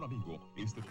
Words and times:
Ancora 0.00 0.06
amigo, 0.06 0.38
este... 0.56 0.82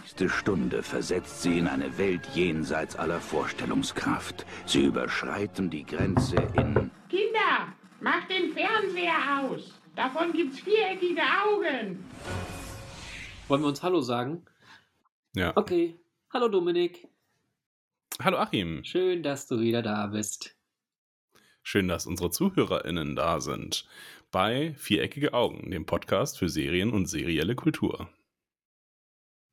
nächste 0.00 0.28
Stunde 0.28 0.82
versetzt 0.82 1.42
sie 1.42 1.58
in 1.58 1.68
eine 1.68 1.96
Welt 1.98 2.26
jenseits 2.34 2.96
aller 2.96 3.20
Vorstellungskraft. 3.20 4.46
Sie 4.64 4.84
überschreiten 4.84 5.70
die 5.70 5.84
Grenze 5.84 6.36
in... 6.54 6.90
Kinder, 7.08 7.72
macht 8.00 8.30
den 8.30 8.52
Fernseher 8.52 9.42
aus. 9.42 9.80
Davon 9.94 10.32
gibt's 10.32 10.60
viereckige 10.60 11.22
Augen. 11.22 12.04
Wollen 13.48 13.62
wir 13.62 13.68
uns 13.68 13.82
Hallo 13.82 14.00
sagen? 14.00 14.44
Ja. 15.34 15.52
Okay. 15.56 16.00
Hallo 16.32 16.48
Dominik. 16.48 17.06
Hallo 18.20 18.38
Achim. 18.38 18.82
Schön, 18.82 19.22
dass 19.22 19.46
du 19.46 19.60
wieder 19.60 19.82
da 19.82 20.06
bist. 20.08 20.55
Schön, 21.68 21.88
dass 21.88 22.06
unsere 22.06 22.30
ZuhörerInnen 22.30 23.16
da 23.16 23.40
sind. 23.40 23.88
Bei 24.30 24.72
Viereckige 24.74 25.34
Augen, 25.34 25.72
dem 25.72 25.84
Podcast 25.84 26.38
für 26.38 26.48
Serien 26.48 26.92
und 26.92 27.06
serielle 27.06 27.56
Kultur. 27.56 28.08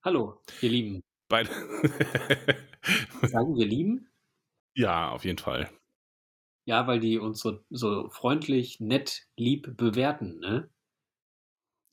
Hallo, 0.04 0.40
ihr 0.62 0.70
Lieben. 0.70 1.02
Beide. 1.28 1.50
Sagen 3.24 3.56
wir 3.56 3.66
Lieben? 3.66 4.12
Ja, 4.76 5.10
auf 5.10 5.26
jeden 5.26 5.40
Fall. 5.40 5.72
Ja, 6.66 6.86
weil 6.86 7.00
die 7.00 7.18
uns 7.18 7.40
so, 7.40 7.64
so 7.72 8.10
freundlich, 8.10 8.80
nett, 8.80 9.26
lieb 9.36 9.76
bewerten, 9.76 10.40
ne? 10.40 10.70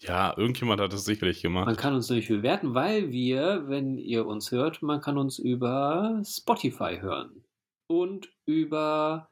Ja, 0.01 0.37
irgendjemand 0.37 0.83
hat 0.83 0.93
das 0.93 1.07
sicherlich 1.07 1.41
gemacht. 1.41 1.65
Man 1.65 1.77
kann 1.77 1.95
uns 1.95 2.11
nämlich 2.11 2.29
bewerten, 2.29 2.75
weil 2.75 3.11
wir, 3.11 3.69
wenn 3.69 3.97
ihr 3.97 4.27
uns 4.27 4.51
hört, 4.51 4.83
man 4.83 5.01
kann 5.01 5.17
uns 5.17 5.39
über 5.39 6.21
Spotify 6.27 6.99
hören 7.01 7.43
und 7.87 8.31
über 8.45 9.31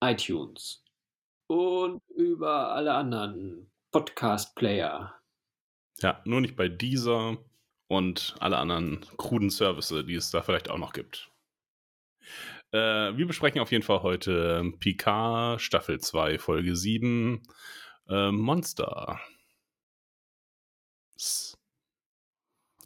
iTunes 0.00 0.84
und 1.46 2.02
über 2.16 2.72
alle 2.72 2.94
anderen 2.94 3.70
Podcast-Player. 3.92 5.14
Ja, 5.98 6.22
nur 6.24 6.40
nicht 6.40 6.56
bei 6.56 6.68
dieser 6.68 7.38
und 7.88 8.36
alle 8.38 8.58
anderen 8.58 9.04
kruden 9.18 9.50
Services, 9.50 10.06
die 10.06 10.14
es 10.14 10.30
da 10.30 10.42
vielleicht 10.42 10.70
auch 10.70 10.78
noch 10.78 10.92
gibt. 10.92 11.30
Äh, 12.72 13.16
wir 13.16 13.26
besprechen 13.26 13.60
auf 13.60 13.72
jeden 13.72 13.82
Fall 13.82 14.02
heute 14.02 14.72
Picard 14.78 15.60
Staffel 15.60 16.00
2, 16.00 16.38
Folge 16.38 16.76
7, 16.76 17.42
äh, 18.08 18.30
Monster. 18.30 19.20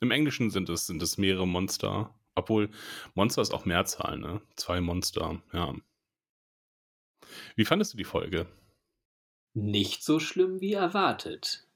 Im 0.01 0.11
Englischen 0.11 0.51
sind 0.51 0.69
es, 0.69 0.87
sind 0.87 1.03
es 1.03 1.19
mehrere 1.19 1.47
Monster. 1.47 2.15
Obwohl, 2.35 2.71
Monster 3.15 3.43
ist 3.43 3.53
auch 3.53 3.65
Mehrzahl, 3.65 4.19
ne? 4.19 4.41
Zwei 4.57 4.81
Monster, 4.81 5.41
ja. 5.53 5.75
Wie 7.57 7.65
fandest 7.65 7.93
du 7.93 7.97
die 7.97 8.05
Folge? 8.05 8.47
Nicht 9.55 10.03
so 10.03 10.19
schlimm 10.19 10.61
wie 10.61 10.73
erwartet. 10.73 11.67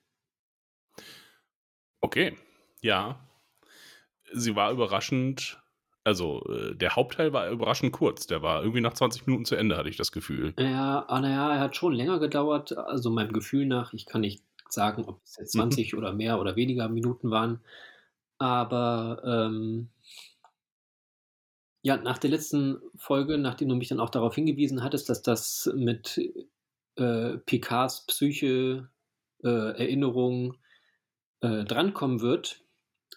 Okay, 2.01 2.37
ja. 2.81 3.21
Sie 4.33 4.57
war 4.57 4.73
überraschend, 4.73 5.63
also 6.05 6.45
äh, 6.47 6.75
der 6.75 6.97
Hauptteil 6.97 7.33
war 7.33 7.51
überraschend 7.51 7.93
kurz. 7.93 8.27
Der 8.27 8.43
war 8.43 8.63
irgendwie 8.63 8.81
nach 8.81 8.95
20 8.95 9.27
Minuten 9.27 9.45
zu 9.45 9.57
Ende, 9.57 9.77
hatte 9.77 9.89
ich 9.89 9.97
das 9.97 10.13
Gefühl. 10.13 10.55
Ja, 10.59 11.05
ah, 11.09 11.21
naja, 11.21 11.55
er 11.55 11.61
hat 11.61 11.77
schon 11.77 11.93
länger 11.93 12.19
gedauert, 12.19 12.77
also 12.77 13.11
meinem 13.11 13.33
Gefühl 13.33 13.67
nach. 13.67 13.93
Ich 13.93 14.07
kann 14.07 14.21
nicht 14.21 14.43
sagen, 14.69 15.05
ob 15.05 15.23
es 15.25 15.37
jetzt 15.37 15.53
20 15.53 15.97
oder 15.97 16.13
mehr 16.13 16.41
oder 16.41 16.57
weniger 16.57 16.89
Minuten 16.89 17.31
waren. 17.31 17.61
Aber 18.39 19.23
ähm, 19.25 19.91
ja, 21.89 21.97
nach 21.97 22.19
der 22.19 22.29
letzten 22.29 22.83
Folge, 22.97 23.39
nachdem 23.39 23.71
du 23.71 23.75
mich 23.75 23.89
dann 23.89 23.99
auch 23.99 24.11
darauf 24.11 24.35
hingewiesen 24.35 24.83
hattest, 24.83 25.09
dass 25.09 25.23
das 25.23 25.73
mit 25.75 26.21
äh, 26.97 27.39
Picards 27.39 28.05
Psyche, 28.07 28.91
äh, 29.43 29.49
Erinnerung 29.49 30.59
äh, 31.41 31.65
drankommen 31.65 32.21
wird, 32.21 32.63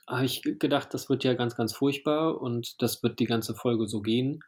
habe 0.07 0.23
ich 0.23 0.41
gedacht, 0.41 0.93
das 0.93 1.09
wird 1.09 1.25
ja 1.25 1.33
ganz, 1.33 1.57
ganz 1.57 1.73
furchtbar 1.73 2.39
und 2.39 2.81
das 2.81 3.03
wird 3.03 3.19
die 3.19 3.25
ganze 3.25 3.55
Folge 3.55 3.87
so 3.87 4.01
gehen. 4.01 4.39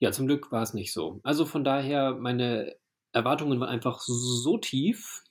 Ja, 0.00 0.12
zum 0.12 0.26
Glück 0.26 0.52
war 0.52 0.62
es 0.62 0.74
nicht 0.74 0.92
so. 0.92 1.20
Also 1.22 1.46
von 1.46 1.64
daher, 1.64 2.14
meine 2.16 2.76
Erwartungen 3.12 3.58
waren 3.58 3.70
einfach 3.70 4.00
so 4.02 4.58
tief, 4.58 5.24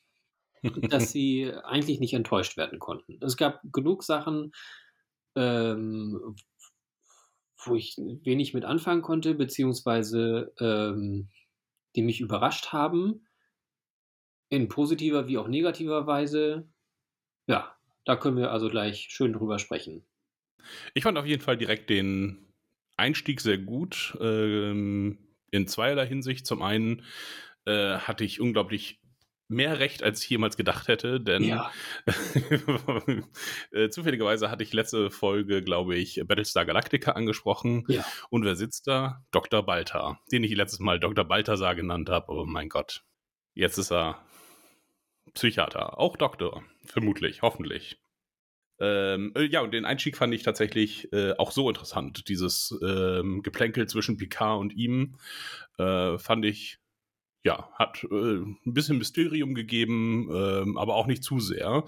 dass 0.90 1.12
sie 1.12 1.54
eigentlich 1.64 2.00
nicht 2.00 2.16
enttäuscht 2.16 2.58
werden 2.58 2.80
konnten. 2.80 3.20
Es 3.22 3.38
gab 3.38 3.62
genug 3.72 4.02
Sachen, 4.02 4.52
ähm, 5.36 6.36
wo 7.68 7.76
ich 7.76 7.98
wenig 7.98 8.54
mit 8.54 8.66
anfangen 8.66 9.02
konnte, 9.02 9.34
beziehungsweise 9.36 10.54
ähm, 10.60 11.30
die 11.96 12.02
mich 12.02 12.22
überrascht 12.22 12.72
haben, 12.72 13.26
in 14.50 14.68
positiver 14.68 15.28
wie 15.28 15.38
auch 15.38 15.48
negativer 15.48 16.06
Weise. 16.08 16.68
Ja, 17.48 17.76
da 18.06 18.16
können 18.16 18.38
wir 18.38 18.52
also 18.52 18.70
gleich 18.70 19.08
schön 19.10 19.34
drüber 19.34 19.60
sprechen. 19.60 20.06
Ich 20.94 21.04
fand 21.04 21.18
auf 21.18 21.26
jeden 21.26 21.42
Fall 21.42 21.58
direkt 21.58 21.90
den 21.90 22.48
Einstieg 22.98 23.42
sehr 23.42 23.58
gut. 23.58 24.18
Ähm, 24.22 25.18
in 25.52 25.68
zweierlei 25.68 26.08
Hinsicht. 26.08 26.46
Zum 26.46 26.62
einen 26.62 27.04
äh, 27.66 27.98
hatte 27.98 28.24
ich 28.24 28.42
unglaublich 28.42 29.00
mehr 29.48 29.80
Recht, 29.80 30.04
als 30.04 30.24
ich 30.24 30.30
jemals 30.30 30.58
gedacht 30.58 30.88
hätte, 30.88 31.20
denn 31.20 31.44
Ja. 31.44 31.72
äh, 33.72 33.90
zufälligerweise 33.90 34.50
hatte 34.50 34.64
ich 34.64 34.74
letzte 34.74 35.12
Folge, 35.12 35.62
glaube 35.62 35.96
ich, 35.96 36.22
Battlestar 36.26 36.66
Galactica 36.66 37.12
angesprochen. 37.12 37.86
Ja. 37.88 38.06
Und 38.30 38.46
wer 38.46 38.56
sitzt 38.56 38.88
da? 38.88 39.24
Dr. 39.32 39.64
Baltar, 39.64 40.20
den 40.32 40.44
ich 40.44 40.56
letztes 40.56 40.80
Mal 40.80 41.00
Dr. 41.00 41.26
Balthasar 41.26 41.76
genannt 41.76 42.10
habe. 42.10 42.32
Oh 42.32 42.46
mein 42.46 42.70
Gott. 42.70 43.04
Jetzt 43.54 43.78
ist 43.78 43.92
er 43.92 44.24
Psychiater, 45.34 46.00
auch 46.00 46.18
Doktor, 46.18 46.64
vermutlich, 46.86 47.42
hoffentlich. 47.42 48.00
Ähm, 48.80 49.32
äh, 49.36 49.44
ja, 49.44 49.62
und 49.62 49.72
den 49.72 49.86
Einstieg 49.86 50.18
fand 50.18 50.34
ich 50.34 50.44
tatsächlich 50.44 51.12
äh, 51.14 51.34
auch 51.38 51.52
so 51.52 51.70
interessant. 51.70 52.28
Dieses 52.28 52.78
ähm, 52.84 53.42
Geplänkel 53.44 53.88
zwischen 53.88 54.18
Picard 54.18 54.60
und 54.60 54.74
ihm 54.74 55.18
äh, 55.78 56.18
fand 56.18 56.46
ich, 56.46 56.80
ja, 57.44 57.70
hat 57.74 58.04
äh, 58.04 58.38
ein 58.38 58.58
bisschen 58.64 58.98
Mysterium 58.98 59.54
gegeben, 59.54 60.30
ähm, 60.34 60.78
aber 60.78 60.96
auch 60.96 61.08
nicht 61.08 61.24
zu 61.24 61.40
sehr. 61.40 61.86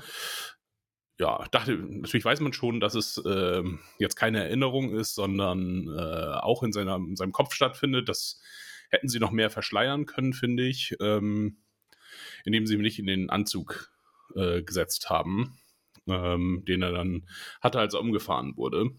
Ja, 1.17 1.45
dachte, 1.51 1.77
natürlich 1.77 2.25
weiß 2.25 2.41
man 2.41 2.51
schon, 2.51 2.81
dass 2.81 2.93
es 2.93 3.21
ähm, 3.25 3.79
jetzt 3.99 4.15
keine 4.15 4.43
Erinnerung 4.43 4.93
ist, 4.93 5.15
sondern 5.15 5.87
äh, 5.87 6.35
auch 6.41 6.61
in, 6.63 6.73
seiner, 6.73 6.97
in 6.97 7.15
seinem 7.15 7.31
Kopf 7.31 7.53
stattfindet. 7.53 8.09
Das 8.09 8.41
hätten 8.89 9.07
sie 9.07 9.19
noch 9.19 9.31
mehr 9.31 9.49
verschleiern 9.49 10.05
können, 10.05 10.33
finde 10.33 10.67
ich, 10.67 10.95
ähm, 10.99 11.57
indem 12.43 12.67
sie 12.67 12.75
ihn 12.75 12.81
nicht 12.81 12.99
in 12.99 13.07
den 13.07 13.29
Anzug 13.29 13.91
äh, 14.35 14.61
gesetzt 14.61 15.09
haben 15.09 15.57
ähm, 16.07 16.63
den 16.67 16.81
er 16.81 16.91
dann 16.91 17.27
hatte, 17.61 17.79
als 17.79 17.93
er 17.93 18.01
umgefahren 18.01 18.55
wurde. 18.57 18.91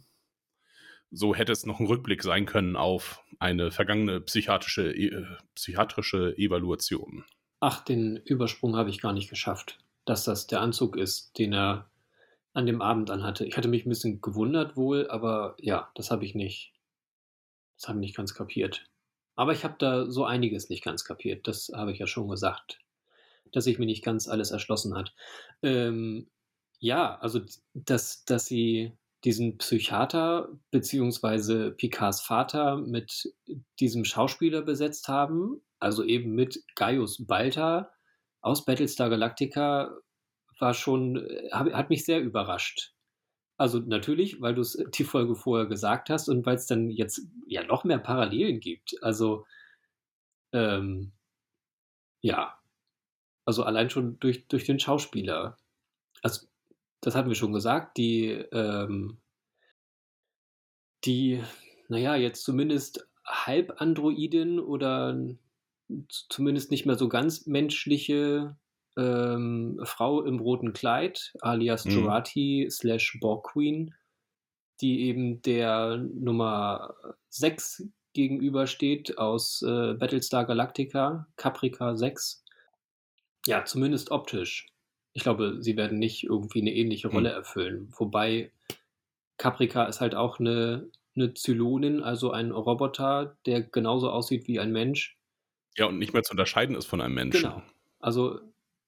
So 1.16 1.34
hätte 1.34 1.53
es 1.53 1.65
noch 1.65 1.81
ein 1.81 1.87
Rückblick 1.87 2.22
sein 2.22 2.44
können 2.44 2.77
auf 2.77 3.25
eine 3.38 3.71
vergangene 3.71 4.21
psychiatrische, 4.21 4.94
äh, 4.94 5.25
psychiatrische 5.54 6.37
Evaluation. 6.37 7.25
Ach, 7.59 7.82
den 7.82 8.16
Übersprung 8.19 8.77
habe 8.77 8.91
ich 8.91 9.00
gar 9.00 9.15
nicht 9.15 9.31
geschafft, 9.31 9.78
dass 10.05 10.25
das 10.25 10.47
der 10.47 10.60
Anzug 10.60 10.94
ist, 10.94 11.38
den 11.38 11.55
er 11.55 11.91
an 12.53 12.66
dem 12.66 12.82
Abend 12.82 13.10
anhatte. 13.10 13.47
Ich 13.47 13.56
hatte 13.56 13.69
mich 13.69 13.87
ein 13.87 13.88
bisschen 13.88 14.21
gewundert 14.21 14.76
wohl, 14.76 15.09
aber 15.09 15.56
ja, 15.59 15.91
das 15.94 16.10
habe 16.10 16.26
ich 16.26 16.34
nicht. 16.34 16.75
Das 17.78 17.88
habe 17.88 17.99
ich 17.99 18.09
nicht 18.09 18.16
ganz 18.16 18.34
kapiert. 18.34 18.84
Aber 19.37 19.53
ich 19.53 19.65
habe 19.65 19.76
da 19.78 20.10
so 20.10 20.26
einiges 20.26 20.69
nicht 20.69 20.84
ganz 20.84 21.05
kapiert. 21.05 21.49
Das 21.49 21.71
habe 21.75 21.93
ich 21.93 21.99
ja 21.99 22.06
schon 22.06 22.28
gesagt, 22.28 22.78
dass 23.53 23.65
sich 23.65 23.78
mir 23.78 23.87
nicht 23.87 24.05
ganz 24.05 24.28
alles 24.28 24.50
erschlossen 24.50 24.94
hat. 24.94 25.15
Ähm, 25.62 26.28
ja, 26.78 27.16
also 27.21 27.41
dass, 27.72 28.26
dass 28.26 28.44
sie 28.44 28.93
diesen 29.26 29.59
Psychiater 29.59 30.48
beziehungsweise 30.70 31.72
Picards 31.72 32.20
Vater 32.22 32.76
mit 32.76 33.34
diesem 33.81 34.05
Schauspieler 34.05 34.62
besetzt 34.62 35.08
haben, 35.08 35.61
also 35.81 36.05
eben 36.05 36.34
mit 36.37 36.62
Gaius 36.76 37.26
Balta 37.26 37.93
aus 38.40 38.64
Battlestar 38.64 39.11
Galactica, 39.11 39.99
war 40.61 40.75
schon, 40.75 41.17
äh, 41.17 41.50
hat 41.50 41.90
mich 41.90 42.05
sehr 42.05 42.20
überrascht. 42.23 42.94
Also 43.58 43.81
natürlich, 43.81 44.40
weil 44.40 44.55
du 44.55 44.61
es 44.61 44.78
die 44.94 45.05
Folge 45.05 45.34
vorher 45.34 45.67
gesagt 45.67 46.08
hast 46.08 46.29
und 46.29 46.46
weil 46.46 46.56
es 46.56 46.67
dann 46.67 46.88
jetzt 46.90 47.26
ja 47.46 47.64
noch 47.64 47.82
mehr 47.82 47.99
Parallelen 47.99 48.61
gibt. 48.61 48.94
Also 49.02 49.44
ähm, 50.52 51.12
ja, 52.22 52.58
also 53.44 53.64
allein 53.64 53.90
schon 53.90 54.20
durch, 54.20 54.46
durch 54.46 54.64
den 54.64 54.79
Schauspieler. 54.79 55.56
Also 56.22 56.46
das 57.06 57.14
hatten 57.14 57.29
wir 57.29 57.37
schon 57.37 57.53
gesagt, 57.53 57.99
die, 57.99 58.31
ähm, 58.50 59.19
die, 61.05 61.41
naja, 61.87 62.17
jetzt 62.17 62.43
zumindest 62.43 63.08
Halbandroidin 63.25 64.58
oder 64.58 65.17
zumindest 66.08 66.73
nicht 66.73 66.85
mehr 66.85 66.97
so 66.97 67.08
ganz 67.08 67.47
menschliche 67.47 68.56
ähm, 68.97 69.79
Frau 69.85 70.25
im 70.25 70.41
roten 70.41 70.73
Kleid, 70.73 71.32
alias 71.43 71.85
Mhm. 71.85 71.93
Jurati 71.93 72.67
slash 72.73 73.19
Borg 73.20 73.53
Queen, 73.53 73.94
die 74.81 75.03
eben 75.03 75.43
der 75.43 75.99
Nummer 75.99 76.97
6 77.29 77.85
gegenübersteht 78.14 79.17
aus 79.17 79.62
äh, 79.62 79.94
Battlestar 79.94 80.44
Galactica, 80.44 81.29
Caprica 81.37 81.94
6. 81.94 82.43
Ja, 83.47 83.64
zumindest 83.64 84.11
optisch. 84.11 84.67
Ich 85.17 85.23
glaube, 85.23 85.57
sie 85.61 85.79
werden 85.79 85.99
nicht 85.99 86.25
irgendwie 86.25 86.61
eine 86.61 86.75
ähnliche 86.75 87.09
Rolle 87.09 87.31
Hm. 87.31 87.37
erfüllen. 87.37 87.89
Wobei 87.97 88.53
Caprica 89.39 89.85
ist 89.85 90.03
halt 90.03 90.15
auch 90.15 90.39
eine, 90.41 90.91
eine 91.15 91.33
Zylonin, 91.33 92.03
also 92.03 92.33
ein 92.33 92.51
Roboter, 92.51 93.39
der 93.47 93.63
genauso 93.63 94.11
aussieht 94.11 94.47
wie 94.47 94.61
ein 94.61 94.73
Mensch. 94.73 95.17
Ja, 95.79 95.87
und 95.87 95.99
nicht 95.99 96.13
mehr 96.13 96.23
zu 96.23 96.33
unterscheiden 96.33 96.77
ist 96.77 96.85
von 96.85 97.01
einem 97.01 97.15
Menschen. 97.15 97.45
Genau. 97.45 97.63
Also 97.99 98.41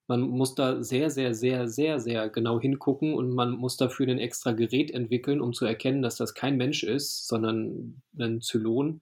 man 0.07 0.21
muss 0.21 0.55
da 0.55 0.83
sehr, 0.83 1.09
sehr, 1.11 1.33
sehr, 1.33 1.67
sehr, 1.67 1.99
sehr 1.99 2.29
genau 2.29 2.61
hingucken 2.61 3.15
und 3.15 3.31
man 3.31 3.53
muss 3.53 3.79
dafür 3.79 4.07
ein 4.09 4.19
extra 4.19 4.53
Gerät 4.53 4.91
entwickeln, 4.91 5.41
um 5.41 5.55
zu 5.55 5.65
erkennen, 5.65 6.03
dass 6.03 6.17
das 6.17 6.35
kein 6.35 6.59
Mensch 6.59 6.83
ist, 6.83 7.27
sondern 7.27 8.03
ein 8.19 8.43
Zylon. 8.43 9.01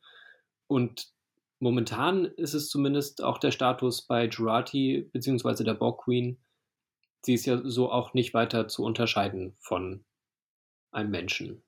Und 0.69 1.08
momentan 1.58 2.25
ist 2.25 2.55
es 2.55 2.69
zumindest 2.69 3.23
auch 3.23 3.38
der 3.38 3.50
Status 3.50 4.02
bei 4.02 4.26
Jurati 4.28 5.08
beziehungsweise 5.12 5.64
der 5.64 5.75
Borg 5.75 6.05
Queen. 6.05 6.38
Sie 7.26 7.34
ist 7.34 7.44
ja 7.44 7.61
so 7.64 7.90
auch 7.90 8.14
nicht 8.14 8.34
weiter 8.34 8.69
zu 8.69 8.84
unterscheiden 8.84 9.56
von 9.58 10.05
einem 10.93 11.11
Menschen. 11.11 11.61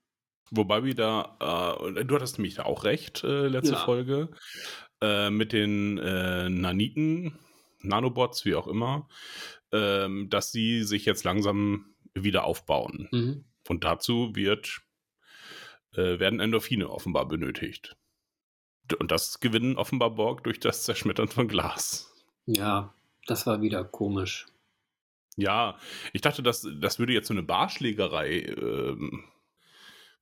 Wobei 0.53 0.85
wir 0.85 0.95
da, 0.95 1.83
äh, 1.85 2.05
du 2.05 2.15
hattest 2.15 2.39
nämlich 2.39 2.55
da 2.55 2.63
auch 2.63 2.85
recht, 2.85 3.25
äh, 3.25 3.49
letzte 3.49 3.73
Ja. 3.73 3.85
Folge, 3.85 4.31
äh, 5.03 5.31
mit 5.31 5.53
den 5.53 5.99
äh, 5.99 6.49
Naniten, 6.49 7.41
Nanobots, 7.81 8.45
wie 8.45 8.55
auch 8.55 8.69
immer, 8.69 9.09
ähm, 9.73 10.31
dass 10.31 10.53
sie 10.53 10.85
sich 10.85 11.05
jetzt 11.05 11.25
langsam 11.25 11.97
wieder 12.15 12.45
aufbauen. 12.45 13.09
Mhm. 13.11 13.45
Und 13.69 13.83
dazu 13.83 14.37
wird, 14.37 14.83
äh, 15.93 16.21
werden 16.21 16.39
Endorphine 16.39 16.89
offenbar 16.89 17.27
benötigt. 17.27 17.97
Und 19.01 19.11
das 19.11 19.41
gewinnen 19.41 19.77
offenbar 19.77 20.11
Borg 20.15 20.45
durch 20.45 20.61
das 20.61 20.85
Zerschmettern 20.85 21.27
von 21.27 21.49
Glas. 21.49 22.15
Ja, 22.47 22.95
das 23.27 23.45
war 23.45 23.61
wieder 23.61 23.83
komisch. 23.83 24.47
Ja, 25.41 25.79
ich 26.13 26.21
dachte, 26.21 26.43
das, 26.43 26.67
das 26.81 26.99
würde 26.99 27.13
jetzt 27.13 27.29
so 27.29 27.35
eine 27.35 27.45
Barschlägerei 27.45 28.41
ähm, 28.41 29.23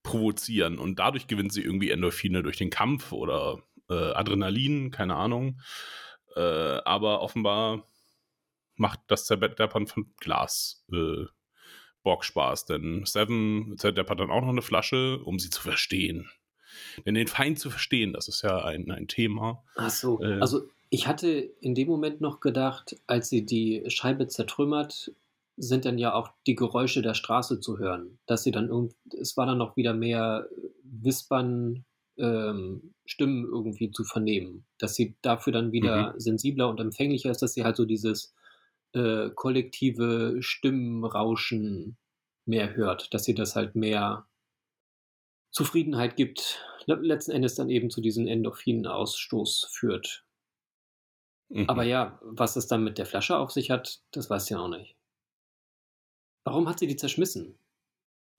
provozieren 0.03 0.79
und 0.79 0.99
dadurch 0.99 1.27
gewinnt 1.27 1.55
sie 1.55 1.63
irgendwie 1.63 1.91
Endorphine 1.91 2.43
durch 2.43 2.59
den 2.59 2.69
Kampf 2.69 3.13
oder 3.13 3.63
äh, 3.89 3.95
Adrenalin, 3.95 4.91
keine 4.91 5.17
Ahnung. 5.17 5.61
Äh, 6.37 6.41
aber 6.85 7.23
offenbar 7.23 7.89
macht 8.75 9.01
das 9.07 9.25
Zerdeppern 9.25 9.87
von 9.87 10.13
Glas 10.21 10.85
äh, 10.93 11.25
Bock 12.03 12.23
Spaß, 12.23 12.67
denn 12.67 13.07
Seven 13.07 13.79
zerdeppert 13.79 14.21
dann 14.21 14.31
auch 14.31 14.43
noch 14.43 14.51
eine 14.51 14.61
Flasche, 14.63 15.19
um 15.25 15.39
sie 15.39 15.49
zu 15.49 15.63
verstehen. 15.63 16.31
Denn 17.07 17.15
den 17.15 17.27
Feind 17.27 17.59
zu 17.59 17.71
verstehen, 17.71 18.13
das 18.13 18.29
ist 18.29 18.43
ja 18.43 18.63
ein, 18.65 18.91
ein 18.91 19.09
Thema. 19.09 19.65
Ach 19.77 19.89
so, 19.89 20.21
Äh. 20.23 20.41
also 20.41 20.69
ich 20.97 21.07
hatte 21.07 21.29
in 21.29 21.75
dem 21.75 21.89
Moment 21.89 22.23
noch 22.23 22.41
gedacht, 22.41 22.97
als 23.07 23.29
sie 23.29 23.45
die 23.45 23.85
Scheibe 23.89 24.29
zertrümmert, 24.29 25.13
sind 25.59 25.85
dann 25.85 25.99
ja 25.99 26.15
auch 26.15 26.31
die 26.47 26.55
Geräusche 26.55 27.03
der 27.03 27.13
Straße 27.13 27.61
zu 27.61 27.79
hören. 27.79 28.19
Dass 28.25 28.45
sie 28.45 28.51
dann 28.51 28.71
irgend, 28.71 28.95
es 29.13 29.37
war 29.37 29.45
dann 29.45 29.59
noch 29.59 29.77
wieder 29.77 29.93
mehr 29.93 30.49
Wispern, 30.85 31.85
ähm, 32.17 32.95
Stimmen 33.05 33.45
irgendwie 33.45 33.91
zu 33.91 34.05
vernehmen. 34.05 34.65
Dass 34.79 34.95
sie 34.95 35.17
dafür 35.21 35.53
dann 35.53 35.71
wieder 35.71 36.15
sensibler 36.17 36.71
und 36.71 36.81
empfänglicher 36.81 37.31
ist, 37.31 37.43
dass 37.43 37.53
sie 37.53 37.65
halt 37.65 37.77
so 37.77 37.85
dieses 37.85 38.35
äh, 38.95 39.29
kollektive 39.35 40.39
Stimmenrauschen 40.41 41.99
mehr 42.47 42.75
hört, 42.75 43.13
dass 43.13 43.25
sie 43.25 43.35
das 43.35 43.55
halt 43.55 43.77
mehr 43.77 44.27
Zufriedenheit 45.51 46.17
gibt, 46.17 46.65
le- 46.87 47.03
letzten 47.03 47.33
Endes 47.33 47.55
dann 47.55 47.69
eben 47.69 47.91
zu 47.91 48.01
diesem 48.01 48.27
Endorphinausstoß 48.27 49.69
führt. 49.71 50.26
Mhm. 51.49 51.69
Aber 51.69 51.85
ja, 51.85 52.19
was 52.23 52.57
es 52.57 52.67
dann 52.67 52.85
mit 52.85 52.99
der 52.99 53.07
Flasche 53.07 53.37
auf 53.37 53.53
sich 53.53 53.71
hat, 53.71 54.01
das 54.11 54.31
weiß 54.31 54.51
ich 54.51 54.57
auch 54.57 54.69
nicht. 54.69 54.97
Warum 56.45 56.69
hat 56.69 56.79
sie 56.79 56.87
die 56.87 56.97
zerschmissen? 56.97 57.59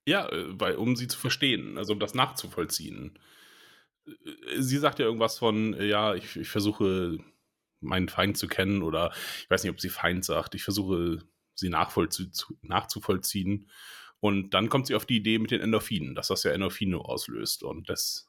Ja, 0.07 0.29
äh, 0.29 0.59
weil, 0.59 0.75
um 0.75 0.95
sie 0.95 1.07
zu 1.07 1.19
verstehen, 1.19 1.77
also 1.77 1.93
um 1.93 1.99
das 1.99 2.13
nachzuvollziehen. 2.13 3.19
Äh, 4.05 4.61
Sie 4.61 4.77
sagt 4.77 4.99
ja 4.99 5.05
irgendwas 5.05 5.37
von, 5.37 5.73
äh, 5.73 5.85
ja, 5.85 6.15
ich, 6.15 6.35
ich 6.37 6.47
versuche 6.47 7.19
meinen 7.81 8.09
Feind 8.09 8.37
zu 8.37 8.47
kennen 8.47 8.81
oder 8.81 9.11
ich 9.41 9.49
weiß 9.49 9.63
nicht, 9.63 9.71
ob 9.71 9.81
sie 9.81 9.89
Feind 9.89 10.25
sagt, 10.25 10.55
ich 10.55 10.63
versuche 10.63 11.19
sie 11.53 11.69
nachzuvollziehen. 11.69 13.69
Und 14.19 14.51
dann 14.51 14.69
kommt 14.69 14.87
sie 14.87 14.95
auf 14.95 15.05
die 15.05 15.17
Idee 15.17 15.37
mit 15.37 15.51
den 15.51 15.61
Endorphinen, 15.61 16.15
dass 16.15 16.29
das 16.29 16.43
ja 16.43 16.51
Endorphine 16.51 16.97
auslöst. 16.97 17.63
Und 17.63 17.89
das 17.89 18.27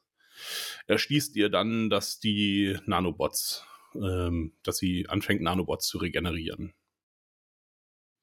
erschließt 0.87 1.35
ihr 1.35 1.49
dann, 1.49 1.89
dass 1.89 2.19
die 2.19 2.77
Nanobots, 2.85 3.65
ähm, 3.95 4.53
dass 4.63 4.77
sie 4.77 5.07
anfängt, 5.09 5.41
Nanobots 5.41 5.87
zu 5.87 5.97
regenerieren. 5.97 6.73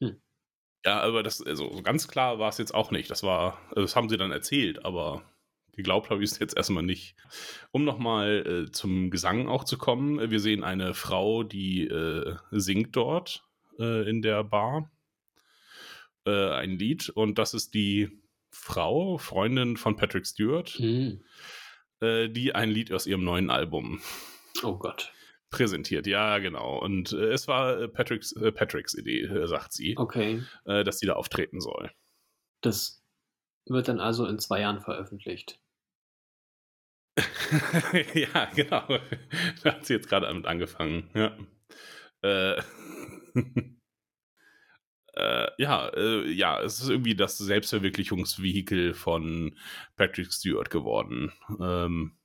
Hm. 0.01 0.21
Ja, 0.85 1.01
aber 1.01 1.23
das, 1.23 1.43
also 1.43 1.73
so 1.73 1.83
ganz 1.83 2.09
klar 2.09 2.39
war 2.39 2.49
es 2.49 2.59
jetzt 2.59 2.75
auch 2.75 2.91
nicht. 2.91 3.11
Das 3.11 3.23
war, 3.23 3.59
also 3.71 3.83
das 3.83 3.97
haben 3.97 4.09
sie 4.09 4.17
dann 4.17 4.31
erzählt, 4.31 4.85
aber 4.85 5.23
geglaubt 5.73 6.11
habe 6.11 6.23
ich 6.23 6.31
es 6.31 6.39
jetzt 6.39 6.57
erstmal 6.57 6.83
nicht. 6.83 7.17
Um 7.73 7.85
nochmal 7.85 8.67
äh, 8.69 8.71
zum 8.73 9.11
Gesang 9.11 9.49
auch 9.49 9.65
zu 9.65 9.79
kommen, 9.79 10.31
wir 10.31 10.41
sehen 10.41 10.65
eine 10.65 10.95
Frau, 10.95 11.43
die 11.43 11.87
äh, 11.87 12.37
singt 12.51 12.95
dort 12.97 13.45
äh, 13.79 14.09
in 14.09 14.23
der 14.23 14.45
Bar 14.45 14.91
äh, 16.25 16.51
ein 16.51 16.79
Lied 16.79 17.09
und 17.11 17.39
das 17.39 17.55
ist 17.55 17.75
die 17.75 18.23
Frau, 18.51 19.19
Freundin 19.19 19.77
von 19.77 19.97
Patrick 19.97 20.27
Stewart, 20.27 20.71
Hm. 20.71 21.23
äh, 22.01 22.29
die 22.29 22.55
ein 22.55 22.71
Lied 22.71 22.93
aus 22.93 23.07
ihrem 23.07 23.25
neuen 23.25 23.51
Album 23.51 24.01
Oh 24.63 24.77
Gott. 24.77 25.13
Präsentiert. 25.57 26.07
Ja, 26.07 26.39
genau. 26.39 26.79
Und 26.79 27.13
äh, 27.13 27.33
es 27.33 27.49
war 27.49 27.81
äh, 27.81 27.89
Patricks, 27.89 28.33
äh, 28.33 28.53
Patricks 28.53 28.95
Idee, 28.95 29.23
äh, 29.23 29.47
sagt 29.47 29.73
sie, 29.73 29.97
Okay. 29.97 30.43
äh, 30.67 30.85
dass 30.85 30.99
sie 30.99 31.07
da 31.07 31.15
auftreten 31.15 31.61
soll. 31.61 31.91
Das 32.61 33.03
wird 33.67 33.89
dann 33.89 33.99
also 34.01 34.27
in 34.27 34.39
zwei 34.39 34.61
Jahren 34.61 34.81
veröffentlicht. 34.81 35.59
ja, 38.15 38.51
genau. 38.55 38.87
Da 39.63 39.75
hat 39.75 39.87
sie 39.87 39.95
jetzt 39.95 40.09
gerade 40.09 40.27
damit 40.27 40.47
angefangen. 40.47 41.11
Ja. 41.15 41.37
Äh, 42.23 42.61
äh, 45.15 45.47
ja, 45.59 45.89
äh, 45.89 46.31
ja, 46.31 46.61
es 46.61 46.81
ist 46.81 46.91
irgendwie 46.91 47.17
das 47.17 47.39
Selbstverwirklichungsvehikel 47.39 48.93
von 48.93 49.57
Patrick 49.97 50.33
Stewart 50.33 50.69
geworden. 50.69 51.33
Ähm, 51.61 52.16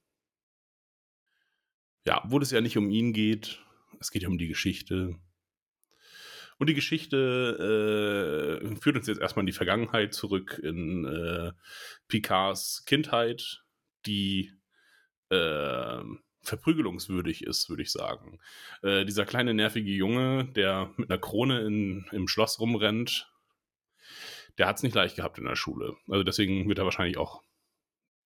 ja, 2.05 2.23
wo 2.27 2.39
es 2.39 2.51
ja 2.51 2.61
nicht 2.61 2.77
um 2.77 2.89
ihn 2.89 3.13
geht, 3.13 3.59
es 3.99 4.11
geht 4.11 4.23
ja 4.23 4.29
um 4.29 4.37
die 4.37 4.47
Geschichte. 4.47 5.15
Und 6.57 6.67
die 6.67 6.75
Geschichte 6.75 8.61
äh, 8.61 8.75
führt 8.75 8.95
uns 8.95 9.07
jetzt 9.07 9.19
erstmal 9.19 9.41
in 9.41 9.47
die 9.47 9.51
Vergangenheit 9.51 10.13
zurück, 10.13 10.59
in 10.61 11.05
äh, 11.05 11.53
Picards 12.07 12.85
Kindheit, 12.85 13.63
die 14.05 14.51
äh, 15.29 16.01
verprügelungswürdig 16.43 17.43
ist, 17.43 17.69
würde 17.69 17.83
ich 17.83 17.91
sagen. 17.91 18.39
Äh, 18.83 19.05
dieser 19.05 19.25
kleine 19.25 19.53
nervige 19.53 19.91
Junge, 19.91 20.45
der 20.55 20.93
mit 20.97 21.09
einer 21.09 21.19
Krone 21.19 21.61
in, 21.61 22.05
im 22.11 22.27
Schloss 22.27 22.59
rumrennt, 22.59 23.31
der 24.57 24.67
hat 24.67 24.77
es 24.77 24.83
nicht 24.83 24.95
leicht 24.95 25.15
gehabt 25.15 25.37
in 25.37 25.45
der 25.45 25.55
Schule. 25.55 25.95
Also 26.09 26.23
deswegen 26.23 26.67
wird 26.67 26.79
er 26.79 26.85
wahrscheinlich 26.85 27.17
auch 27.17 27.41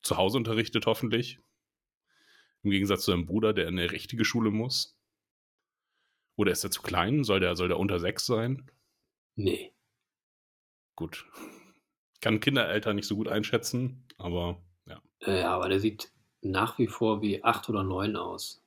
zu 0.02 0.18
Hause 0.18 0.38
unterrichtet, 0.38 0.86
hoffentlich. 0.86 1.40
Im 2.66 2.72
Gegensatz 2.72 3.06
zu 3.06 3.12
seinem 3.12 3.28
Bruder, 3.28 3.54
der 3.54 3.68
in 3.68 3.78
eine 3.78 3.92
richtige 3.92 4.26
Schule 4.26 4.50
muss. 4.50 4.98
Oder 6.36 6.52
ist 6.52 6.64
er 6.64 6.72
zu 6.72 6.82
klein? 6.82 7.24
Soll 7.24 7.40
der, 7.40 7.56
soll 7.56 7.68
der 7.68 7.78
unter 7.78 8.00
sechs 8.00 8.26
sein? 8.26 8.70
Nee. 9.36 9.72
Gut. 10.96 11.28
Kann 12.22 12.40
Kindereltern 12.40 12.96
nicht 12.96 13.08
so 13.08 13.16
gut 13.16 13.28
einschätzen, 13.28 14.04
aber 14.18 14.64
ja. 14.88 15.00
Äh, 15.20 15.42
Ja, 15.42 15.52
aber 15.56 15.70
der 15.70 15.80
sieht 15.80 16.12
nach 16.42 16.80
wie 16.80 16.88
vor 16.88 17.22
wie 17.22 17.44
acht 17.44 17.70
oder 17.70 17.84
neun 17.84 18.16
aus. 18.16 18.64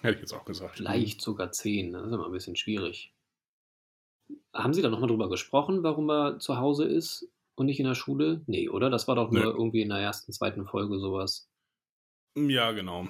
Hätte 0.00 0.14
ich 0.14 0.20
jetzt 0.20 0.32
auch 0.32 0.46
gesagt. 0.46 0.78
Vielleicht 0.78 1.20
sogar 1.20 1.52
zehn. 1.52 1.92
Das 1.92 2.06
ist 2.06 2.12
immer 2.12 2.24
ein 2.26 2.32
bisschen 2.32 2.56
schwierig. 2.56 3.12
Haben 4.54 4.72
Sie 4.72 4.80
da 4.82 4.88
nochmal 4.88 5.08
drüber 5.10 5.28
gesprochen, 5.28 5.82
warum 5.82 6.10
er 6.10 6.38
zu 6.38 6.56
Hause 6.56 6.86
ist 6.86 7.28
und 7.54 7.66
nicht 7.66 7.80
in 7.80 7.86
der 7.86 7.94
Schule? 7.94 8.42
Nee, 8.46 8.70
oder? 8.70 8.88
Das 8.88 9.08
war 9.08 9.14
doch 9.14 9.30
nur 9.30 9.42
Nee. 9.44 9.50
irgendwie 9.50 9.82
in 9.82 9.90
der 9.90 9.98
ersten, 9.98 10.32
zweiten 10.32 10.64
Folge 10.64 10.98
sowas. 10.98 11.50
Ja, 12.36 12.72
genau. 12.72 13.08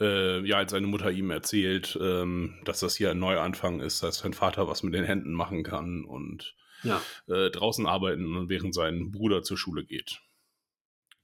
Äh, 0.00 0.44
ja, 0.46 0.56
als 0.58 0.72
seine 0.72 0.86
Mutter 0.88 1.10
ihm 1.10 1.30
erzählt, 1.30 1.96
ähm, 2.00 2.60
dass 2.64 2.80
das 2.80 2.96
hier 2.96 3.10
ein 3.12 3.18
Neuanfang 3.20 3.80
ist, 3.80 4.02
dass 4.02 4.18
sein 4.18 4.32
Vater 4.32 4.66
was 4.66 4.82
mit 4.82 4.94
den 4.94 5.04
Händen 5.04 5.32
machen 5.32 5.62
kann 5.62 6.04
und 6.04 6.56
Ja. 6.82 7.00
äh, 7.28 7.50
draußen 7.50 7.86
arbeiten 7.86 8.36
und 8.36 8.48
während 8.48 8.74
sein 8.74 9.12
Bruder 9.12 9.42
zur 9.42 9.56
Schule 9.56 9.84
geht. 9.84 10.20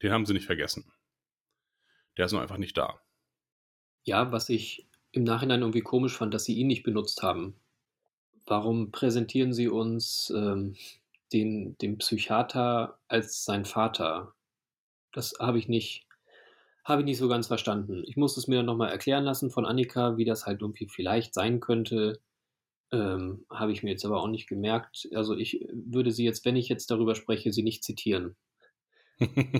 Den 0.03 0.13
haben 0.13 0.27
sie 0.27 0.33
nicht 0.35 0.47
vergessen. 0.47 0.93
Der 2.17 2.27
ist 2.27 2.33
nur 2.33 2.43
einfach 2.43 2.59
nicht 2.59 2.77
da. 2.77 3.01
Ja, 4.05 4.31
was 4.31 4.49
ich 4.49 4.87
im 5.13 5.25
Nachhinein 5.25 5.61
irgendwie 5.61 5.81
komisch 5.81 6.17
fand, 6.17 6.33
dass 6.35 6.45
sie 6.45 6.55
ihn 6.55 6.67
nicht 6.67 6.83
benutzt 6.83 7.23
haben. 7.23 7.55
Warum 8.47 8.93
präsentieren 8.93 9.53
sie 9.55 9.69
uns 9.69 10.33
ähm, 10.37 10.77
den, 11.33 11.79
den 11.79 11.99
Psychiater 11.99 12.99
als 13.09 13.45
sein 13.45 13.65
Vater? 13.65 14.35
Das 15.13 15.35
habe 15.41 15.59
ich 15.59 15.69
nicht 15.69 16.07
Habe 16.85 17.03
ich 17.03 17.07
nicht 17.07 17.19
so 17.19 17.29
ganz 17.29 17.47
verstanden. 17.49 18.03
Ich 18.07 18.17
musste 18.17 18.41
es 18.41 18.49
mir 18.49 18.57
dann 18.57 18.67
nochmal 18.67 18.91
erklären 18.91 19.25
lassen 19.25 19.51
von 19.51 19.67
Annika, 19.67 20.17
wie 20.17 20.25
das 20.25 20.47
halt 20.47 20.63
irgendwie 20.63 20.89
vielleicht 20.89 21.35
sein 21.35 21.61
könnte. 21.61 22.21
Ähm, 22.93 23.47
habe 23.51 23.73
ich 23.73 23.83
mir 23.83 23.91
jetzt 23.91 24.05
aber 24.05 24.21
auch 24.21 24.29
nicht 24.29 24.49
gemerkt. 24.49 25.09
Also 25.15 25.37
ich 25.37 25.67
würde 25.73 26.11
sie 26.11 26.25
jetzt, 26.25 26.45
wenn 26.45 26.57
ich 26.57 26.69
jetzt 26.69 26.91
darüber 26.91 27.15
spreche, 27.15 27.53
sie 27.53 27.63
nicht 27.63 27.85
zitieren. 27.85 28.37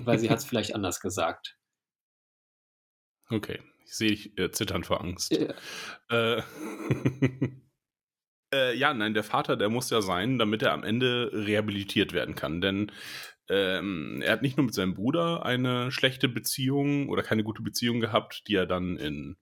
weil 0.05 0.19
sie 0.19 0.29
hat 0.29 0.39
es 0.39 0.45
vielleicht 0.49 0.75
anders 0.75 0.99
gesagt. 0.99 1.57
Okay, 3.29 3.59
ich 3.85 3.95
sehe 3.95 4.09
dich 4.09 4.37
äh, 4.37 4.51
zittern 4.51 4.83
vor 4.83 5.01
Angst. 5.01 5.31
Ja. 5.31 5.53
Äh, 6.09 6.41
äh, 8.53 8.75
ja, 8.77 8.93
nein, 8.93 9.13
der 9.13 9.23
Vater, 9.23 9.55
der 9.55 9.69
muss 9.69 9.89
ja 9.89 10.01
sein, 10.01 10.37
damit 10.37 10.63
er 10.63 10.73
am 10.73 10.83
Ende 10.83 11.31
rehabilitiert 11.33 12.11
werden 12.11 12.35
kann. 12.35 12.59
Denn 12.59 12.91
ähm, 13.49 14.21
er 14.23 14.33
hat 14.33 14.41
nicht 14.41 14.57
nur 14.57 14.65
mit 14.65 14.73
seinem 14.73 14.93
Bruder 14.93 15.45
eine 15.45 15.91
schlechte 15.91 16.29
Beziehung 16.29 17.09
oder 17.09 17.23
keine 17.23 17.43
gute 17.43 17.61
Beziehung 17.61 17.99
gehabt, 17.99 18.47
die 18.47 18.55
er 18.55 18.65
dann 18.65 18.97
in 18.97 19.37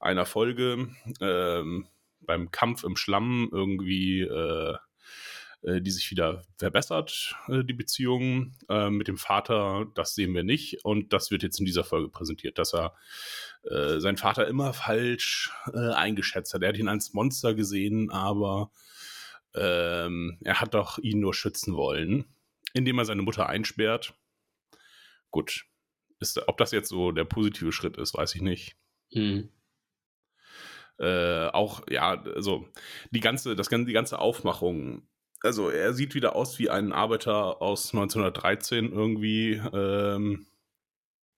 einer 0.00 0.26
Folge 0.26 0.88
ähm, 1.20 1.88
beim 2.20 2.50
Kampf 2.50 2.84
im 2.84 2.96
Schlamm 2.96 3.48
irgendwie 3.52 4.22
äh, 4.22 4.76
äh, 5.62 5.80
die 5.80 5.90
sich 5.90 6.10
wieder 6.12 6.44
verbessert, 6.56 7.34
äh, 7.48 7.64
die 7.64 7.72
Beziehung 7.72 8.54
äh, 8.68 8.90
mit 8.90 9.08
dem 9.08 9.18
Vater, 9.18 9.86
das 9.94 10.14
sehen 10.14 10.32
wir 10.34 10.44
nicht. 10.44 10.84
Und 10.84 11.12
das 11.12 11.32
wird 11.32 11.42
jetzt 11.42 11.58
in 11.58 11.66
dieser 11.66 11.82
Folge 11.82 12.08
präsentiert, 12.08 12.58
dass 12.58 12.74
er 12.74 12.94
äh, 13.64 13.98
seinen 13.98 14.18
Vater 14.18 14.46
immer 14.46 14.72
falsch 14.72 15.50
eingeschätzt 15.74 16.54
hat. 16.54 16.62
Er 16.62 16.68
hat 16.68 16.78
ihn 16.78 16.88
als 16.88 17.12
Monster 17.12 17.54
gesehen, 17.54 18.10
aber 18.10 18.70
ähm, 19.54 20.38
er 20.44 20.60
hat 20.60 20.74
doch 20.74 20.98
ihn 20.98 21.18
nur 21.20 21.34
schützen 21.34 21.74
wollen 21.74 22.24
indem 22.78 22.98
er 22.98 23.04
seine 23.04 23.22
Mutter 23.22 23.48
einsperrt. 23.48 24.14
Gut. 25.30 25.66
Ist, 26.20 26.48
ob 26.48 26.56
das 26.56 26.72
jetzt 26.72 26.88
so 26.88 27.12
der 27.12 27.24
positive 27.24 27.72
Schritt 27.72 27.96
ist, 27.96 28.14
weiß 28.14 28.34
ich 28.34 28.40
nicht. 28.40 28.76
Mhm. 29.12 29.50
Äh, 30.98 31.48
auch, 31.48 31.82
ja, 31.88 32.20
also 32.22 32.66
die 33.10 33.20
ganze, 33.20 33.54
das, 33.54 33.68
die 33.68 33.92
ganze 33.92 34.18
Aufmachung. 34.18 35.06
Also 35.42 35.70
er 35.70 35.92
sieht 35.92 36.14
wieder 36.14 36.34
aus 36.34 36.58
wie 36.58 36.70
ein 36.70 36.92
Arbeiter 36.92 37.62
aus 37.62 37.94
1913 37.94 38.92
irgendwie. 38.92 39.62
Ähm, 39.72 40.46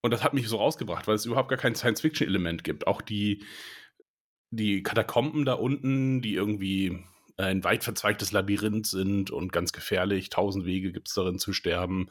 und 0.03 0.11
das 0.13 0.25
hat 0.25 0.33
mich 0.33 0.49
so 0.49 0.57
rausgebracht, 0.57 1.07
weil 1.07 1.17
es 1.17 1.27
überhaupt 1.27 1.51
gar 1.51 1.59
kein 1.59 1.75
Science-Fiction-Element 1.75 2.65
gibt. 2.65 2.87
Auch 2.87 3.03
die, 3.03 3.45
die 4.51 4.83
Katakomben 4.83 5.45
da 5.45 5.55
unten, 5.55 6.23
die 6.23 6.35
irgendwie 6.35 7.05
ein 7.41 7.65
weit 7.65 7.85
verzweigtes 7.85 8.33
Labyrinth 8.33 8.87
sind 8.87 9.31
und 9.31 9.53
ganz 9.53 9.73
gefährlich. 9.73 10.31
Tausend 10.31 10.65
Wege 10.65 10.93
gibt 10.93 11.09
es 11.09 11.15
darin 11.15 11.39
zu 11.39 11.53
sterben. 11.53 12.11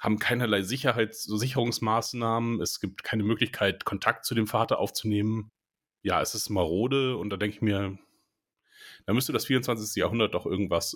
Haben 0.00 0.18
keinerlei 0.18 0.62
Sicherheits 0.62 1.24
Sicherungsmaßnahmen. 1.24 2.60
Es 2.60 2.80
gibt 2.80 3.02
keine 3.02 3.22
Möglichkeit, 3.22 3.84
Kontakt 3.84 4.24
zu 4.24 4.34
dem 4.34 4.46
Vater 4.46 4.78
aufzunehmen. 4.78 5.50
Ja, 6.02 6.20
es 6.20 6.34
ist 6.34 6.50
marode 6.50 7.16
und 7.16 7.30
da 7.30 7.36
denke 7.36 7.56
ich 7.56 7.62
mir, 7.62 7.98
da 9.06 9.12
müsste 9.12 9.32
das 9.32 9.46
24. 9.46 9.96
Jahrhundert 9.96 10.34
doch 10.34 10.46
irgendwas, 10.46 10.94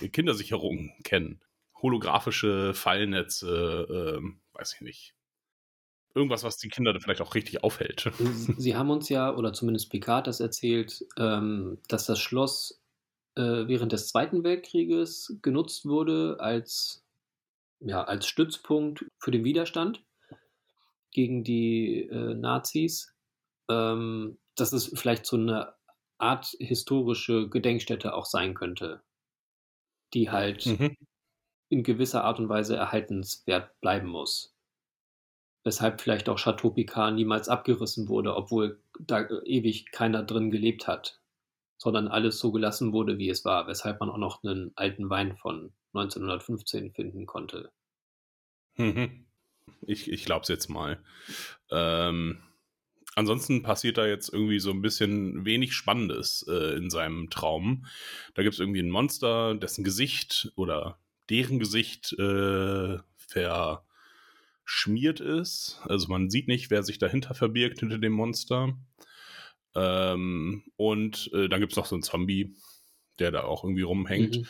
äh, 0.00 0.08
Kindersicherung 0.08 0.92
kennen. 1.04 1.40
Holographische 1.82 2.74
Fallnetze, 2.74 4.20
äh, 4.20 4.58
weiß 4.58 4.74
ich 4.74 4.80
nicht. 4.82 5.14
Irgendwas, 6.14 6.42
was 6.42 6.56
die 6.56 6.68
Kinder 6.68 6.98
vielleicht 7.00 7.20
auch 7.20 7.36
richtig 7.36 7.62
aufhält. 7.62 8.10
Sie 8.58 8.74
haben 8.74 8.90
uns 8.90 9.08
ja, 9.08 9.34
oder 9.34 9.52
zumindest 9.52 9.90
Picard 9.90 10.26
das 10.26 10.40
erzählt, 10.40 11.04
ähm, 11.16 11.78
dass 11.86 12.06
das 12.06 12.18
Schloss 12.18 12.79
während 13.36 13.92
des 13.92 14.08
Zweiten 14.08 14.44
Weltkrieges 14.44 15.36
genutzt 15.40 15.86
wurde 15.86 16.36
als, 16.40 17.04
ja, 17.80 18.02
als 18.04 18.26
Stützpunkt 18.26 19.06
für 19.18 19.30
den 19.30 19.44
Widerstand 19.44 20.04
gegen 21.12 21.44
die 21.44 22.08
äh, 22.10 22.34
Nazis. 22.34 23.14
Ähm, 23.68 24.38
dass 24.56 24.72
es 24.72 24.92
vielleicht 24.94 25.26
so 25.26 25.36
eine 25.36 25.74
Art 26.18 26.54
historische 26.58 27.48
Gedenkstätte 27.48 28.14
auch 28.14 28.26
sein 28.26 28.54
könnte, 28.54 29.02
die 30.12 30.30
halt 30.30 30.66
mhm. 30.66 30.96
in 31.70 31.82
gewisser 31.82 32.24
Art 32.24 32.38
und 32.38 32.48
Weise 32.48 32.76
erhaltenswert 32.76 33.80
bleiben 33.80 34.08
muss. 34.08 34.54
Weshalb 35.64 36.00
vielleicht 36.00 36.28
auch 36.28 36.38
Chateau 36.38 36.70
Picard 36.70 37.14
niemals 37.14 37.48
abgerissen 37.48 38.08
wurde, 38.08 38.34
obwohl 38.36 38.82
da 38.98 39.26
ewig 39.44 39.90
keiner 39.92 40.22
drin 40.22 40.50
gelebt 40.50 40.86
hat 40.86 41.19
sondern 41.80 42.08
alles 42.08 42.38
so 42.38 42.52
gelassen 42.52 42.92
wurde, 42.92 43.16
wie 43.16 43.30
es 43.30 43.46
war, 43.46 43.66
weshalb 43.66 44.00
man 44.00 44.10
auch 44.10 44.18
noch 44.18 44.44
einen 44.44 44.70
alten 44.74 45.08
Wein 45.08 45.38
von 45.38 45.72
1915 45.94 46.92
finden 46.92 47.24
konnte. 47.24 47.72
Mhm. 48.76 49.24
Ich, 49.86 50.12
ich 50.12 50.26
glaube 50.26 50.42
es 50.42 50.48
jetzt 50.48 50.68
mal. 50.68 51.02
Ähm, 51.70 52.42
ansonsten 53.14 53.62
passiert 53.62 53.96
da 53.96 54.06
jetzt 54.06 54.30
irgendwie 54.30 54.58
so 54.58 54.72
ein 54.72 54.82
bisschen 54.82 55.46
wenig 55.46 55.72
Spannendes 55.72 56.44
äh, 56.50 56.76
in 56.76 56.90
seinem 56.90 57.30
Traum. 57.30 57.86
Da 58.34 58.42
gibt 58.42 58.52
es 58.52 58.60
irgendwie 58.60 58.82
ein 58.82 58.90
Monster, 58.90 59.54
dessen 59.54 59.82
Gesicht 59.82 60.52
oder 60.56 61.00
deren 61.30 61.58
Gesicht 61.58 62.12
äh, 62.18 62.98
verschmiert 63.16 65.20
ist. 65.20 65.80
Also 65.84 66.08
man 66.08 66.28
sieht 66.28 66.46
nicht, 66.46 66.70
wer 66.70 66.82
sich 66.82 66.98
dahinter 66.98 67.32
verbirgt, 67.32 67.80
hinter 67.80 67.96
dem 67.96 68.12
Monster. 68.12 68.76
Ähm, 69.74 70.64
und 70.76 71.30
äh, 71.32 71.48
dann 71.48 71.60
gibt 71.60 71.72
es 71.72 71.76
noch 71.76 71.86
so 71.86 71.94
einen 71.94 72.02
Zombie, 72.02 72.54
der 73.18 73.30
da 73.30 73.44
auch 73.44 73.64
irgendwie 73.64 73.82
rumhängt. 73.82 74.38
Mhm. 74.38 74.46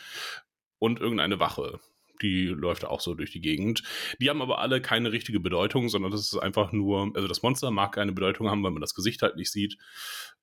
Und 0.79 0.99
irgendeine 0.99 1.39
Wache, 1.39 1.79
die 2.21 2.45
läuft 2.45 2.85
auch 2.85 3.01
so 3.01 3.13
durch 3.13 3.31
die 3.31 3.41
Gegend. 3.41 3.83
Die 4.19 4.29
haben 4.29 4.41
aber 4.41 4.59
alle 4.59 4.81
keine 4.81 5.11
richtige 5.11 5.39
Bedeutung, 5.39 5.89
sondern 5.89 6.11
das 6.11 6.21
ist 6.21 6.37
einfach 6.37 6.71
nur, 6.71 7.11
also 7.15 7.27
das 7.27 7.43
Monster 7.43 7.71
mag 7.71 7.93
keine 7.93 8.13
Bedeutung 8.13 8.49
haben, 8.49 8.63
weil 8.63 8.71
man 8.71 8.81
das 8.81 8.95
Gesicht 8.95 9.21
halt 9.21 9.35
nicht 9.35 9.51
sieht. 9.51 9.77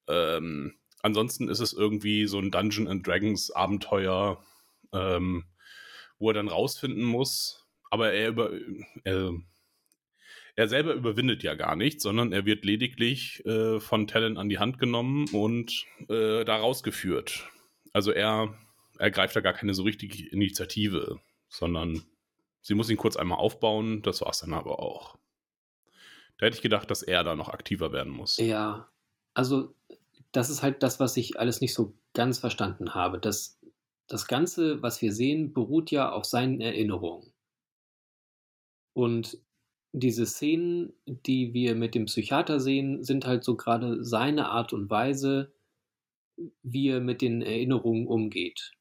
Ähm, 0.07 0.75
ansonsten 1.03 1.49
ist 1.49 1.61
es 1.61 1.73
irgendwie 1.73 2.27
so 2.27 2.39
ein 2.39 2.51
Dungeon 2.51 2.89
and 2.89 3.07
Dragons 3.07 3.51
Abenteuer, 3.51 4.45
ähm, 4.93 5.45
wo 6.19 6.31
er 6.31 6.35
dann 6.35 6.49
rausfinden 6.49 7.05
muss. 7.05 7.67
Aber 7.91 8.13
er 8.13 8.29
über, 8.29 8.51
er 9.05 9.33
er 10.59 10.67
selber 10.67 10.95
überwindet 10.95 11.45
ja 11.45 11.55
gar 11.55 11.77
nichts, 11.77 12.03
sondern 12.03 12.33
er 12.33 12.45
wird 12.45 12.65
lediglich 12.65 13.47
äh, 13.47 13.79
von 13.79 14.09
Talon 14.09 14.37
an 14.39 14.49
die 14.49 14.59
Hand 14.59 14.81
genommen 14.81 15.29
und 15.33 15.87
äh, 16.09 16.45
da 16.45 16.57
rausgeführt. 16.57 17.49
Also 17.93 18.11
er 18.11 18.59
ergreift 18.99 19.37
da 19.37 19.41
gar 19.41 19.53
keine 19.53 19.73
so 19.73 19.85
richtige 19.85 20.29
Initiative, 20.29 21.21
sondern 21.49 22.03
sie 22.61 22.75
muss 22.75 22.91
ihn 22.91 22.97
kurz 22.97 23.17
einmal 23.17 23.39
aufbauen, 23.39 24.03
das 24.03 24.21
war 24.21 24.31
es 24.31 24.41
dann 24.41 24.53
aber 24.53 24.81
auch. 24.81 25.17
Da 26.39 26.47
hätte 26.47 26.57
ich 26.57 26.63
gedacht, 26.63 26.91
dass 26.91 27.05
er 27.05 27.23
da 27.23 27.37
noch 27.37 27.51
aktiver 27.51 27.93
werden 27.93 28.13
muss. 28.13 28.39
Ja, 28.39 28.89
also 29.35 29.77
das 30.33 30.51
ist 30.51 30.65
halt 30.65 30.83
das, 30.83 30.99
was 30.99 31.17
ich 31.17 31.39
alles 31.39 31.61
nicht 31.61 31.73
so 31.73 31.95
ganz 32.15 32.41
verstanden 32.41 32.97
habe. 32.97 33.21
Das, 33.21 33.61
das 34.09 34.27
Ganze, 34.27 34.83
was 34.83 35.03
wir 35.03 35.13
sehen, 35.13 35.53
beruht 35.53 35.93
ja 35.93 36.11
auf 36.11 36.25
seinen 36.25 36.61
Erinnerungen. 36.61 37.33
Und 38.93 39.39
diese 39.93 40.27
Szenen, 40.27 40.93
die 41.07 41.55
wir 41.55 41.75
mit 41.75 41.95
dem 41.95 42.07
Psychiater 42.07 42.61
sehen, 42.61 43.03
sind 43.03 43.27
halt 43.27 43.45
so 43.45 43.57
gerade 43.57 44.05
seine 44.05 44.51
Art 44.51 44.73
und 44.73 44.91
Weise, 44.91 45.53
wie 46.63 46.89
er 46.89 47.01
mit 47.01 47.23
den 47.23 47.43
Erinnerungen 47.43 48.07
umgeht. 48.07 48.73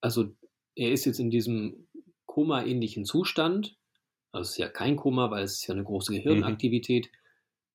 Also 0.00 0.36
er 0.74 0.92
ist 0.92 1.04
jetzt 1.04 1.18
in 1.18 1.30
diesem 1.30 1.88
Koma-ähnlichen 2.26 3.04
Zustand. 3.04 3.76
Also 4.32 4.42
es 4.42 4.50
ist 4.50 4.58
ja 4.58 4.68
kein 4.68 4.96
Koma, 4.96 5.30
weil 5.30 5.44
es 5.44 5.54
ist 5.54 5.66
ja 5.66 5.74
eine 5.74 5.84
große. 5.84 6.12
Gehirnaktivität. 6.12 7.10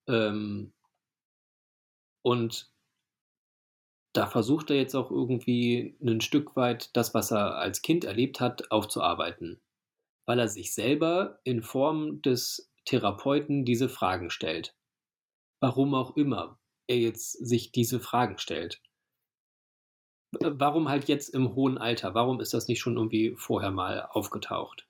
Mhm. 0.07 0.13
Ähm, 0.13 0.73
und 2.21 2.71
da 4.13 4.27
versucht 4.27 4.69
er 4.69 4.75
jetzt 4.75 4.95
auch 4.95 5.09
irgendwie 5.09 5.95
ein 6.01 6.21
Stück 6.21 6.55
weit 6.55 6.95
das, 6.95 7.13
was 7.13 7.31
er 7.31 7.55
als 7.55 7.81
Kind 7.81 8.03
erlebt 8.03 8.39
hat, 8.39 8.69
aufzuarbeiten 8.71 9.59
weil 10.25 10.39
er 10.39 10.47
sich 10.47 10.73
selber 10.73 11.39
in 11.43 11.61
Form 11.61 12.21
des 12.21 12.71
Therapeuten 12.85 13.65
diese 13.65 13.89
Fragen 13.89 14.29
stellt. 14.29 14.75
Warum 15.59 15.93
auch 15.93 16.15
immer 16.17 16.59
er 16.87 16.97
jetzt 16.97 17.31
sich 17.31 17.71
diese 17.71 17.99
Fragen 17.99 18.37
stellt. 18.37 18.81
Warum 20.39 20.89
halt 20.89 21.07
jetzt 21.07 21.29
im 21.29 21.55
hohen 21.55 21.77
Alter? 21.77 22.13
Warum 22.13 22.39
ist 22.39 22.53
das 22.53 22.67
nicht 22.67 22.79
schon 22.79 22.95
irgendwie 22.95 23.33
vorher 23.37 23.71
mal 23.71 24.07
aufgetaucht? 24.09 24.87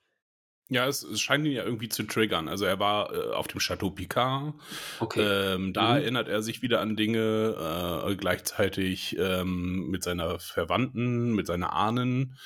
Ja, 0.70 0.88
es, 0.88 1.04
es, 1.04 1.20
scheint 1.20 1.46
ihn 1.46 1.52
ja 1.52 1.66
irgendwie 1.66 1.90
zu 1.90 2.04
triggern. 2.04 2.48
Also 2.48 2.64
er 2.64 2.80
war 2.80 3.14
äh, 3.14 3.34
auf 3.34 3.48
dem 3.48 3.60
Chateau 3.60 3.90
Picard. 3.90 4.54
Okay. 5.02 5.22
Ähm, 5.22 5.74
da 5.74 5.90
mhm. 5.90 5.96
erinnert 5.98 6.30
er 6.30 6.42
sich 6.42 6.62
wieder 6.62 6.80
an 6.80 6.96
Dinge, 6.96 8.06
äh, 8.08 8.16
gleichzeitig 8.16 9.18
ähm, 9.20 9.90
mit 9.90 10.02
seiner 10.02 10.40
Verwandten, 10.40 11.34
mit 11.34 11.48
seiner 11.48 11.74
Ahnen. 11.74 12.38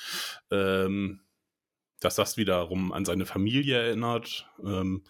Ähm, 0.50 1.20
dass 2.00 2.16
das 2.16 2.36
wiederum 2.36 2.92
an 2.92 3.04
seine 3.04 3.26
Familie 3.26 3.78
erinnert. 3.78 4.48
Ähm, 4.64 5.04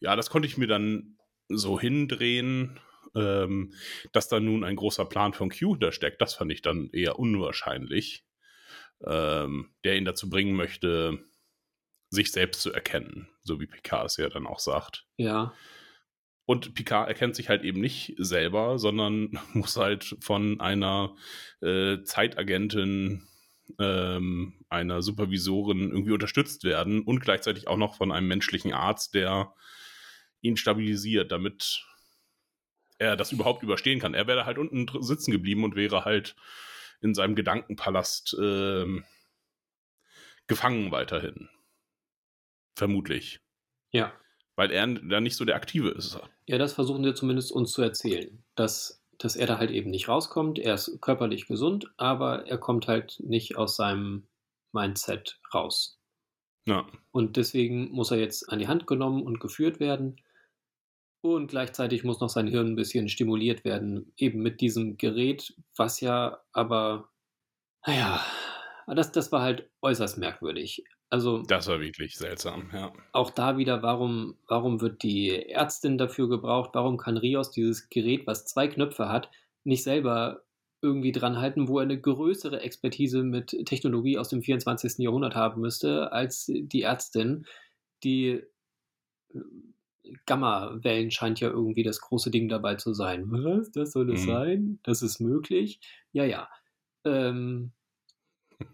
ja, 0.00 0.16
das 0.16 0.30
konnte 0.30 0.48
ich 0.48 0.56
mir 0.56 0.66
dann 0.66 1.16
so 1.48 1.78
hindrehen, 1.78 2.80
ähm, 3.14 3.74
dass 4.12 4.28
da 4.28 4.40
nun 4.40 4.64
ein 4.64 4.76
großer 4.76 5.04
Plan 5.04 5.32
von 5.32 5.50
Q 5.50 5.72
hintersteckt. 5.72 6.20
Das 6.20 6.34
fand 6.34 6.52
ich 6.52 6.62
dann 6.62 6.90
eher 6.92 7.18
unwahrscheinlich, 7.18 8.24
ähm, 9.06 9.74
der 9.84 9.96
ihn 9.96 10.04
dazu 10.04 10.30
bringen 10.30 10.54
möchte, 10.54 11.18
sich 12.10 12.30
selbst 12.32 12.60
zu 12.60 12.72
erkennen, 12.72 13.28
so 13.42 13.60
wie 13.60 13.66
Picard 13.66 14.06
es 14.06 14.16
ja 14.16 14.28
dann 14.28 14.46
auch 14.46 14.58
sagt. 14.58 15.06
Ja. 15.16 15.54
Und 16.44 16.74
Picard 16.74 17.08
erkennt 17.08 17.36
sich 17.36 17.48
halt 17.48 17.62
eben 17.62 17.80
nicht 17.80 18.14
selber, 18.18 18.78
sondern 18.78 19.38
muss 19.54 19.76
halt 19.76 20.16
von 20.20 20.60
einer 20.60 21.14
äh, 21.60 22.02
Zeitagentin, 22.02 23.26
ähm, 23.78 24.64
einer 24.68 25.02
Supervisorin 25.02 25.90
irgendwie 25.90 26.12
unterstützt 26.12 26.64
werden 26.64 27.02
und 27.02 27.20
gleichzeitig 27.20 27.68
auch 27.68 27.76
noch 27.76 27.96
von 27.96 28.12
einem 28.12 28.28
menschlichen 28.28 28.72
Arzt, 28.72 29.14
der 29.14 29.54
ihn 30.40 30.56
stabilisiert, 30.56 31.32
damit 31.32 31.84
er 32.98 33.16
das 33.16 33.32
überhaupt 33.32 33.62
überstehen 33.62 34.00
kann. 34.00 34.14
Er 34.14 34.26
wäre 34.26 34.46
halt 34.46 34.58
unten 34.58 34.86
sitzen 35.02 35.32
geblieben 35.32 35.64
und 35.64 35.74
wäre 35.74 36.04
halt 36.04 36.36
in 37.00 37.14
seinem 37.14 37.34
Gedankenpalast 37.34 38.36
ähm, 38.40 39.04
gefangen 40.46 40.92
weiterhin. 40.92 41.48
Vermutlich. 42.76 43.40
Ja. 43.90 44.12
Weil 44.54 44.70
er 44.70 44.86
da 44.86 45.20
nicht 45.20 45.36
so 45.36 45.44
der 45.44 45.56
Aktive 45.56 45.90
ist. 45.90 46.18
Ja, 46.46 46.58
das 46.58 46.74
versuchen 46.74 47.04
wir 47.04 47.14
zumindest 47.14 47.52
uns 47.52 47.72
zu 47.72 47.82
erzählen. 47.82 48.44
Dass, 48.54 49.01
dass 49.22 49.36
er 49.36 49.46
da 49.46 49.58
halt 49.58 49.70
eben 49.70 49.90
nicht 49.90 50.08
rauskommt. 50.08 50.58
Er 50.58 50.74
ist 50.74 51.00
körperlich 51.00 51.46
gesund, 51.46 51.92
aber 51.96 52.46
er 52.48 52.58
kommt 52.58 52.88
halt 52.88 53.20
nicht 53.20 53.56
aus 53.56 53.76
seinem 53.76 54.26
Mindset 54.72 55.40
raus. 55.54 56.00
Ja. 56.66 56.86
Und 57.12 57.36
deswegen 57.36 57.92
muss 57.92 58.10
er 58.10 58.18
jetzt 58.18 58.50
an 58.50 58.58
die 58.58 58.66
Hand 58.66 58.86
genommen 58.88 59.22
und 59.22 59.38
geführt 59.38 59.78
werden. 59.78 60.20
Und 61.20 61.48
gleichzeitig 61.48 62.02
muss 62.02 62.20
noch 62.20 62.30
sein 62.30 62.48
Hirn 62.48 62.72
ein 62.72 62.76
bisschen 62.76 63.08
stimuliert 63.08 63.64
werden, 63.64 64.12
eben 64.16 64.42
mit 64.42 64.60
diesem 64.60 64.96
Gerät, 64.96 65.54
was 65.76 66.00
ja 66.00 66.42
aber, 66.52 67.08
naja, 67.86 68.20
das, 68.88 69.12
das 69.12 69.30
war 69.30 69.42
halt 69.42 69.70
äußerst 69.82 70.18
merkwürdig. 70.18 70.84
Also, 71.12 71.42
das 71.42 71.68
war 71.68 71.78
wirklich 71.78 72.16
seltsam, 72.16 72.70
ja. 72.72 72.90
Auch 73.12 73.28
da 73.28 73.58
wieder, 73.58 73.82
warum, 73.82 74.38
warum 74.48 74.80
wird 74.80 75.02
die 75.02 75.28
Ärztin 75.50 75.98
dafür 75.98 76.26
gebraucht? 76.26 76.70
Warum 76.72 76.96
kann 76.96 77.18
Rios 77.18 77.50
dieses 77.50 77.90
Gerät, 77.90 78.26
was 78.26 78.46
zwei 78.46 78.66
Knöpfe 78.66 79.10
hat, 79.10 79.30
nicht 79.62 79.82
selber 79.82 80.42
irgendwie 80.80 81.12
dran 81.12 81.36
halten, 81.36 81.68
wo 81.68 81.80
er 81.80 81.82
eine 81.82 82.00
größere 82.00 82.62
Expertise 82.62 83.24
mit 83.24 83.48
Technologie 83.66 84.16
aus 84.16 84.30
dem 84.30 84.40
24. 84.40 85.00
Jahrhundert 85.00 85.34
haben 85.34 85.60
müsste, 85.60 86.12
als 86.12 86.46
die 86.50 86.80
Ärztin, 86.80 87.44
die 88.04 88.42
äh, 89.34 89.40
Gamma-Wellen 90.24 91.10
scheint 91.10 91.40
ja 91.40 91.50
irgendwie 91.50 91.82
das 91.82 92.00
große 92.00 92.30
Ding 92.30 92.48
dabei 92.48 92.76
zu 92.76 92.94
sein. 92.94 93.26
Was? 93.26 93.70
Das 93.70 93.92
soll 93.92 94.10
es 94.14 94.22
mhm. 94.22 94.26
sein? 94.26 94.78
Das 94.82 95.02
ist 95.02 95.20
möglich? 95.20 95.78
Ja, 96.12 96.24
ja. 96.24 96.48
Ähm, 97.04 97.72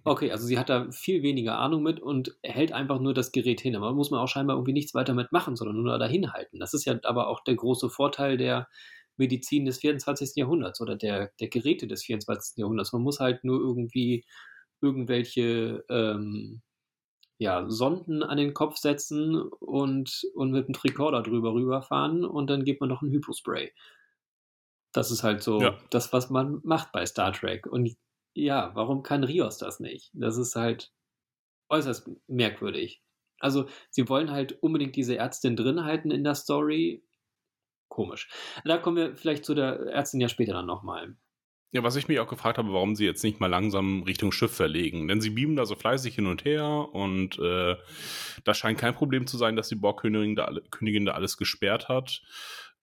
okay, 0.04 0.30
also 0.30 0.46
sie 0.46 0.58
hat 0.58 0.68
da 0.68 0.90
viel 0.90 1.22
weniger 1.22 1.58
Ahnung 1.58 1.82
mit 1.82 2.00
und 2.00 2.36
hält 2.42 2.72
einfach 2.72 3.00
nur 3.00 3.14
das 3.14 3.32
Gerät 3.32 3.60
hin. 3.60 3.76
Aber 3.76 3.92
muss 3.92 4.10
man 4.10 4.20
auch 4.20 4.28
scheinbar 4.28 4.56
irgendwie 4.56 4.72
nichts 4.72 4.94
weiter 4.94 5.14
mit 5.14 5.32
machen, 5.32 5.56
sondern 5.56 5.82
nur 5.82 5.98
dahin 5.98 6.32
halten. 6.32 6.58
Das 6.58 6.74
ist 6.74 6.84
ja 6.84 6.98
aber 7.04 7.28
auch 7.28 7.44
der 7.44 7.56
große 7.56 7.90
Vorteil 7.90 8.36
der 8.36 8.68
Medizin 9.16 9.64
des 9.64 9.78
24. 9.78 10.36
Jahrhunderts 10.36 10.80
oder 10.80 10.96
der, 10.96 11.32
der 11.40 11.48
Geräte 11.48 11.86
des 11.86 12.04
24. 12.04 12.56
Jahrhunderts. 12.58 12.92
Man 12.92 13.02
muss 13.02 13.20
halt 13.20 13.44
nur 13.44 13.60
irgendwie 13.60 14.24
irgendwelche 14.80 15.84
ähm, 15.90 16.62
ja, 17.38 17.68
Sonden 17.68 18.22
an 18.22 18.36
den 18.36 18.54
Kopf 18.54 18.76
setzen 18.76 19.40
und, 19.40 20.22
und 20.34 20.50
mit 20.50 20.66
einem 20.66 20.74
Tricorder 20.74 21.22
drüber 21.22 21.52
rüberfahren 21.52 22.24
und 22.24 22.48
dann 22.50 22.64
gibt 22.64 22.80
man 22.80 22.88
noch 22.88 23.02
ein 23.02 23.10
Hypospray. 23.10 23.72
Das 24.92 25.10
ist 25.10 25.22
halt 25.22 25.42
so 25.42 25.60
ja. 25.60 25.78
das, 25.90 26.12
was 26.12 26.30
man 26.30 26.60
macht 26.64 26.92
bei 26.92 27.06
Star 27.06 27.32
Trek. 27.32 27.66
Und 27.66 27.96
ja, 28.44 28.70
warum 28.74 29.02
kann 29.02 29.24
Rios 29.24 29.58
das 29.58 29.80
nicht? 29.80 30.10
Das 30.14 30.36
ist 30.36 30.56
halt 30.56 30.92
äußerst 31.68 32.10
merkwürdig. 32.26 33.02
Also, 33.40 33.68
sie 33.90 34.08
wollen 34.08 34.30
halt 34.30 34.62
unbedingt 34.62 34.96
diese 34.96 35.16
Ärztin 35.16 35.56
drin 35.56 35.84
halten 35.84 36.10
in 36.10 36.24
der 36.24 36.34
Story. 36.34 37.04
Komisch. 37.88 38.28
Da 38.64 38.78
kommen 38.78 38.96
wir 38.96 39.16
vielleicht 39.16 39.44
zu 39.44 39.54
der 39.54 39.86
Ärztin 39.86 40.20
ja 40.20 40.28
später 40.28 40.52
dann 40.54 40.66
nochmal. 40.66 41.16
Ja, 41.70 41.82
was 41.82 41.96
ich 41.96 42.08
mich 42.08 42.18
auch 42.18 42.28
gefragt 42.28 42.56
habe, 42.56 42.72
warum 42.72 42.96
sie 42.96 43.04
jetzt 43.04 43.22
nicht 43.22 43.40
mal 43.40 43.46
langsam 43.46 44.02
Richtung 44.02 44.32
Schiff 44.32 44.54
verlegen. 44.54 45.06
Denn 45.06 45.20
sie 45.20 45.30
beamen 45.30 45.54
da 45.54 45.66
so 45.66 45.74
fleißig 45.74 46.14
hin 46.14 46.26
und 46.26 46.44
her 46.46 46.88
und 46.92 47.38
äh, 47.38 47.76
das 48.44 48.56
scheint 48.56 48.78
kein 48.78 48.94
Problem 48.94 49.26
zu 49.26 49.36
sein, 49.36 49.54
dass 49.54 49.68
die 49.68 49.74
Borgkönigin 49.74 50.34
da, 50.34 50.50
Königin 50.70 51.04
da 51.04 51.12
alles 51.12 51.36
gesperrt 51.36 51.88
hat. 51.88 52.22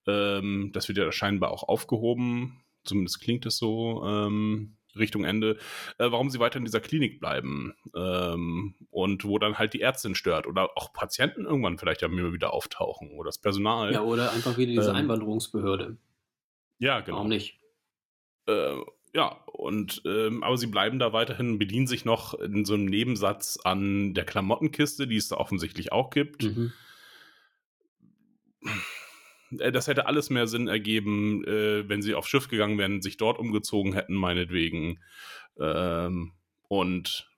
Ähm, 0.06 0.69
das 0.73 0.88
wird 0.88 0.99
ja 0.99 1.12
scheinbar 1.12 1.49
auch 1.51 1.63
aufgehoben. 1.63 2.62
Zumindest 2.84 3.21
klingt 3.21 3.47
es 3.47 3.58
so 3.58 4.03
ähm, 4.06 4.77
Richtung 4.97 5.23
Ende. 5.23 5.58
Äh, 5.97 6.12
warum 6.12 6.29
sie 6.29 6.39
weiter 6.39 6.58
in 6.58 6.65
dieser 6.65 6.79
Klinik 6.79 7.19
bleiben 7.19 7.73
ähm, 7.95 8.75
und 8.89 9.25
wo 9.25 9.39
dann 9.39 9.58
halt 9.58 9.73
die 9.73 9.81
Ärztin 9.81 10.15
stört 10.15 10.47
oder 10.47 10.77
auch 10.77 10.93
Patienten 10.93 11.45
irgendwann 11.45 11.77
vielleicht 11.77 12.01
ja 12.01 12.08
immer 12.08 12.34
wieder 12.34 12.53
auftauchen 12.53 13.12
oder 13.12 13.27
das 13.27 13.39
Personal. 13.39 13.93
Ja, 13.93 14.01
oder 14.01 14.31
einfach 14.31 14.58
wieder 14.58 14.71
diese 14.71 14.91
ähm, 14.91 14.97
Einwanderungsbehörde. 14.97 15.97
Ja, 16.79 17.01
genau. 17.01 17.17
Warum 17.17 17.29
nicht? 17.29 17.60
Äh, 18.47 18.75
ja, 19.13 19.29
und 19.45 20.01
ähm, 20.05 20.43
aber 20.43 20.58
sie 20.58 20.67
bleiben 20.67 20.99
da 20.99 21.13
weiterhin, 21.13 21.58
bedienen 21.58 21.88
sich 21.88 22.03
noch 22.03 22.34
in 22.34 22.65
so 22.65 22.73
einem 22.73 22.86
Nebensatz 22.86 23.58
an 23.63 24.13
der 24.13 24.25
Klamottenkiste, 24.25 25.08
die 25.08 25.15
es 25.15 25.29
da 25.29 25.38
offensichtlich 25.38 25.93
auch 25.93 26.10
gibt. 26.10 26.43
Mhm. 26.43 26.73
Äh, 29.60 29.71
das 29.71 29.88
hätte 29.88 30.08
alles 30.08 30.29
mehr 30.29 30.47
Sinn 30.47 30.67
ergeben, 30.67 31.43
äh, 31.45 31.88
wenn 31.88 32.01
sie 32.01 32.15
aufs 32.15 32.29
Schiff 32.29 32.47
gegangen 32.47 32.77
wären, 32.77 33.01
sich 33.01 33.17
dort 33.17 33.39
umgezogen 33.39 33.93
hätten, 33.93 34.15
meinetwegen. 34.15 34.99
Ähm, 35.60 36.34
und 36.67 37.29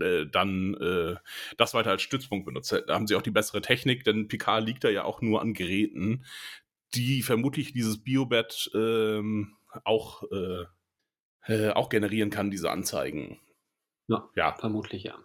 äh, 0.00 0.26
dann 0.26 0.74
äh, 0.74 1.16
das 1.56 1.74
weiter 1.74 1.90
als 1.90 2.02
Stützpunkt 2.02 2.46
benutzt. 2.46 2.72
Da 2.86 2.94
haben 2.94 3.06
sie 3.06 3.16
auch 3.16 3.22
die 3.22 3.30
bessere 3.30 3.62
Technik, 3.62 4.04
denn 4.04 4.28
Picard 4.28 4.64
liegt 4.64 4.84
da 4.84 4.88
ja 4.88 5.04
auch 5.04 5.22
nur 5.22 5.40
an 5.40 5.54
Geräten, 5.54 6.24
die 6.94 7.22
vermutlich 7.22 7.72
dieses 7.72 8.02
Biobett 8.02 8.70
ähm, 8.74 9.56
auch, 9.84 10.22
äh, 10.30 10.64
äh, 11.46 11.70
auch 11.70 11.88
generieren 11.88 12.30
kann, 12.30 12.50
diese 12.50 12.70
Anzeigen. 12.70 13.40
Ja, 14.08 14.28
ja, 14.36 14.54
vermutlich 14.54 15.04
ja. 15.04 15.18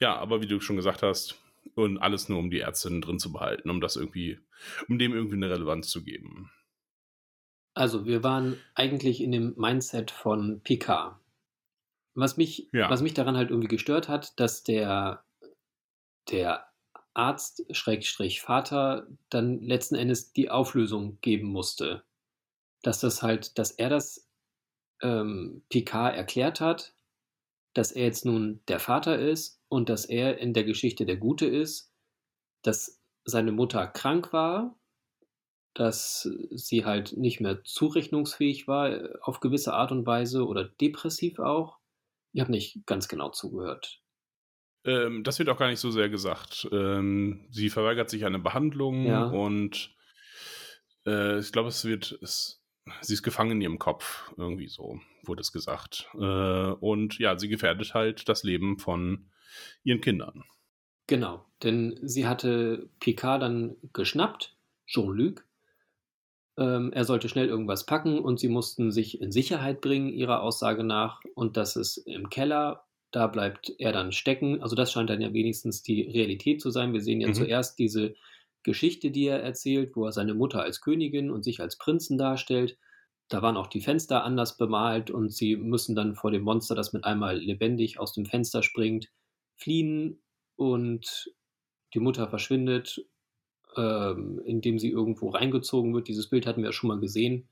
Ja, 0.00 0.16
aber 0.16 0.42
wie 0.42 0.46
du 0.46 0.60
schon 0.60 0.76
gesagt 0.76 1.02
hast, 1.02 1.40
und 1.74 1.98
alles 1.98 2.28
nur, 2.28 2.38
um 2.38 2.50
die 2.50 2.60
Ärztin 2.60 3.00
drin 3.00 3.18
zu 3.18 3.32
behalten, 3.32 3.70
um 3.70 3.80
das 3.80 3.96
irgendwie, 3.96 4.38
um 4.88 4.98
dem 4.98 5.12
irgendwie 5.12 5.36
eine 5.36 5.50
Relevanz 5.50 5.88
zu 5.88 6.02
geben. 6.02 6.50
Also, 7.74 8.06
wir 8.06 8.22
waren 8.24 8.56
eigentlich 8.74 9.20
in 9.20 9.32
dem 9.32 9.54
Mindset 9.56 10.10
von 10.10 10.60
Picard. 10.62 11.16
Was 12.14 12.36
mich, 12.36 12.68
ja. 12.72 12.90
was 12.90 13.02
mich 13.02 13.14
daran 13.14 13.36
halt 13.36 13.50
irgendwie 13.50 13.68
gestört 13.68 14.08
hat, 14.08 14.38
dass 14.40 14.64
der, 14.64 15.24
der 16.30 16.66
Arzt, 17.14 17.64
Schrägstrich 17.70 18.40
Vater, 18.40 19.06
dann 19.28 19.60
letzten 19.60 19.94
Endes 19.94 20.32
die 20.32 20.50
Auflösung 20.50 21.18
geben 21.20 21.46
musste 21.46 22.02
dass 22.82 23.00
das 23.00 23.22
halt, 23.22 23.58
dass 23.58 23.70
er 23.72 23.88
das 23.88 24.28
ähm, 25.02 25.62
Picard 25.68 26.16
erklärt 26.16 26.60
hat, 26.60 26.94
dass 27.74 27.92
er 27.92 28.04
jetzt 28.04 28.24
nun 28.24 28.60
der 28.68 28.80
Vater 28.80 29.18
ist 29.18 29.59
und 29.70 29.88
dass 29.88 30.04
er 30.04 30.38
in 30.38 30.52
der 30.52 30.64
Geschichte 30.64 31.06
der 31.06 31.16
Gute 31.16 31.46
ist, 31.46 31.94
dass 32.62 33.00
seine 33.24 33.52
Mutter 33.52 33.86
krank 33.86 34.32
war, 34.32 34.76
dass 35.74 36.28
sie 36.50 36.84
halt 36.84 37.16
nicht 37.16 37.40
mehr 37.40 37.62
zurechnungsfähig 37.64 38.66
war 38.66 38.98
auf 39.22 39.40
gewisse 39.40 39.72
Art 39.72 39.92
und 39.92 40.04
Weise 40.04 40.44
oder 40.46 40.64
depressiv 40.64 41.38
auch. 41.38 41.78
Ich 42.32 42.40
habe 42.40 42.50
nicht 42.50 42.84
ganz 42.86 43.08
genau 43.08 43.30
zugehört. 43.30 44.02
Ähm, 44.84 45.22
das 45.22 45.38
wird 45.38 45.48
auch 45.48 45.58
gar 45.58 45.68
nicht 45.68 45.80
so 45.80 45.90
sehr 45.90 46.08
gesagt. 46.08 46.68
Ähm, 46.72 47.46
sie 47.50 47.70
verweigert 47.70 48.10
sich 48.10 48.24
eine 48.24 48.38
Behandlung 48.40 49.06
ja. 49.06 49.24
und 49.26 49.94
äh, 51.06 51.38
ich 51.38 51.52
glaube, 51.52 51.68
es 51.68 51.84
wird, 51.84 52.18
es 52.22 52.60
sie 53.02 53.14
ist 53.14 53.22
gefangen 53.22 53.52
in 53.52 53.60
ihrem 53.60 53.78
Kopf, 53.78 54.32
irgendwie 54.36 54.68
so 54.68 54.98
wurde 55.22 55.42
es 55.42 55.52
gesagt. 55.52 56.08
Äh, 56.14 56.18
und 56.18 57.18
ja, 57.18 57.38
sie 57.38 57.48
gefährdet 57.48 57.94
halt 57.94 58.28
das 58.28 58.42
Leben 58.42 58.78
von 58.78 59.30
ihren 59.84 60.00
Kindern. 60.00 60.44
Genau, 61.06 61.44
denn 61.62 61.98
sie 62.02 62.26
hatte 62.26 62.88
Picard 63.00 63.42
dann 63.42 63.76
geschnappt, 63.92 64.56
Jean-Luc. 64.86 65.44
Ähm, 66.56 66.92
er 66.92 67.04
sollte 67.04 67.28
schnell 67.28 67.48
irgendwas 67.48 67.86
packen 67.86 68.18
und 68.18 68.38
sie 68.38 68.48
mussten 68.48 68.92
sich 68.92 69.20
in 69.20 69.32
Sicherheit 69.32 69.80
bringen, 69.80 70.08
ihrer 70.08 70.42
Aussage 70.42 70.84
nach. 70.84 71.20
Und 71.34 71.56
das 71.56 71.76
ist 71.76 71.96
im 71.96 72.30
Keller, 72.30 72.84
da 73.10 73.26
bleibt 73.26 73.72
er 73.78 73.92
dann 73.92 74.12
stecken. 74.12 74.62
Also 74.62 74.76
das 74.76 74.92
scheint 74.92 75.10
dann 75.10 75.20
ja 75.20 75.32
wenigstens 75.32 75.82
die 75.82 76.02
Realität 76.02 76.60
zu 76.60 76.70
sein. 76.70 76.92
Wir 76.92 77.00
sehen 77.00 77.20
ja 77.20 77.28
mhm. 77.28 77.34
zuerst 77.34 77.78
diese 77.78 78.14
Geschichte, 78.62 79.10
die 79.10 79.26
er 79.26 79.42
erzählt, 79.42 79.96
wo 79.96 80.04
er 80.04 80.12
seine 80.12 80.34
Mutter 80.34 80.62
als 80.62 80.80
Königin 80.80 81.30
und 81.30 81.42
sich 81.42 81.60
als 81.60 81.78
Prinzen 81.78 82.18
darstellt. 82.18 82.78
Da 83.28 83.42
waren 83.42 83.56
auch 83.56 83.68
die 83.68 83.80
Fenster 83.80 84.24
anders 84.24 84.56
bemalt 84.56 85.10
und 85.10 85.32
sie 85.32 85.56
müssen 85.56 85.94
dann 85.94 86.14
vor 86.14 86.30
dem 86.30 86.42
Monster, 86.42 86.74
das 86.74 86.92
mit 86.92 87.04
einmal 87.04 87.38
lebendig 87.38 87.98
aus 87.98 88.12
dem 88.12 88.26
Fenster 88.26 88.62
springt, 88.62 89.08
fliehen 89.60 90.20
und 90.56 91.32
die 91.94 92.00
Mutter 92.00 92.28
verschwindet, 92.28 93.04
ähm, 93.76 94.40
indem 94.44 94.78
sie 94.78 94.90
irgendwo 94.90 95.30
reingezogen 95.30 95.94
wird. 95.94 96.08
Dieses 96.08 96.28
Bild 96.30 96.46
hatten 96.46 96.62
wir 96.62 96.70
ja 96.70 96.72
schon 96.72 96.88
mal 96.88 97.00
gesehen. 97.00 97.48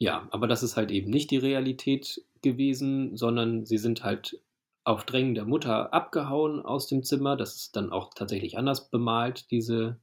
Ja, 0.00 0.28
aber 0.30 0.46
das 0.46 0.62
ist 0.62 0.76
halt 0.76 0.90
eben 0.90 1.10
nicht 1.10 1.30
die 1.30 1.38
Realität 1.38 2.24
gewesen, 2.42 3.16
sondern 3.16 3.64
sie 3.66 3.78
sind 3.78 4.04
halt 4.04 4.40
auf 4.84 5.04
Drängen 5.04 5.34
der 5.34 5.44
Mutter 5.44 5.92
abgehauen 5.92 6.60
aus 6.64 6.86
dem 6.86 7.02
Zimmer. 7.02 7.36
Das 7.36 7.56
ist 7.56 7.76
dann 7.76 7.92
auch 7.92 8.14
tatsächlich 8.14 8.56
anders 8.56 8.90
bemalt, 8.90 9.50
diese, 9.50 10.00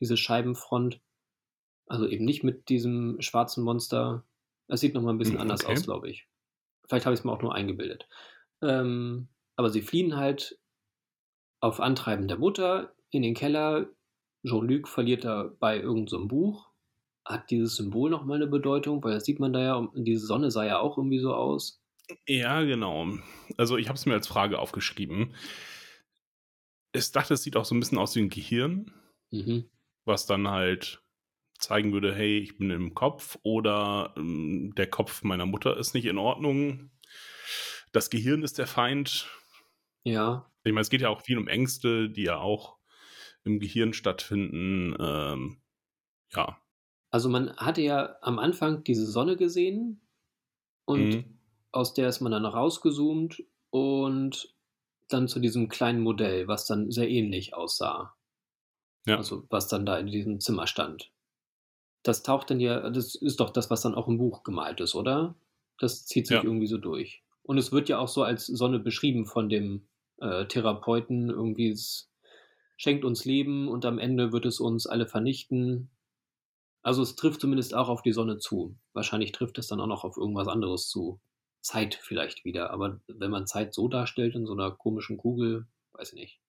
diese 0.00 0.16
Scheibenfront. 0.16 1.00
Also 1.86 2.06
eben 2.08 2.24
nicht 2.24 2.44
mit 2.44 2.68
diesem 2.68 3.20
schwarzen 3.20 3.64
Monster. 3.64 4.24
Es 4.68 4.80
sieht 4.80 4.94
nochmal 4.94 5.14
ein 5.14 5.18
bisschen 5.18 5.38
Hm, 5.38 5.40
anders 5.40 5.64
okay. 5.64 5.72
aus, 5.72 5.84
glaube 5.84 6.10
ich. 6.10 6.28
Vielleicht 6.88 7.06
habe 7.06 7.14
ich 7.14 7.20
es 7.20 7.24
mir 7.24 7.32
auch 7.32 7.42
nur 7.42 7.54
eingebildet. 7.54 8.08
Ähm, 8.62 9.28
aber 9.62 9.70
sie 9.70 9.82
fliehen 9.82 10.16
halt 10.16 10.58
auf 11.60 11.78
Antreiben 11.80 12.26
der 12.26 12.38
Mutter 12.38 12.94
in 13.10 13.22
den 13.22 13.34
Keller. 13.34 13.88
Jean-Luc 14.44 14.88
verliert 14.88 15.22
dabei 15.24 15.78
irgend 15.78 16.10
so 16.10 16.26
Buch. 16.26 16.68
Hat 17.24 17.50
dieses 17.50 17.76
Symbol 17.76 18.10
nochmal 18.10 18.36
eine 18.36 18.48
Bedeutung? 18.48 19.02
Weil 19.04 19.14
das 19.14 19.24
sieht 19.24 19.38
man 19.38 19.52
da 19.52 19.60
ja, 19.60 19.88
diese 19.94 20.26
Sonne 20.26 20.50
sah 20.50 20.64
ja 20.66 20.80
auch 20.80 20.98
irgendwie 20.98 21.20
so 21.20 21.32
aus. 21.32 21.80
Ja, 22.26 22.62
genau. 22.62 23.06
Also 23.56 23.76
ich 23.76 23.86
habe 23.88 23.96
es 23.96 24.04
mir 24.06 24.14
als 24.14 24.26
Frage 24.26 24.58
aufgeschrieben. 24.58 25.34
Ich 26.92 27.12
dachte, 27.12 27.34
es 27.34 27.44
sieht 27.44 27.56
auch 27.56 27.64
so 27.64 27.76
ein 27.76 27.80
bisschen 27.80 27.98
aus 27.98 28.16
wie 28.16 28.20
ein 28.22 28.28
Gehirn, 28.28 28.92
Mhm. 29.30 29.70
was 30.04 30.26
dann 30.26 30.48
halt 30.48 31.02
zeigen 31.58 31.92
würde, 31.92 32.12
hey, 32.12 32.38
ich 32.38 32.58
bin 32.58 32.70
im 32.70 32.94
Kopf 32.94 33.38
oder 33.44 34.12
ähm, 34.16 34.74
der 34.76 34.88
Kopf 34.88 35.22
meiner 35.22 35.46
Mutter 35.46 35.76
ist 35.76 35.94
nicht 35.94 36.06
in 36.06 36.18
Ordnung. 36.18 36.90
Das 37.92 38.10
Gehirn 38.10 38.42
ist 38.42 38.58
der 38.58 38.66
Feind. 38.66 39.28
Ja, 40.04 40.50
Ich 40.64 40.72
meine, 40.72 40.82
es 40.82 40.90
geht 40.90 41.00
ja 41.00 41.08
auch 41.08 41.20
viel 41.22 41.38
um 41.38 41.48
Ängste, 41.48 42.10
die 42.10 42.24
ja 42.24 42.38
auch 42.38 42.78
im 43.44 43.60
Gehirn 43.60 43.92
stattfinden. 43.92 44.96
Ähm, 45.00 45.62
ja. 46.34 46.60
also 47.10 47.28
man 47.28 47.54
hatte 47.56 47.82
ja 47.82 48.16
am 48.22 48.38
Anfang 48.38 48.84
diese 48.84 49.06
Sonne 49.06 49.36
gesehen 49.36 50.00
und 50.86 51.16
Mhm. 51.16 51.38
aus 51.72 51.94
der 51.94 52.08
ist 52.08 52.20
man 52.20 52.32
dann 52.32 52.46
rausgezoomt 52.46 53.44
und 53.70 54.54
dann 55.08 55.28
zu 55.28 55.40
diesem 55.40 55.68
kleinen 55.68 56.02
Modell, 56.02 56.48
was 56.48 56.66
dann 56.66 56.90
sehr 56.90 57.10
ähnlich 57.10 57.54
aussah. 57.54 58.16
Ja. 59.06 59.18
Also 59.18 59.46
was 59.50 59.68
dann 59.68 59.86
da 59.86 59.98
in 59.98 60.06
diesem 60.08 60.40
Zimmer 60.40 60.66
stand. 60.66 61.12
Das 62.04 62.22
taucht 62.22 62.50
dann 62.50 62.60
ja, 62.60 62.90
das 62.90 63.14
ist 63.16 63.40
doch 63.40 63.50
das, 63.50 63.70
was 63.70 63.82
dann 63.82 63.94
auch 63.96 64.08
im 64.08 64.18
Buch 64.18 64.44
gemalt 64.44 64.80
ist, 64.80 64.94
oder? 64.94 65.36
Das 65.78 66.06
zieht 66.06 66.26
sich 66.28 66.42
Ja. 66.42 66.44
irgendwie 66.44 66.66
so 66.68 66.78
durch. 66.78 67.24
Und 67.42 67.58
es 67.58 67.72
wird 67.72 67.88
ja 67.88 67.98
auch 67.98 68.08
so 68.08 68.22
als 68.24 68.46
Sonne 68.46 68.80
beschrieben 68.80 69.26
von 69.26 69.48
dem 69.48 69.88
äh, 70.22 70.46
Therapeuten. 70.46 71.28
Irgendwie, 71.28 71.70
es 71.70 72.10
schenkt 72.76 73.04
uns 73.04 73.24
Leben 73.24 73.68
und 73.68 73.84
am 73.84 73.98
Ende 73.98 74.32
wird 74.32 74.46
es 74.46 74.60
uns 74.60 74.86
alle 74.86 75.06
vernichten. 75.06 75.90
Also 76.82 77.02
es 77.02 77.14
trifft 77.14 77.40
zumindest 77.40 77.74
auch 77.74 77.88
auf 77.88 78.02
die 78.02 78.12
Sonne 78.12 78.38
zu. 78.38 78.76
Wahrscheinlich 78.92 79.32
trifft 79.32 79.58
es 79.58 79.68
dann 79.68 79.80
auch 79.80 79.86
noch 79.86 80.04
auf 80.04 80.16
irgendwas 80.16 80.48
anderes 80.48 80.88
zu. 80.88 81.20
Zeit 81.60 81.94
vielleicht 81.94 82.44
wieder. 82.44 82.70
Aber 82.70 83.00
wenn 83.06 83.30
man 83.30 83.46
Zeit 83.46 83.72
so 83.72 83.88
darstellt 83.88 84.34
in 84.34 84.46
so 84.46 84.52
einer 84.52 84.70
komischen 84.72 85.16
Kugel, 85.16 85.66
weiß 85.92 86.12
ich 86.12 86.18
nicht. 86.18 86.40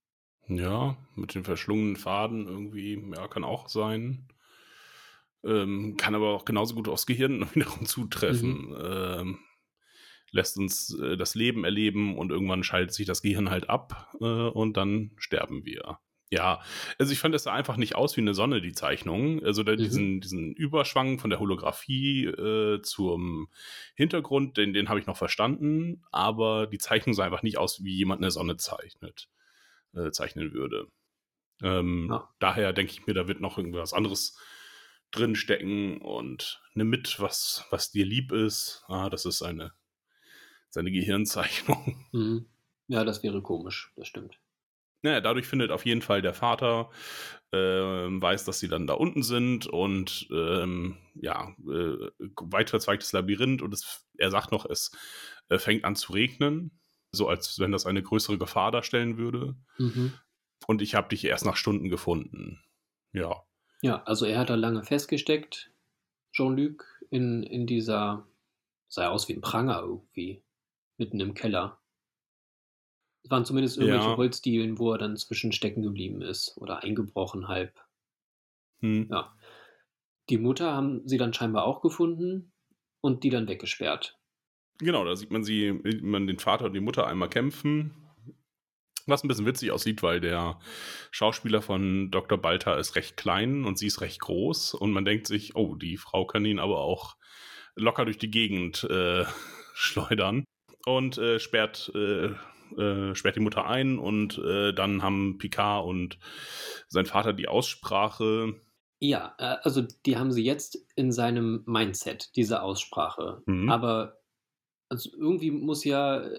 Ja, 0.47 0.97
mit 1.15 1.36
den 1.36 1.43
verschlungenen 1.43 1.95
Faden 1.95 2.47
irgendwie, 2.47 3.01
ja, 3.15 3.27
kann 3.27 3.43
auch 3.43 3.69
sein. 3.69 4.27
Ähm, 5.43 5.95
kann 5.97 6.15
aber 6.15 6.33
auch 6.33 6.45
genauso 6.45 6.75
gut 6.75 6.88
aufs 6.88 7.05
Gehirn 7.05 7.47
wiederum 7.53 7.86
zutreffen. 7.86 8.75
Ähm, 8.81 9.39
lässt 10.34 10.58
uns 10.58 10.93
äh, 11.00 11.15
das 11.15 11.36
Leben 11.36 11.63
erleben 11.63 12.17
und 12.17 12.32
irgendwann 12.32 12.63
schaltet 12.63 12.93
sich 12.93 13.06
das 13.06 13.22
Gehirn 13.22 13.50
halt 13.50 13.69
ab 13.69 14.13
äh, 14.19 14.26
und 14.26 14.76
dann 14.76 15.12
sterben 15.17 15.63
wir. 15.65 16.00
Ja, 16.32 16.63
also 16.98 17.12
ich 17.13 17.19
fand 17.19 17.36
es 17.36 17.43
sah 17.43 17.54
einfach 17.54 17.78
nicht 17.78 17.93
aus 17.96 18.17
wie 18.17 18.22
eine 18.22 18.34
Sonne, 18.34 18.60
die 18.60 18.72
Zeichnung. 18.72 19.43
Also 19.43 19.62
Mhm. 19.62 19.78
diesen, 19.78 20.19
diesen 20.22 20.54
Überschwang 20.56 21.19
von 21.19 21.30
der 21.30 21.39
Holographie 21.39 22.26
äh, 22.26 22.82
zum 22.82 23.50
Hintergrund, 23.96 24.58
den, 24.58 24.74
den 24.74 24.89
habe 24.89 25.00
ich 25.00 25.06
noch 25.06 25.17
verstanden, 25.17 26.02
aber 26.12 26.65
die 26.65 26.80
Zeichnung 26.80 27.13
sah 27.13 27.24
einfach 27.26 27.43
nicht 27.43 27.60
aus, 27.60 27.84
wie 27.84 27.93
jemand 27.96 28.22
eine 28.22 28.32
Sonne 28.32 28.58
zeichnet, 28.58 29.30
äh, 29.93 30.10
zeichnen 30.10 30.54
würde. 30.54 30.88
Ähm, 31.62 32.08
Ja. 32.10 32.30
Daher 32.39 32.74
denke 32.74 32.93
ich 32.93 33.06
mir, 33.06 33.13
da 33.13 33.28
wird 33.28 33.39
noch 33.39 33.60
irgendwas 33.60 33.93
anderes 33.93 34.36
drinstecken 35.12 36.00
und 36.02 36.62
nimm 36.74 36.89
mit, 36.89 37.19
was, 37.19 37.65
was 37.69 37.91
dir 37.91 38.06
lieb 38.06 38.32
ist. 38.32 38.84
Ah, 38.88 39.10
das 39.12 39.26
ist 39.26 39.43
eine, 39.43 39.74
seine 40.73 40.91
Gehirnzeichnung. 40.91 42.05
Mhm. 42.13 42.45
Ja, 42.88 43.03
das 43.03 43.23
wäre 43.23 43.41
komisch, 43.41 43.91
das 43.95 44.07
stimmt. 44.07 44.39
Naja, 45.01 45.19
dadurch 45.19 45.47
findet 45.47 45.71
auf 45.71 45.83
jeden 45.86 46.03
Fall 46.03 46.21
der 46.21 46.36
Vater, 46.36 46.91
ähm, 47.51 48.21
weiß, 48.21 48.45
dass 48.45 48.59
sie 48.59 48.67
dann 48.67 48.86
da 48.86 48.93
unten 48.93 49.23
sind 49.23 49.65
und 49.65 50.27
ähm, 50.31 50.97
ja, 51.15 51.55
äh, 51.59 52.12
weit 52.41 52.69
verzweigtes 52.69 53.12
Labyrinth 53.12 53.63
und 53.63 53.73
es, 53.73 54.05
er 54.17 54.29
sagt 54.29 54.51
noch, 54.51 54.65
es 54.65 54.91
äh, 55.49 55.57
fängt 55.57 55.86
an 55.86 55.95
zu 55.95 56.13
regnen, 56.13 56.79
so 57.12 57.27
als 57.27 57.59
wenn 57.59 57.71
das 57.71 57.88
eine 57.88 58.03
größere 58.03 58.38
Gefahr 58.38 58.71
darstellen 58.71 59.17
würde. 59.17 59.55
Mhm. 59.79 60.13
Und 60.67 60.83
ich 60.83 60.93
habe 60.93 61.09
dich 61.09 61.25
erst 61.25 61.45
nach 61.45 61.57
Stunden 61.57 61.89
gefunden. 61.89 62.63
Ja. 63.12 63.43
Ja, 63.81 64.03
also 64.03 64.25
er 64.25 64.39
hat 64.39 64.51
da 64.51 64.55
lange 64.55 64.83
festgesteckt, 64.83 65.71
Jean-Luc, 66.31 66.86
in, 67.09 67.43
in 67.43 67.65
dieser, 67.65 68.27
sah 68.88 69.09
aus 69.09 69.27
wie 69.27 69.33
ein 69.33 69.41
Pranger 69.41 69.81
irgendwie, 69.81 70.42
mitten 70.97 71.19
im 71.19 71.34
Keller. 71.34 71.79
Es 73.23 73.32
waren 73.32 73.45
zumindest 73.45 73.77
irgendwelche 73.77 74.10
Ja. 74.10 74.17
Holzdielen, 74.17 74.79
wo 74.79 74.91
er 74.91 74.97
dann 74.97 75.15
zwischen 75.17 75.51
stecken 75.51 75.82
geblieben 75.82 76.21
ist 76.21 76.58
oder 76.58 76.84
eingebrochen 76.84 77.47
halb. 77.47 77.73
Hm. 78.82 79.08
Ja. 79.10 79.34
Die 80.29 80.38
Mutter 80.38 80.73
haben 80.73 81.08
sie 81.08 81.17
dann 81.17 81.34
scheinbar 81.34 81.65
auch 81.65 81.82
gefunden 81.82 82.53
und 83.01 83.23
die 83.23 83.29
dann 83.29 83.47
weggesperrt. 83.47 84.19
Genau, 84.79 85.06
da 85.06 85.15
sieht 85.15 85.32
man 85.32 85.43
sie, 85.43 85.71
man 86.01 86.27
den 86.27 86.39
Vater 86.39 86.65
und 86.65 86.73
die 86.73 86.79
Mutter 86.79 87.08
einmal 87.08 87.29
kämpfen. 87.29 87.93
Was 89.06 89.23
ein 89.23 89.27
bisschen 89.27 89.45
witzig 89.45 89.71
aussieht, 89.71 90.01
weil 90.01 90.21
der 90.21 90.60
Schauspieler 91.12 91.62
von 91.62 92.10
Dr. 92.10 92.38
Balta 92.38 92.75
ist 92.75 92.95
recht 92.95 93.17
klein 93.17 93.65
und 93.65 93.77
sie 93.77 93.88
ist 93.88 93.99
recht 93.99 94.21
groß. 94.21 94.73
Und 94.75 94.91
man 94.91 95.03
denkt 95.03 95.27
sich, 95.27 95.56
oh, 95.56 95.75
die 95.75 95.97
Frau 95.97 96.25
kann 96.25 96.45
ihn 96.45 96.60
aber 96.60 96.79
auch 96.79 97.17
locker 97.75 98.06
durch 98.06 98.17
die 98.17 98.32
Gegend 98.32 98.84
äh, 98.86 99.25
schleudern. 99.73 100.45
Und 100.86 101.17
äh, 101.17 101.39
sperrt, 101.39 101.91
äh, 101.96 102.32
äh, 102.78 103.15
sperrt 103.15 103.36
die 103.36 103.41
Mutter 103.41 103.65
ein 103.65 104.00
und 104.00 104.38
äh, 104.38 104.74
dann 104.74 105.02
haben 105.02 105.38
Picard 105.38 105.86
und 105.86 106.19
sein 106.88 107.06
Vater 107.06 107.34
die 107.34 107.48
Aussprache. 107.48 108.62
Ja, 109.00 109.36
äh, 109.38 109.58
also 109.63 109.82
die 109.82 110.17
haben 110.17 110.32
sie 110.32 110.43
jetzt 110.43 110.78
in 110.96 111.12
seinem 111.12 111.63
Mindset, 111.65 112.36
diese 112.36 112.62
Aussprache. 112.62 113.43
Mhm. 113.46 113.69
Aber 113.69 114.19
also 114.89 115.10
irgendwie 115.17 115.52
muss 115.52 115.84
ja 115.84 116.30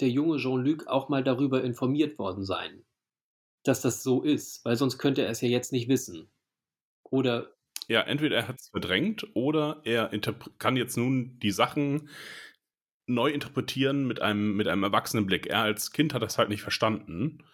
der 0.00 0.10
junge 0.10 0.38
Jean-Luc 0.38 0.86
auch 0.86 1.08
mal 1.08 1.24
darüber 1.24 1.62
informiert 1.62 2.18
worden 2.18 2.44
sein, 2.44 2.84
dass 3.64 3.80
das 3.80 4.02
so 4.02 4.22
ist, 4.22 4.64
weil 4.64 4.76
sonst 4.76 4.98
könnte 4.98 5.22
er 5.22 5.30
es 5.30 5.40
ja 5.40 5.48
jetzt 5.48 5.72
nicht 5.72 5.88
wissen. 5.88 6.30
Oder, 7.04 7.54
Ja, 7.88 8.02
entweder 8.02 8.36
er 8.36 8.48
hat 8.48 8.58
es 8.58 8.68
verdrängt 8.68 9.26
oder 9.34 9.80
er 9.84 10.10
kann 10.58 10.76
jetzt 10.76 10.96
nun 10.96 11.38
die 11.38 11.52
Sachen 11.52 12.08
neu 13.06 13.30
interpretieren 13.30 14.06
mit 14.06 14.20
einem, 14.20 14.56
mit 14.56 14.68
einem 14.68 14.82
erwachsenen 14.82 15.26
Blick. 15.26 15.46
Er 15.46 15.62
als 15.62 15.92
Kind 15.92 16.14
hat 16.14 16.22
das 16.22 16.38
halt 16.38 16.48
nicht 16.48 16.62
verstanden 16.62 17.44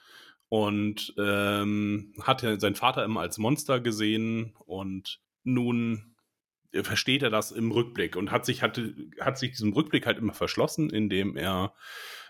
und 0.49 1.15
ähm, 1.19 2.15
hat 2.23 2.43
ja 2.43 2.59
seinen 2.59 2.75
Vater 2.75 3.05
immer 3.05 3.21
als 3.21 3.39
Monster 3.39 3.81
gesehen 3.81 4.55
und 4.65 5.21
nun 5.45 6.17
versteht 6.83 7.23
er 7.23 7.31
das 7.31 7.53
im 7.53 7.71
Rückblick 7.71 8.17
und 8.17 8.31
hat 8.31 8.47
sich, 8.47 8.63
hatte, 8.63 8.95
hat 9.21 9.39
sich 9.39 9.51
diesem 9.51 9.73
Rückblick 9.73 10.07
halt 10.07 10.19
immer 10.19 10.33
verschlossen, 10.35 10.89
indem 10.91 11.37
er 11.37 11.75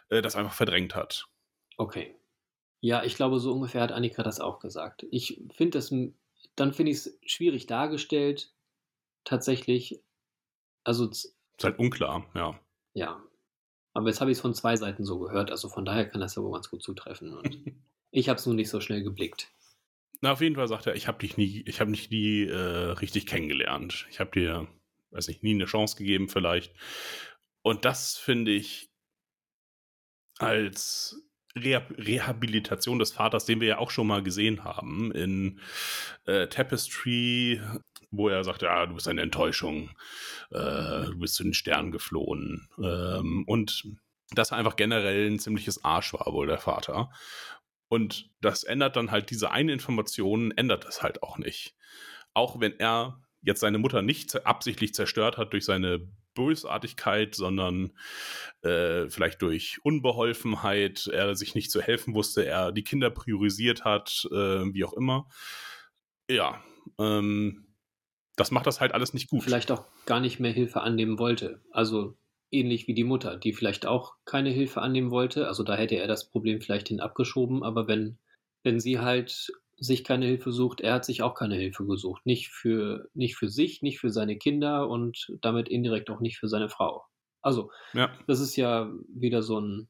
äh, 0.08 0.20
das 0.22 0.34
einfach 0.36 0.54
verdrängt 0.54 0.94
hat. 0.94 1.28
okay. 1.76 2.16
Ja, 2.80 3.04
ich 3.04 3.14
glaube, 3.14 3.38
so 3.38 3.52
ungefähr 3.52 3.82
hat 3.82 3.92
Annika 3.92 4.24
das 4.24 4.40
auch 4.40 4.58
gesagt. 4.58 5.06
Ich 5.12 5.40
finde 5.54 5.78
das, 5.78 5.90
dann 6.56 6.72
finde 6.72 6.90
ich 6.90 6.98
es 6.98 7.18
schwierig 7.24 7.66
dargestellt, 7.66 8.52
tatsächlich. 9.24 10.00
Also, 10.82 11.06
z- 11.06 11.32
Ist 11.56 11.64
halt 11.64 11.78
unklar, 11.78 12.26
ja. 12.34 12.58
Ja. 12.94 13.22
Aber 13.94 14.08
jetzt 14.08 14.20
habe 14.20 14.30
ich 14.30 14.38
es 14.38 14.42
von 14.42 14.54
zwei 14.54 14.76
Seiten 14.76 15.04
so 15.04 15.18
gehört, 15.18 15.50
also 15.50 15.68
von 15.68 15.84
daher 15.84 16.08
kann 16.08 16.20
das 16.20 16.34
ja 16.34 16.42
wohl 16.42 16.52
ganz 16.52 16.70
gut 16.70 16.82
zutreffen. 16.82 17.36
Und 17.36 17.58
ich 18.10 18.28
habe 18.28 18.38
es 18.38 18.46
nur 18.46 18.54
nicht 18.54 18.70
so 18.70 18.80
schnell 18.80 19.02
geblickt. 19.02 19.50
Na, 20.20 20.32
auf 20.32 20.40
jeden 20.40 20.54
Fall 20.54 20.68
sagt 20.68 20.86
er, 20.86 20.94
ich 20.94 21.08
habe 21.08 21.18
dich 21.18 21.36
nie, 21.36 21.62
ich 21.66 21.80
habe 21.80 21.90
dich 21.90 22.10
nie 22.10 22.44
äh, 22.44 22.56
richtig 22.56 23.26
kennengelernt. 23.26 24.06
Ich 24.10 24.20
habe 24.20 24.30
dir, 24.30 24.68
weiß 25.10 25.28
nicht, 25.28 25.42
nie 25.42 25.54
eine 25.54 25.64
Chance 25.66 25.96
gegeben 25.96 26.28
vielleicht. 26.28 26.72
Und 27.62 27.84
das 27.84 28.16
finde 28.16 28.52
ich 28.52 28.90
als 30.38 31.20
Reha 31.56 31.86
Rehabilitation 31.98 32.98
des 32.98 33.12
Vaters, 33.12 33.44
den 33.44 33.60
wir 33.60 33.68
ja 33.68 33.78
auch 33.78 33.90
schon 33.90 34.06
mal 34.06 34.22
gesehen 34.22 34.64
haben 34.64 35.12
in 35.12 35.60
äh, 36.24 36.46
Tapestry, 36.46 37.60
wo 38.12 38.28
er 38.28 38.44
sagt, 38.44 38.62
ja, 38.62 38.86
du 38.86 38.94
bist 38.94 39.08
eine 39.08 39.22
Enttäuschung, 39.22 39.90
äh, 40.50 41.06
du 41.06 41.18
bist 41.18 41.34
zu 41.34 41.42
den 41.42 41.54
Sternen 41.54 41.90
geflohen. 41.90 42.68
Ähm, 42.78 43.44
und 43.46 43.84
dass 44.30 44.52
er 44.52 44.58
einfach 44.58 44.76
generell 44.76 45.28
ein 45.28 45.38
ziemliches 45.38 45.84
Arsch 45.84 46.12
war, 46.12 46.32
wohl 46.32 46.46
der 46.46 46.58
Vater. 46.58 47.10
Und 47.88 48.30
das 48.40 48.64
ändert 48.64 48.96
dann 48.96 49.10
halt 49.10 49.30
diese 49.30 49.50
eine 49.50 49.72
Information, 49.72 50.50
ändert 50.52 50.84
das 50.84 51.02
halt 51.02 51.22
auch 51.22 51.38
nicht. 51.38 51.74
Auch 52.34 52.60
wenn 52.60 52.78
er 52.78 53.20
jetzt 53.42 53.60
seine 53.60 53.78
Mutter 53.78 54.02
nicht 54.02 54.46
absichtlich 54.46 54.94
zerstört 54.94 55.36
hat 55.36 55.52
durch 55.52 55.64
seine 55.64 56.08
Bösartigkeit, 56.34 57.34
sondern 57.34 57.92
äh, 58.62 59.08
vielleicht 59.08 59.42
durch 59.42 59.78
Unbeholfenheit, 59.82 61.06
er 61.12 61.34
sich 61.34 61.54
nicht 61.54 61.70
zu 61.70 61.82
helfen 61.82 62.14
wusste, 62.14 62.46
er 62.46 62.72
die 62.72 62.84
Kinder 62.84 63.10
priorisiert 63.10 63.84
hat, 63.84 64.26
äh, 64.30 64.72
wie 64.72 64.84
auch 64.84 64.94
immer. 64.94 65.28
Ja, 66.30 66.62
ähm, 66.98 67.66
Das 68.36 68.50
macht 68.50 68.66
das 68.66 68.80
halt 68.80 68.92
alles 68.92 69.14
nicht 69.14 69.28
gut. 69.28 69.42
Vielleicht 69.42 69.70
auch 69.70 69.84
gar 70.06 70.20
nicht 70.20 70.40
mehr 70.40 70.52
Hilfe 70.52 70.80
annehmen 70.80 71.18
wollte. 71.18 71.60
Also 71.70 72.16
ähnlich 72.50 72.86
wie 72.86 72.94
die 72.94 73.04
Mutter, 73.04 73.36
die 73.36 73.52
vielleicht 73.52 73.86
auch 73.86 74.14
keine 74.24 74.50
Hilfe 74.50 74.80
annehmen 74.82 75.10
wollte. 75.10 75.48
Also 75.48 75.62
da 75.62 75.74
hätte 75.76 75.96
er 75.96 76.06
das 76.06 76.28
Problem 76.28 76.60
vielleicht 76.60 76.88
hin 76.88 77.00
abgeschoben, 77.00 77.62
aber 77.62 77.88
wenn, 77.88 78.18
wenn 78.62 78.80
sie 78.80 78.98
halt 79.00 79.52
sich 79.76 80.04
keine 80.04 80.26
Hilfe 80.26 80.52
sucht, 80.52 80.80
er 80.80 80.94
hat 80.94 81.04
sich 81.04 81.22
auch 81.22 81.34
keine 81.34 81.56
Hilfe 81.56 81.84
gesucht. 81.86 82.24
Nicht 82.24 82.48
für, 82.50 83.08
nicht 83.14 83.36
für 83.36 83.48
sich, 83.48 83.82
nicht 83.82 83.98
für 83.98 84.10
seine 84.10 84.38
Kinder 84.38 84.88
und 84.88 85.32
damit 85.40 85.68
indirekt 85.68 86.08
auch 86.10 86.20
nicht 86.20 86.38
für 86.38 86.48
seine 86.48 86.68
Frau. 86.68 87.04
Also, 87.40 87.70
Ja. 87.92 88.12
das 88.28 88.40
ist 88.40 88.54
ja 88.56 88.90
wieder 89.08 89.42
so 89.42 89.60
ein, 89.60 89.88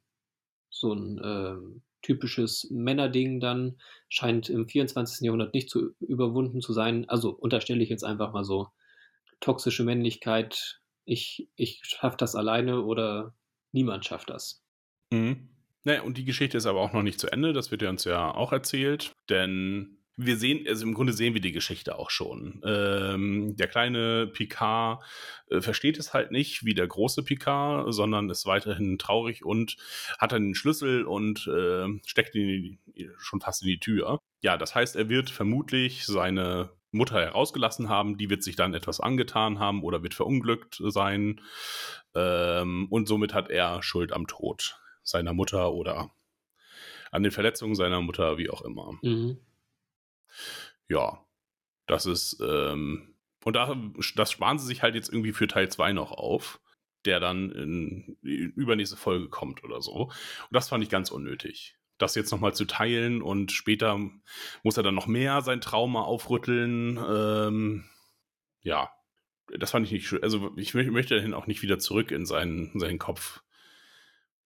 so 0.71 0.93
ein 0.95 1.21
ähm, 1.23 1.83
typisches 2.03 2.69
Männerding 2.71 3.41
dann, 3.41 3.81
scheint 4.09 4.49
im 4.49 4.69
24. 4.69 5.25
Jahrhundert 5.25 5.55
nicht 5.55 5.71
zu 5.71 5.95
überwunden 6.01 6.61
zu 6.61 6.73
sein. 6.73 7.09
Also 7.09 7.31
unterstelle 7.31 7.83
ich 7.83 7.89
jetzt 7.89 8.05
einfach 8.05 8.33
mal 8.33 8.45
so, 8.45 8.69
toxische 9.41 9.85
Männlichkeit, 9.85 10.81
ich, 11.05 11.49
ich 11.57 11.81
schaffe 11.85 12.17
das 12.17 12.35
alleine 12.35 12.83
oder 12.83 13.35
niemand 13.73 14.05
schafft 14.05 14.31
das. 14.31 14.65
Mhm. 15.11 15.49
Naja, 15.85 16.03
und 16.03 16.17
die 16.17 16.25
Geschichte 16.25 16.57
ist 16.57 16.67
aber 16.67 16.81
auch 16.81 16.93
noch 16.93 17.03
nicht 17.03 17.19
zu 17.19 17.31
Ende, 17.31 17.53
das 17.53 17.71
wird 17.71 17.83
ja 17.83 17.91
uns 17.91 18.05
ja 18.05 18.33
auch 18.33 18.53
erzählt, 18.53 19.13
denn 19.29 19.99
wir 20.17 20.37
sehen, 20.37 20.67
also 20.69 20.85
im 20.85 20.95
Grunde 20.95 21.13
sehen 21.13 21.35
wir 21.35 21.41
die 21.41 21.53
Geschichte 21.53 21.99
auch 21.99 22.11
schon. 22.11 22.61
Ähm, 22.65 23.57
der 23.57 23.69
kleine 23.69 24.27
Picard 24.27 25.03
äh, 25.51 25.61
versteht 25.61 25.99
es 25.99 26.13
halt 26.13 26.31
nicht 26.31 26.65
wie 26.65 26.75
der 26.75 26.87
große 26.87 27.23
Picard, 27.23 27.93
sondern 27.93 28.29
ist 28.29 28.47
weiterhin 28.47 28.99
traurig 28.99 29.45
und 29.45 29.77
hat 30.19 30.33
dann 30.33 30.43
den 30.43 30.55
Schlüssel 30.55 31.05
und 31.05 31.47
äh, 31.47 31.87
steckt 32.07 32.35
ihn 32.35 32.79
schon 33.19 33.41
fast 33.41 33.63
in 33.63 33.69
die 33.69 33.81
Tür. 33.81 34.19
Ja, 34.43 34.57
das 34.57 34.75
heißt, 34.75 34.97
er 34.97 35.09
wird 35.09 35.31
vermutlich 35.31 36.05
seine 36.05 36.71
Mutter 36.91 37.21
herausgelassen 37.21 37.89
haben, 37.89 38.19
die 38.19 38.29
wird 38.29 38.43
sich 38.43 38.55
dann 38.55 38.75
etwas 38.75 39.01
angetan 39.01 39.59
haben 39.59 39.83
oder 39.83 40.03
wird 40.03 40.15
verunglückt 40.15 40.81
sein. 40.85 41.41
Ähm, 42.15 42.87
und 42.91 43.09
somit 43.09 43.33
hat 43.33 43.51
er 43.51 43.83
Schuld 43.83 44.13
am 44.13 44.27
Tod 44.27 44.79
seiner 45.03 45.33
Mutter 45.33 45.73
oder 45.73 46.11
an 47.11 47.23
den 47.23 47.33
Verletzungen 47.33 47.75
seiner 47.75 48.01
Mutter, 48.03 48.37
wie 48.37 48.51
auch 48.51 48.63
immer. 48.63 48.99
Mhm. 49.03 49.39
Ja, 50.89 51.25
das 51.87 52.07
ist, 52.07 52.41
ähm, 52.41 53.15
und 53.45 53.55
da, 53.55 53.77
das 54.17 54.31
sparen 54.33 54.59
sie 54.59 54.67
sich 54.67 54.83
halt 54.83 54.95
jetzt 54.95 55.09
irgendwie 55.13 55.33
für 55.33 55.49
Teil 55.49 55.69
2 55.69 55.93
noch 55.93 56.13
auf, 56.13 56.61
der 57.05 57.19
dann 57.21 57.51
in 57.51 58.17
die 58.23 58.37
übernächste 58.55 58.97
Folge 58.97 59.29
kommt 59.29 59.65
oder 59.65 59.81
so. 59.83 59.93
Und 60.05 60.13
das 60.53 60.69
fand 60.69 60.85
ich 60.85 60.91
ganz 60.91 61.11
unnötig. 61.11 61.77
Das 61.99 62.15
jetzt 62.15 62.31
nochmal 62.31 62.55
zu 62.55 62.65
teilen 62.65 63.23
und 63.23 63.53
später 63.53 63.99
muss 64.63 64.77
er 64.77 64.83
dann 64.83 64.95
noch 64.95 65.07
mehr 65.07 65.43
sein 65.43 65.61
Trauma 65.61 66.03
aufrütteln. 66.03 66.97
Ähm, 66.99 67.85
ja, 68.63 68.91
das 69.59 69.71
fand 69.73 69.87
ich 69.87 69.93
nicht 69.93 70.07
schön. 70.09 70.23
Also 70.23 70.53
ich 70.57 70.73
mö- 70.73 70.91
möchte 70.91 71.17
dahin 71.17 71.35
auch 71.35 71.47
nicht 71.47 71.63
wieder 71.63 71.79
zurück 71.79 72.11
in 72.11 72.27
seinen, 72.27 72.79
seinen 72.79 72.99
Kopf. 72.99 73.43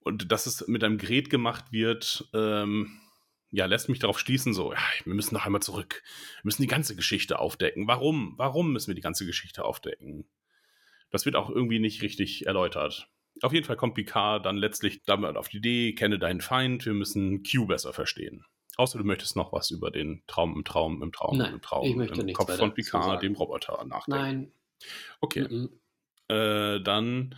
Und 0.01 0.31
dass 0.33 0.46
es 0.46 0.66
mit 0.68 0.85
einem 0.85 0.99
Gerät 0.99 1.31
gemacht 1.31 1.72
wird, 1.72 2.29
ähm, 2.33 3.01
ja, 3.50 3.66
lässt 3.66 3.88
mich 3.88 3.98
darauf 3.98 4.18
schließen, 4.18 4.54
so, 4.54 4.72
ja, 4.72 4.78
wir 5.04 5.14
müssen 5.14 5.35
noch 5.35 5.46
einmal 5.46 5.62
zurück. 5.62 6.02
Wir 6.37 6.42
müssen 6.44 6.62
die 6.62 6.68
ganze 6.68 6.96
Geschichte 6.96 7.38
aufdecken. 7.38 7.87
Warum? 7.87 8.35
Warum 8.37 8.72
müssen 8.72 8.88
wir 8.88 8.94
die 8.94 9.02
ganze 9.02 9.26
Geschichte 9.26 9.64
aufdecken? 9.64 10.28
Das 11.11 11.24
wird 11.24 11.37
auch 11.37 11.48
irgendwie 11.48 11.78
nicht 11.78 12.02
richtig 12.02 12.46
erläutert. 12.46 13.09
Auf 13.42 13.52
jeden 13.52 13.66
Fall 13.66 13.76
kommt 13.76 13.94
Picard 13.94 14.44
dann 14.44 14.56
letztlich 14.56 15.02
damit 15.04 15.37
auf 15.37 15.48
die 15.48 15.59
Idee, 15.59 15.94
kenne 15.94 16.18
deinen 16.18 16.40
Feind, 16.40 16.87
wir 16.87 16.94
müssen 16.94 17.42
Q 17.42 17.66
besser 17.66 17.92
verstehen. 17.92 18.44
Außer 18.76 18.98
du 18.98 19.04
möchtest 19.04 19.37
noch 19.37 19.52
was 19.52 19.70
über 19.70 19.90
den 19.90 20.22
Traum 20.26 20.54
im 20.56 20.64
Traum 20.64 21.02
im 21.02 21.12
Traum 21.12 21.38
Nein, 21.38 21.54
im 21.54 21.62
Traum 21.62 21.87
ich 21.87 21.96
möchte 21.96 22.20
im 22.20 22.26
nichts 22.26 22.38
Kopf 22.38 22.56
von 22.56 22.74
Picard, 22.74 23.22
dem 23.22 23.35
Roboter, 23.35 23.85
nachdenken. 23.87 24.11
Nein. 24.11 24.52
Okay. 25.20 25.48
Mhm. 25.48 25.80
Äh, 26.28 26.80
dann 26.80 27.35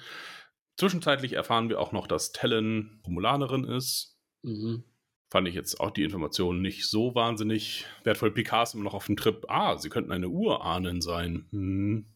zwischenzeitlich 0.76 1.34
erfahren 1.34 1.68
wir 1.68 1.80
auch 1.80 1.92
noch, 1.92 2.06
dass 2.06 2.32
Talon 2.32 3.00
Romulanerin 3.06 3.64
ist. 3.64 4.18
Mhm. 4.42 4.84
Fand 5.30 5.46
ich 5.46 5.54
jetzt 5.54 5.78
auch 5.80 5.90
die 5.90 6.04
Information 6.04 6.62
nicht 6.62 6.88
so 6.88 7.14
wahnsinnig 7.14 7.84
wertvoll. 8.02 8.30
Picard 8.30 8.68
ist 8.68 8.74
immer 8.74 8.84
noch 8.84 8.94
auf 8.94 9.06
dem 9.06 9.16
Trip. 9.16 9.44
Ah, 9.48 9.76
sie 9.76 9.90
könnten 9.90 10.12
eine 10.12 10.28
Urahnen 10.28 11.02
sein. 11.02 11.46
Hm. 11.50 12.06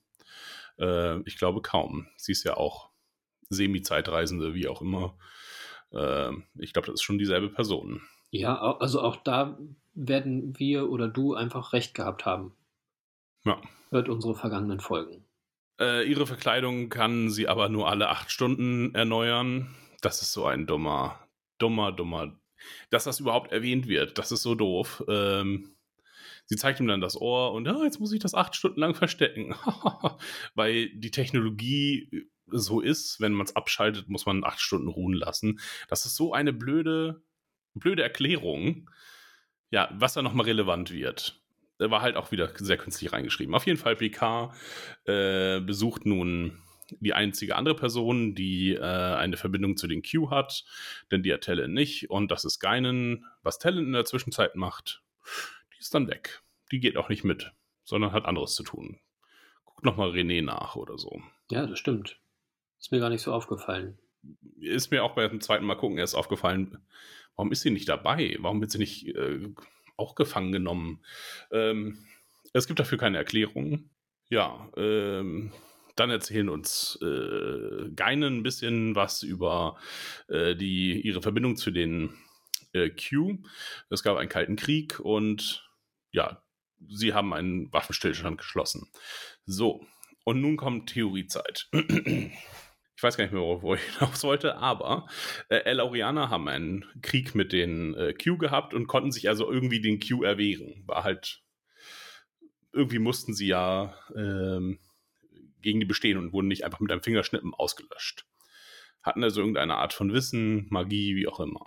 Äh, 0.78 1.20
ich 1.28 1.36
glaube 1.36 1.60
kaum. 1.60 2.06
Sie 2.16 2.32
ist 2.32 2.44
ja 2.44 2.56
auch 2.56 2.90
Semi-Zeitreisende, 3.50 4.54
wie 4.54 4.66
auch 4.66 4.80
immer. 4.80 5.16
Äh, 5.92 6.30
ich 6.58 6.72
glaube, 6.72 6.86
das 6.86 6.94
ist 6.94 7.02
schon 7.02 7.18
dieselbe 7.18 7.50
Person. 7.50 8.00
Ja, 8.30 8.78
also 8.78 9.02
auch 9.02 9.16
da 9.16 9.58
werden 9.92 10.58
wir 10.58 10.88
oder 10.88 11.06
du 11.06 11.34
einfach 11.34 11.74
recht 11.74 11.94
gehabt 11.94 12.24
haben. 12.24 12.54
Ja. 13.44 13.60
Hört 13.90 14.08
unsere 14.08 14.34
vergangenen 14.34 14.80
Folgen. 14.80 15.24
Äh, 15.78 16.08
ihre 16.08 16.26
Verkleidung 16.26 16.88
kann 16.88 17.28
sie 17.28 17.48
aber 17.48 17.68
nur 17.68 17.90
alle 17.90 18.08
acht 18.08 18.30
Stunden 18.30 18.94
erneuern. 18.94 19.74
Das 20.00 20.22
ist 20.22 20.32
so 20.32 20.46
ein 20.46 20.66
dummer, 20.66 21.18
dummer, 21.58 21.92
dummer. 21.92 22.38
Dass 22.90 23.04
das 23.04 23.20
überhaupt 23.20 23.52
erwähnt 23.52 23.88
wird, 23.88 24.18
das 24.18 24.32
ist 24.32 24.42
so 24.42 24.54
doof. 24.54 25.04
Ähm, 25.08 25.74
sie 26.46 26.56
zeigt 26.56 26.80
ihm 26.80 26.88
dann 26.88 27.00
das 27.00 27.20
Ohr 27.20 27.52
und 27.52 27.66
ja, 27.66 27.82
jetzt 27.84 28.00
muss 28.00 28.12
ich 28.12 28.20
das 28.20 28.34
acht 28.34 28.54
Stunden 28.54 28.80
lang 28.80 28.94
verstecken. 28.94 29.54
Weil 30.54 30.90
die 30.90 31.10
Technologie 31.10 32.28
so 32.46 32.80
ist, 32.80 33.20
wenn 33.20 33.32
man 33.32 33.46
es 33.46 33.56
abschaltet, 33.56 34.08
muss 34.08 34.26
man 34.26 34.44
acht 34.44 34.60
Stunden 34.60 34.88
ruhen 34.88 35.14
lassen. 35.14 35.60
Das 35.88 36.04
ist 36.04 36.16
so 36.16 36.32
eine 36.32 36.52
blöde, 36.52 37.22
blöde 37.74 38.02
Erklärung. 38.02 38.90
Ja, 39.70 39.88
was 39.94 40.14
da 40.14 40.22
nochmal 40.22 40.46
relevant 40.46 40.90
wird. 40.92 41.40
War 41.78 42.02
halt 42.02 42.16
auch 42.16 42.30
wieder 42.30 42.52
sehr 42.56 42.76
künstlich 42.76 43.12
reingeschrieben. 43.12 43.54
Auf 43.54 43.66
jeden 43.66 43.78
Fall, 43.78 43.96
Picard 43.96 44.54
äh, 45.06 45.60
besucht 45.60 46.06
nun 46.06 46.62
die 47.00 47.14
einzige 47.14 47.56
andere 47.56 47.74
Person, 47.74 48.34
die 48.34 48.74
äh, 48.74 48.80
eine 48.80 49.36
Verbindung 49.36 49.76
zu 49.76 49.86
den 49.86 50.02
Q 50.02 50.30
hat, 50.30 50.64
denn 51.10 51.22
die 51.22 51.32
hat 51.32 51.44
Talon 51.44 51.72
nicht 51.72 52.10
und 52.10 52.30
das 52.30 52.44
ist 52.44 52.58
Geinen. 52.60 53.24
Was 53.42 53.58
Talon 53.58 53.86
in 53.86 53.92
der 53.92 54.04
Zwischenzeit 54.04 54.56
macht, 54.56 55.02
die 55.74 55.80
ist 55.80 55.94
dann 55.94 56.08
weg. 56.08 56.42
Die 56.70 56.80
geht 56.80 56.96
auch 56.96 57.08
nicht 57.08 57.24
mit, 57.24 57.52
sondern 57.84 58.12
hat 58.12 58.24
anderes 58.24 58.54
zu 58.54 58.62
tun. 58.62 58.98
Guckt 59.64 59.84
nochmal 59.84 60.10
René 60.10 60.42
nach 60.42 60.76
oder 60.76 60.98
so. 60.98 61.22
Ja, 61.50 61.66
das 61.66 61.78
stimmt. 61.78 62.18
Ist 62.78 62.92
mir 62.92 63.00
gar 63.00 63.10
nicht 63.10 63.22
so 63.22 63.32
aufgefallen. 63.32 63.98
Ist 64.60 64.90
mir 64.90 65.04
auch 65.04 65.14
beim 65.14 65.40
zweiten 65.40 65.64
Mal 65.64 65.76
gucken 65.76 65.98
erst 65.98 66.14
aufgefallen, 66.14 66.78
warum 67.36 67.52
ist 67.52 67.62
sie 67.62 67.70
nicht 67.70 67.88
dabei? 67.88 68.36
Warum 68.40 68.60
wird 68.60 68.70
sie 68.70 68.78
nicht 68.78 69.08
äh, 69.08 69.48
auch 69.96 70.14
gefangen 70.14 70.52
genommen? 70.52 71.04
Ähm, 71.50 71.98
es 72.52 72.66
gibt 72.66 72.80
dafür 72.80 72.98
keine 72.98 73.18
Erklärung. 73.18 73.90
Ja, 74.28 74.68
ähm, 74.76 75.52
dann 75.96 76.10
erzählen 76.10 76.48
uns 76.48 76.98
äh, 77.02 77.90
Geinen 77.94 78.38
ein 78.38 78.42
bisschen 78.42 78.94
was 78.94 79.22
über 79.22 79.76
äh, 80.28 80.54
die, 80.56 81.00
ihre 81.00 81.22
Verbindung 81.22 81.56
zu 81.56 81.70
den 81.70 82.14
äh, 82.72 82.90
Q. 82.90 83.38
Es 83.90 84.02
gab 84.02 84.16
einen 84.16 84.28
Kalten 84.28 84.56
Krieg 84.56 85.00
und 85.00 85.68
ja, 86.12 86.42
sie 86.88 87.14
haben 87.14 87.32
einen 87.32 87.72
Waffenstillstand 87.72 88.38
geschlossen. 88.38 88.88
So, 89.46 89.86
und 90.24 90.40
nun 90.40 90.56
kommt 90.56 90.90
Theoriezeit. 90.90 91.68
Ich 92.94 93.04
weiß 93.04 93.16
gar 93.16 93.24
nicht 93.24 93.32
mehr, 93.32 93.42
wo 93.42 93.74
ich 93.74 93.80
hinaus 93.98 94.22
wollte, 94.22 94.58
aber 94.58 95.08
äh, 95.48 95.56
El 95.64 95.80
Oriana 95.80 96.30
haben 96.30 96.46
einen 96.46 96.84
Krieg 97.02 97.34
mit 97.34 97.52
den 97.52 97.94
äh, 97.94 98.14
Q 98.14 98.38
gehabt 98.38 98.74
und 98.74 98.86
konnten 98.86 99.10
sich 99.10 99.28
also 99.28 99.50
irgendwie 99.50 99.80
den 99.80 99.98
Q 99.98 100.22
erwehren. 100.22 100.84
War 100.86 101.02
halt, 101.02 101.42
irgendwie 102.72 103.00
mussten 103.00 103.34
sie 103.34 103.48
ja 103.48 103.96
ähm, 104.14 104.78
gegen 105.62 105.80
die 105.80 105.86
bestehen 105.86 106.18
und 106.18 106.32
wurden 106.32 106.48
nicht 106.48 106.64
einfach 106.64 106.80
mit 106.80 106.90
einem 106.90 107.02
Fingerschnippen 107.02 107.54
ausgelöscht. 107.54 108.26
Hatten 109.02 109.24
also 109.24 109.40
irgendeine 109.40 109.76
Art 109.76 109.92
von 109.92 110.12
Wissen, 110.12 110.66
Magie, 110.70 111.16
wie 111.16 111.26
auch 111.26 111.40
immer. 111.40 111.66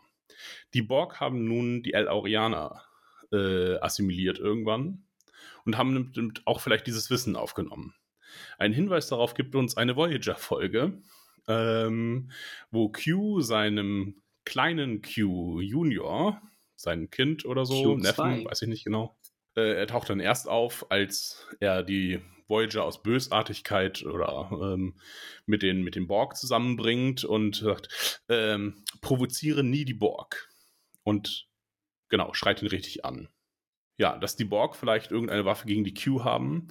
Die 0.74 0.82
Borg 0.82 1.20
haben 1.20 1.46
nun 1.46 1.84
die 1.84 1.94
El 1.94 2.08
Oriana 2.08 2.84
äh, 3.32 3.76
assimiliert 3.78 4.40
irgendwann 4.40 5.06
und 5.66 5.78
haben 5.78 6.34
auch 6.46 6.62
vielleicht 6.62 6.88
dieses 6.88 7.10
Wissen 7.10 7.36
aufgenommen. 7.36 7.96
Ein 8.58 8.74
Hinweis 8.74 9.08
darauf 9.08 9.34
gibt 9.34 9.56
uns 9.56 9.78
eine 9.78 9.96
Voyager-Folge, 9.96 11.02
ähm, 11.48 12.32
wo 12.72 12.92
Q 12.92 13.42
seinem 13.42 14.22
kleinen 14.46 15.02
Q 15.02 15.62
Junior, 15.62 16.42
sein 16.76 17.10
Kind 17.10 17.46
oder 17.46 17.66
so, 17.66 17.96
Q2. 17.96 18.02
Neffen, 18.02 18.46
weiß 18.46 18.62
ich 18.64 18.68
nicht 18.68 18.86
genau, 18.86 19.18
äh, 19.56 19.76
er 19.76 19.88
taucht 19.88 20.10
dann 20.10 20.20
erst 20.20 20.48
auf, 20.48 20.92
als 20.92 21.48
er 21.60 21.84
die 21.84 22.22
Voyager 22.48 22.84
aus 22.84 23.02
Bösartigkeit 23.02 24.04
oder 24.06 24.50
ähm, 24.52 25.00
mit, 25.46 25.62
den, 25.62 25.82
mit 25.84 25.96
den 25.96 26.08
Borg 26.08 26.38
zusammenbringt 26.38 27.24
und 27.24 27.58
sagt, 27.58 28.22
ähm, 28.30 28.84
provoziere 29.02 29.64
nie 29.64 29.86
die 29.86 29.94
Borg. 29.94 30.50
Und 31.04 31.48
genau, 32.10 32.34
schreit 32.34 32.62
ihn 32.62 32.68
richtig 32.68 33.06
an. 33.06 33.30
Ja, 33.98 34.18
dass 34.18 34.36
die 34.36 34.46
Borg 34.46 34.76
vielleicht 34.76 35.12
irgendeine 35.12 35.46
Waffe 35.46 35.66
gegen 35.66 35.84
die 35.84 35.94
Q 35.94 36.24
haben, 36.24 36.68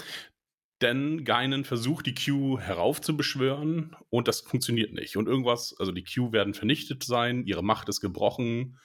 denn 0.82 1.24
Geinen 1.24 1.64
versucht, 1.64 2.06
die 2.06 2.14
Q 2.14 2.58
heraufzubeschwören 2.58 3.96
und 4.10 4.28
das 4.28 4.40
funktioniert 4.40 4.92
nicht. 4.92 5.16
Und 5.16 5.26
irgendwas, 5.26 5.74
also 5.78 5.92
die 5.92 6.04
Q 6.04 6.32
werden 6.32 6.52
vernichtet 6.52 7.02
sein, 7.04 7.46
ihre 7.46 7.64
Macht 7.64 7.88
ist 7.88 8.00
gebrochen, 8.00 8.78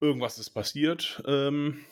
irgendwas 0.00 0.38
ist 0.38 0.50
passiert. 0.50 1.22
Ähm, 1.26 1.84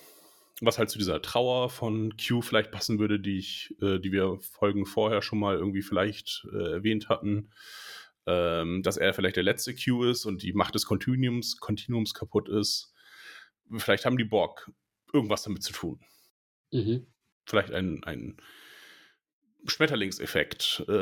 was 0.64 0.79
halt 0.79 0.90
zu 0.90 0.98
dieser 0.98 1.20
Trauer 1.20 1.68
von 1.68 2.16
Q 2.16 2.40
vielleicht 2.40 2.70
passen 2.70 2.98
würde, 2.98 3.18
die 3.18 3.38
ich, 3.38 3.75
äh, 3.83 3.98
die 3.98 4.12
wir 4.12 4.38
Folgen 4.40 4.87
vorher 4.87 5.20
schon 5.20 5.40
mal 5.40 5.57
irgendwie 5.57 5.83
vielleicht 5.83 6.46
äh, 6.53 6.75
erwähnt 6.75 7.09
hatten, 7.09 7.51
ähm, 8.27 8.83
dass 8.83 8.96
er 8.96 9.12
vielleicht 9.12 9.37
der 9.37 9.42
letzte 9.42 9.75
Q 9.75 10.05
ist 10.05 10.25
und 10.25 10.42
die 10.42 10.53
Macht 10.53 10.75
des 10.77 10.87
Kontinuums, 10.87 11.59
Kontinuums 11.59 12.14
kaputt 12.14 12.48
ist. 12.48 12.94
Vielleicht 13.77 14.05
haben 14.05 14.16
die 14.16 14.25
Borg 14.25 14.70
irgendwas 15.12 15.42
damit 15.42 15.64
zu 15.64 15.72
tun. 15.72 16.01
Mhm. 16.70 17.07
Vielleicht 17.44 17.72
ein, 17.72 18.05
ein 18.05 18.37
Schmetterlingseffekt, 19.66 20.85
äh, 20.88 20.92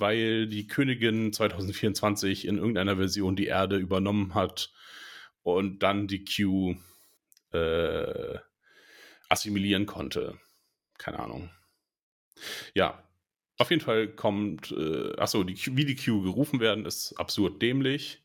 weil 0.00 0.46
die 0.46 0.66
Königin 0.66 1.30
2024 1.32 2.46
in 2.46 2.56
irgendeiner 2.56 2.96
Version 2.96 3.36
die 3.36 3.46
Erde 3.46 3.76
übernommen 3.76 4.34
hat 4.34 4.72
und 5.42 5.82
dann 5.82 6.06
die 6.06 6.24
Q 6.24 6.76
äh, 7.52 8.38
assimilieren 9.28 9.86
konnte. 9.86 10.38
Keine 10.98 11.18
Ahnung. 11.20 11.50
Ja, 12.74 13.04
auf 13.58 13.70
jeden 13.70 13.82
Fall 13.82 14.08
kommt, 14.08 14.72
äh, 14.72 15.14
achso, 15.16 15.44
die, 15.44 15.56
wie 15.76 15.84
die 15.84 15.96
Q 15.96 16.22
gerufen 16.22 16.60
werden, 16.60 16.86
ist 16.86 17.14
absurd 17.14 17.62
dämlich. 17.62 18.22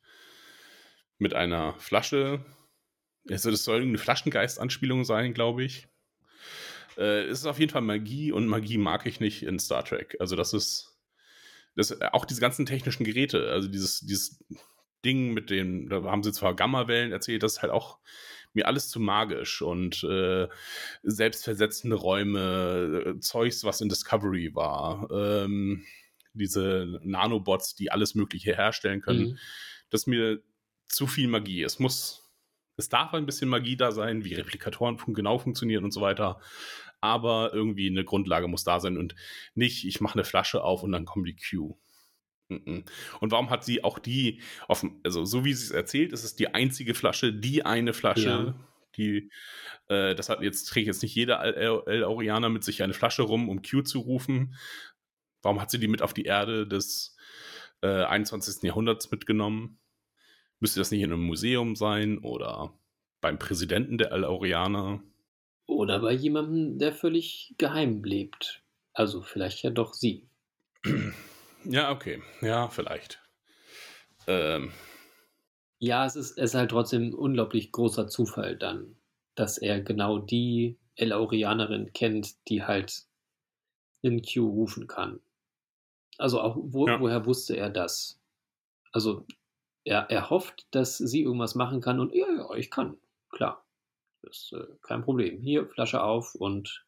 Mit 1.17 1.33
einer 1.33 1.73
Flasche. 1.79 2.45
Also 3.29 3.51
das 3.51 3.63
soll 3.63 3.77
irgendeine 3.77 4.03
Flaschengeist-Anspielung 4.03 5.03
sein, 5.03 5.33
glaube 5.33 5.63
ich. 5.63 5.88
Äh, 6.97 7.23
es 7.25 7.39
ist 7.39 7.45
auf 7.45 7.59
jeden 7.59 7.71
Fall 7.71 7.81
Magie 7.81 8.31
und 8.31 8.47
Magie 8.47 8.77
mag 8.77 9.05
ich 9.05 9.19
nicht 9.19 9.43
in 9.43 9.59
Star 9.59 9.83
Trek. 9.83 10.15
Also 10.19 10.35
das 10.35 10.53
ist, 10.53 10.97
das, 11.75 12.01
auch 12.01 12.25
diese 12.25 12.41
ganzen 12.41 12.65
technischen 12.65 13.03
Geräte, 13.03 13.51
also 13.51 13.67
dieses, 13.67 13.99
dieses 14.01 14.43
Ding 15.05 15.33
mit 15.33 15.49
dem, 15.49 15.89
da 15.89 16.03
haben 16.03 16.23
sie 16.23 16.33
zwar 16.33 16.55
Gammawellen 16.55 17.12
erzählt, 17.12 17.43
das 17.43 17.53
ist 17.53 17.62
halt 17.62 17.71
auch 17.71 17.99
mir 18.53 18.67
alles 18.67 18.89
zu 18.89 18.99
magisch 18.99 19.62
und 19.62 20.03
äh, 20.03 20.47
selbstversetzende 21.03 21.95
Räume, 21.95 23.03
äh, 23.05 23.19
Zeugs, 23.19 23.63
was 23.63 23.81
in 23.81 23.89
Discovery 23.89 24.55
war, 24.55 25.09
ähm, 25.12 25.85
diese 26.33 26.99
Nanobots, 27.03 27.75
die 27.75 27.91
alles 27.91 28.15
Mögliche 28.15 28.55
herstellen 28.55 29.01
können. 29.01 29.29
Mhm. 29.29 29.38
Das 29.89 30.01
ist 30.01 30.07
mir 30.07 30.41
zu 30.88 31.07
viel 31.07 31.27
Magie. 31.27 31.63
Es 31.63 31.79
muss, 31.79 32.29
es 32.77 32.89
darf 32.89 33.13
ein 33.13 33.25
bisschen 33.25 33.49
Magie 33.49 33.77
da 33.77 33.91
sein, 33.91 34.25
wie 34.25 34.33
Replikatoren 34.33 34.97
genau 35.13 35.38
funktionieren 35.38 35.83
und 35.83 35.91
so 35.91 36.01
weiter. 36.01 36.39
Aber 37.01 37.53
irgendwie 37.53 37.88
eine 37.88 38.03
Grundlage 38.03 38.47
muss 38.47 38.63
da 38.63 38.79
sein 38.79 38.97
und 38.97 39.15
nicht, 39.55 39.85
ich 39.85 40.01
mache 40.01 40.15
eine 40.15 40.25
Flasche 40.25 40.63
auf 40.63 40.83
und 40.83 40.91
dann 40.91 41.05
kommt 41.05 41.27
die 41.27 41.35
Q. 41.35 41.77
Und 42.49 43.31
warum 43.31 43.49
hat 43.49 43.63
sie 43.63 43.83
auch 43.83 43.99
die, 43.99 44.41
offen, 44.67 44.99
also 45.03 45.23
so 45.23 45.45
wie 45.45 45.53
sie 45.53 45.65
es 45.65 45.71
erzählt, 45.71 46.13
ist 46.13 46.23
es 46.23 46.35
die 46.35 46.53
einzige 46.53 46.95
Flasche, 46.95 47.31
die 47.31 47.65
eine 47.65 47.93
Flasche, 47.93 48.29
ja. 48.29 48.55
die, 48.97 49.29
äh, 49.88 50.15
das 50.15 50.29
hat 50.29 50.41
jetzt, 50.41 50.65
trägt 50.65 50.88
jetzt 50.88 51.03
nicht 51.03 51.13
jeder 51.13 51.41
El-Aurianer 51.41 52.49
mit 52.49 52.63
sich 52.63 52.81
eine 52.81 52.93
Flasche 52.93 53.21
rum, 53.21 53.49
um 53.49 53.62
Q 53.62 53.83
zu 53.83 53.99
rufen. 53.99 54.55
Warum 55.41 55.62
hat 55.62 55.69
sie 55.69 55.79
die 55.79 55.88
mit 55.88 56.01
auf 56.01 56.13
die 56.13 56.25
Erde 56.25 56.67
des 56.67 57.15
äh, 57.81 58.03
21. 58.03 58.63
Jahrhunderts 58.63 59.12
mitgenommen? 59.12 59.77
Müsste 60.59 60.79
das 60.79 60.91
nicht 60.91 61.01
in 61.01 61.13
einem 61.13 61.23
Museum 61.23 61.75
sein 61.75 62.17
oder 62.17 62.73
beim 63.21 63.38
Präsidenten 63.38 63.97
der 63.97 64.12
El-Aurianer? 64.12 65.01
Oder 65.67 65.99
bei 65.99 66.13
jemandem, 66.13 66.79
der 66.79 66.93
völlig 66.93 67.53
geheim 67.59 68.03
lebt. 68.03 68.63
Also 68.93 69.21
vielleicht 69.21 69.62
ja 69.63 69.69
doch 69.69 69.93
sie. 69.93 70.27
Ja, 71.63 71.91
okay. 71.91 72.21
Ja, 72.41 72.69
vielleicht. 72.69 73.19
Ähm. 74.27 74.71
Ja, 75.79 76.05
es 76.05 76.15
ist, 76.15 76.31
es 76.37 76.51
ist 76.51 76.55
halt 76.55 76.71
trotzdem 76.71 77.09
ein 77.09 77.13
unglaublich 77.13 77.71
großer 77.71 78.07
Zufall 78.07 78.57
dann, 78.57 78.95
dass 79.35 79.57
er 79.57 79.81
genau 79.81 80.17
die 80.19 80.77
El-Aurianerin 80.95 81.93
kennt, 81.93 82.47
die 82.49 82.63
halt 82.63 83.05
in 84.01 84.21
Q 84.21 84.47
rufen 84.47 84.87
kann. 84.87 85.19
Also 86.17 86.41
auch, 86.41 86.57
wo, 86.59 86.87
ja. 86.87 86.99
woher 86.99 87.25
wusste 87.25 87.55
er 87.55 87.69
das? 87.69 88.19
Also 88.91 89.25
er, 89.85 90.09
er 90.09 90.29
hofft, 90.29 90.67
dass 90.71 90.97
sie 90.97 91.21
irgendwas 91.21 91.55
machen 91.55 91.81
kann 91.81 91.99
und 91.99 92.13
ja, 92.13 92.27
ja, 92.29 92.53
ich 92.55 92.69
kann. 92.69 92.97
Klar. 93.29 93.65
Das 94.21 94.35
ist 94.35 94.53
äh, 94.53 94.65
kein 94.81 95.01
Problem. 95.01 95.39
Hier, 95.41 95.67
Flasche 95.67 96.03
auf 96.03 96.35
und 96.35 96.85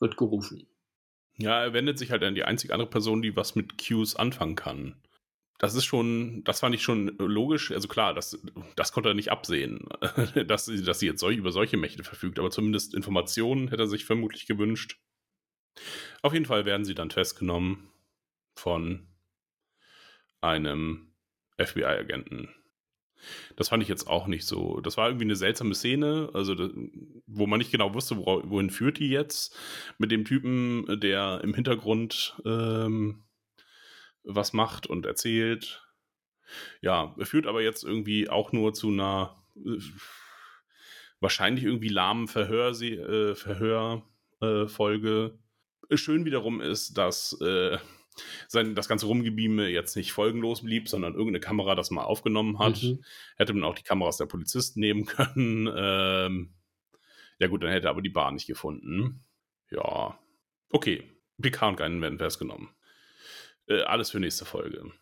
wird 0.00 0.16
gerufen. 0.16 0.66
Ja, 1.38 1.62
er 1.62 1.72
wendet 1.72 1.98
sich 1.98 2.10
halt 2.10 2.22
an 2.22 2.34
die 2.34 2.44
einzige 2.44 2.72
andere 2.74 2.90
Person, 2.90 3.22
die 3.22 3.36
was 3.36 3.54
mit 3.54 3.78
Qs 3.78 4.16
anfangen 4.16 4.56
kann. 4.56 4.96
Das 5.58 5.74
ist 5.74 5.84
schon, 5.84 6.42
das 6.44 6.60
fand 6.60 6.74
ich 6.74 6.82
schon 6.82 7.16
logisch. 7.18 7.70
Also 7.70 7.86
klar, 7.88 8.14
das, 8.14 8.40
das 8.74 8.92
konnte 8.92 9.10
er 9.10 9.14
nicht 9.14 9.30
absehen, 9.30 9.86
dass, 10.46 10.66
dass 10.66 10.98
sie 10.98 11.06
jetzt 11.06 11.20
solch, 11.20 11.36
über 11.36 11.52
solche 11.52 11.76
Mächte 11.76 12.02
verfügt, 12.04 12.38
aber 12.38 12.50
zumindest 12.50 12.94
Informationen 12.94 13.68
hätte 13.68 13.84
er 13.84 13.88
sich 13.88 14.04
vermutlich 14.04 14.46
gewünscht. 14.46 14.98
Auf 16.20 16.32
jeden 16.32 16.46
Fall 16.46 16.64
werden 16.64 16.84
sie 16.84 16.94
dann 16.94 17.10
festgenommen 17.10 17.88
von 18.56 19.06
einem 20.40 21.14
FBI-Agenten. 21.58 22.48
Das 23.56 23.68
fand 23.68 23.82
ich 23.82 23.88
jetzt 23.88 24.06
auch 24.06 24.26
nicht 24.26 24.46
so. 24.46 24.80
Das 24.80 24.96
war 24.96 25.08
irgendwie 25.08 25.26
eine 25.26 25.36
seltsame 25.36 25.74
Szene, 25.74 26.30
also 26.32 26.54
wo 27.26 27.46
man 27.46 27.58
nicht 27.58 27.72
genau 27.72 27.94
wusste, 27.94 28.16
wohin 28.16 28.70
führt 28.70 28.98
die 28.98 29.08
jetzt 29.08 29.56
mit 29.98 30.10
dem 30.10 30.24
Typen, 30.24 31.00
der 31.00 31.40
im 31.42 31.54
Hintergrund 31.54 32.40
ähm, 32.44 33.24
was 34.24 34.52
macht 34.52 34.86
und 34.86 35.06
erzählt. 35.06 35.82
Ja, 36.80 37.14
führt 37.20 37.46
aber 37.46 37.62
jetzt 37.62 37.84
irgendwie 37.84 38.28
auch 38.28 38.52
nur 38.52 38.74
zu 38.74 38.88
einer 38.88 39.42
äh, 39.56 39.78
wahrscheinlich 41.20 41.64
irgendwie 41.64 41.88
lahmen 41.88 42.28
Verhör, 42.28 42.70
äh, 42.80 43.34
Verhörfolge. 43.34 45.38
Äh, 45.88 45.96
Schön 45.96 46.24
wiederum 46.24 46.60
ist, 46.60 46.98
dass 46.98 47.40
äh, 47.40 47.78
sein, 48.48 48.74
das 48.74 48.88
ganze 48.88 49.06
Rumgebieme 49.06 49.68
jetzt 49.68 49.96
nicht 49.96 50.12
folgenlos 50.12 50.62
blieb, 50.62 50.88
sondern 50.88 51.14
irgendeine 51.14 51.40
Kamera 51.40 51.74
das 51.74 51.90
mal 51.90 52.04
aufgenommen 52.04 52.58
hat. 52.58 52.82
Mhm. 52.82 53.04
Hätte 53.36 53.52
man 53.54 53.64
auch 53.64 53.74
die 53.74 53.82
Kameras 53.82 54.16
der 54.16 54.26
Polizisten 54.26 54.80
nehmen 54.80 55.04
können. 55.06 55.70
Ähm, 55.74 56.54
ja 57.38 57.48
gut, 57.48 57.62
dann 57.62 57.70
hätte 57.70 57.88
er 57.88 57.90
aber 57.90 58.02
die 58.02 58.10
Bahn 58.10 58.34
nicht 58.34 58.46
gefunden. 58.46 59.24
Ja, 59.70 60.18
okay. 60.70 61.08
PK 61.40 61.68
und 61.68 61.76
Geinen 61.76 62.00
werden 62.02 62.18
festgenommen. 62.18 62.68
Äh, 63.66 63.82
alles 63.82 64.10
für 64.10 64.20
nächste 64.20 64.44
Folge. 64.44 64.92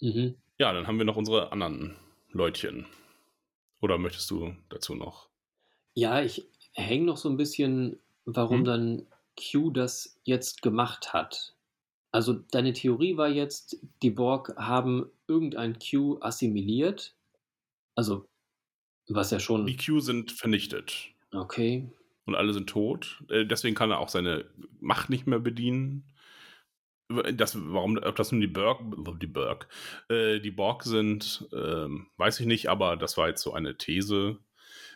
Mhm. 0.00 0.36
Ja, 0.58 0.72
dann 0.72 0.86
haben 0.86 0.98
wir 0.98 1.04
noch 1.04 1.16
unsere 1.16 1.52
anderen 1.52 1.96
Leutchen. 2.30 2.86
Oder 3.80 3.98
möchtest 3.98 4.30
du 4.30 4.54
dazu 4.68 4.94
noch? 4.94 5.28
Ja, 5.94 6.22
ich 6.22 6.46
hänge 6.72 7.04
noch 7.06 7.16
so 7.16 7.28
ein 7.28 7.36
bisschen, 7.36 7.98
warum 8.24 8.58
hm? 8.58 8.64
dann 8.64 9.06
Q 9.36 9.70
das 9.70 10.18
jetzt 10.24 10.62
gemacht 10.62 11.12
hat. 11.12 11.54
Also 12.12 12.34
deine 12.34 12.74
Theorie 12.74 13.16
war 13.16 13.28
jetzt, 13.28 13.78
die 14.02 14.10
Borg 14.10 14.54
haben 14.56 15.10
irgendein 15.26 15.78
Q 15.78 16.18
assimiliert. 16.20 17.16
Also, 17.94 18.28
was 19.08 19.30
ja 19.30 19.40
schon. 19.40 19.66
Die 19.66 19.78
Q 19.78 20.00
sind 20.00 20.30
vernichtet. 20.30 21.08
Okay. 21.32 21.90
Und 22.26 22.34
alle 22.34 22.52
sind 22.52 22.68
tot. 22.68 23.24
Äh, 23.30 23.46
deswegen 23.46 23.74
kann 23.74 23.90
er 23.90 23.98
auch 23.98 24.10
seine 24.10 24.44
Macht 24.78 25.08
nicht 25.08 25.26
mehr 25.26 25.40
bedienen. 25.40 26.04
Das, 27.34 27.56
warum, 27.58 27.98
ob 27.98 28.16
das 28.16 28.30
nun 28.30 28.40
die 28.40 28.46
Borg, 28.46 28.80
die 29.20 29.26
Borg, 29.26 29.68
äh, 30.08 30.38
die 30.40 30.50
Borg 30.50 30.82
sind, 30.84 31.46
äh, 31.52 31.88
weiß 32.16 32.40
ich 32.40 32.46
nicht, 32.46 32.68
aber 32.68 32.96
das 32.96 33.16
war 33.16 33.28
jetzt 33.28 33.42
so 33.42 33.52
eine 33.52 33.76
These, 33.76 34.38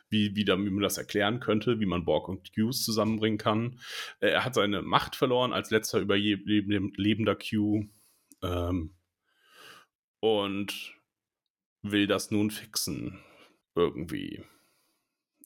wie, 0.08 0.36
wie, 0.36 0.44
da, 0.44 0.58
wie 0.58 0.70
man 0.70 0.82
das 0.82 0.98
erklären 0.98 1.40
könnte, 1.40 1.80
wie 1.80 1.86
man 1.86 2.04
Borg 2.04 2.28
und 2.28 2.52
Qs 2.52 2.84
zusammenbringen 2.84 3.38
kann. 3.38 3.78
Äh, 4.20 4.28
er 4.28 4.44
hat 4.44 4.54
seine 4.54 4.82
Macht 4.82 5.16
verloren 5.16 5.52
als 5.52 5.70
letzter 5.70 6.00
überlebender 6.00 7.36
Q 7.36 7.86
ähm, 8.42 8.94
und 10.20 10.94
will 11.82 12.06
das 12.06 12.30
nun 12.30 12.50
fixen. 12.50 13.20
Irgendwie. 13.74 14.42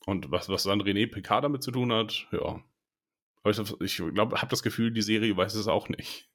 Und 0.07 0.31
was, 0.31 0.49
was 0.49 0.63
dann 0.63 0.83
René 0.83 1.11
Picard 1.11 1.45
damit 1.45 1.63
zu 1.63 1.71
tun 1.71 1.93
hat, 1.93 2.27
ja. 2.33 2.63
Aber 3.43 3.51
ich, 3.51 3.81
ich 3.81 4.15
glaube, 4.15 4.37
habe 4.37 4.51
das 4.51 4.63
Gefühl, 4.63 4.93
die 4.93 5.03
Serie 5.03 5.37
weiß 5.37 5.55
es 5.55 5.67
auch 5.67 5.89
nicht. 5.89 6.29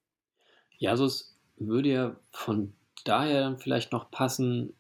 Ja, 0.78 0.92
also 0.92 1.06
es 1.06 1.40
würde 1.58 1.90
ja 1.90 2.20
von 2.32 2.74
daher 3.06 3.42
dann 3.42 3.60
vielleicht 3.60 3.92
noch 3.92 4.12
passen, 4.12 4.74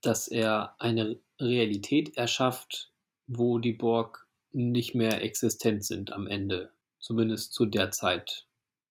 dass 0.00 0.28
er 0.28 0.76
eine 0.78 1.18
Realität 1.40 2.16
erschafft, 2.16 2.92
wo 3.26 3.58
die 3.58 3.72
Borg 3.72 4.26
nicht 4.52 4.94
mehr 4.94 5.22
existent 5.22 5.84
sind 5.84 6.12
am 6.12 6.26
Ende. 6.26 6.72
Zumindest 7.00 7.52
zu 7.52 7.66
der 7.66 7.90
Zeit 7.90 8.46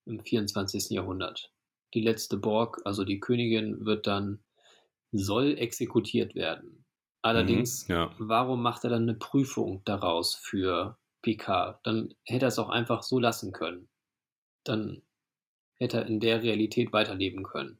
im 0.05 0.19
24. 0.19 0.89
Jahrhundert. 0.89 1.51
Die 1.93 2.01
letzte 2.01 2.37
Borg, 2.37 2.81
also 2.85 3.03
die 3.05 3.19
Königin, 3.19 3.85
wird 3.85 4.07
dann, 4.07 4.43
soll 5.11 5.57
exekutiert 5.57 6.35
werden. 6.35 6.85
Allerdings, 7.21 7.87
mhm, 7.87 7.95
ja. 7.95 8.15
warum 8.17 8.61
macht 8.61 8.83
er 8.83 8.89
dann 8.89 9.03
eine 9.03 9.13
Prüfung 9.13 9.81
daraus 9.85 10.35
für 10.35 10.97
PK? 11.21 11.79
Dann 11.83 12.13
hätte 12.25 12.45
er 12.45 12.49
es 12.49 12.59
auch 12.59 12.69
einfach 12.69 13.03
so 13.03 13.19
lassen 13.19 13.53
können. 13.53 13.87
Dann 14.65 15.03
hätte 15.75 15.97
er 15.97 16.07
in 16.07 16.19
der 16.19 16.43
Realität 16.43 16.91
weiterleben 16.91 17.43
können. 17.43 17.77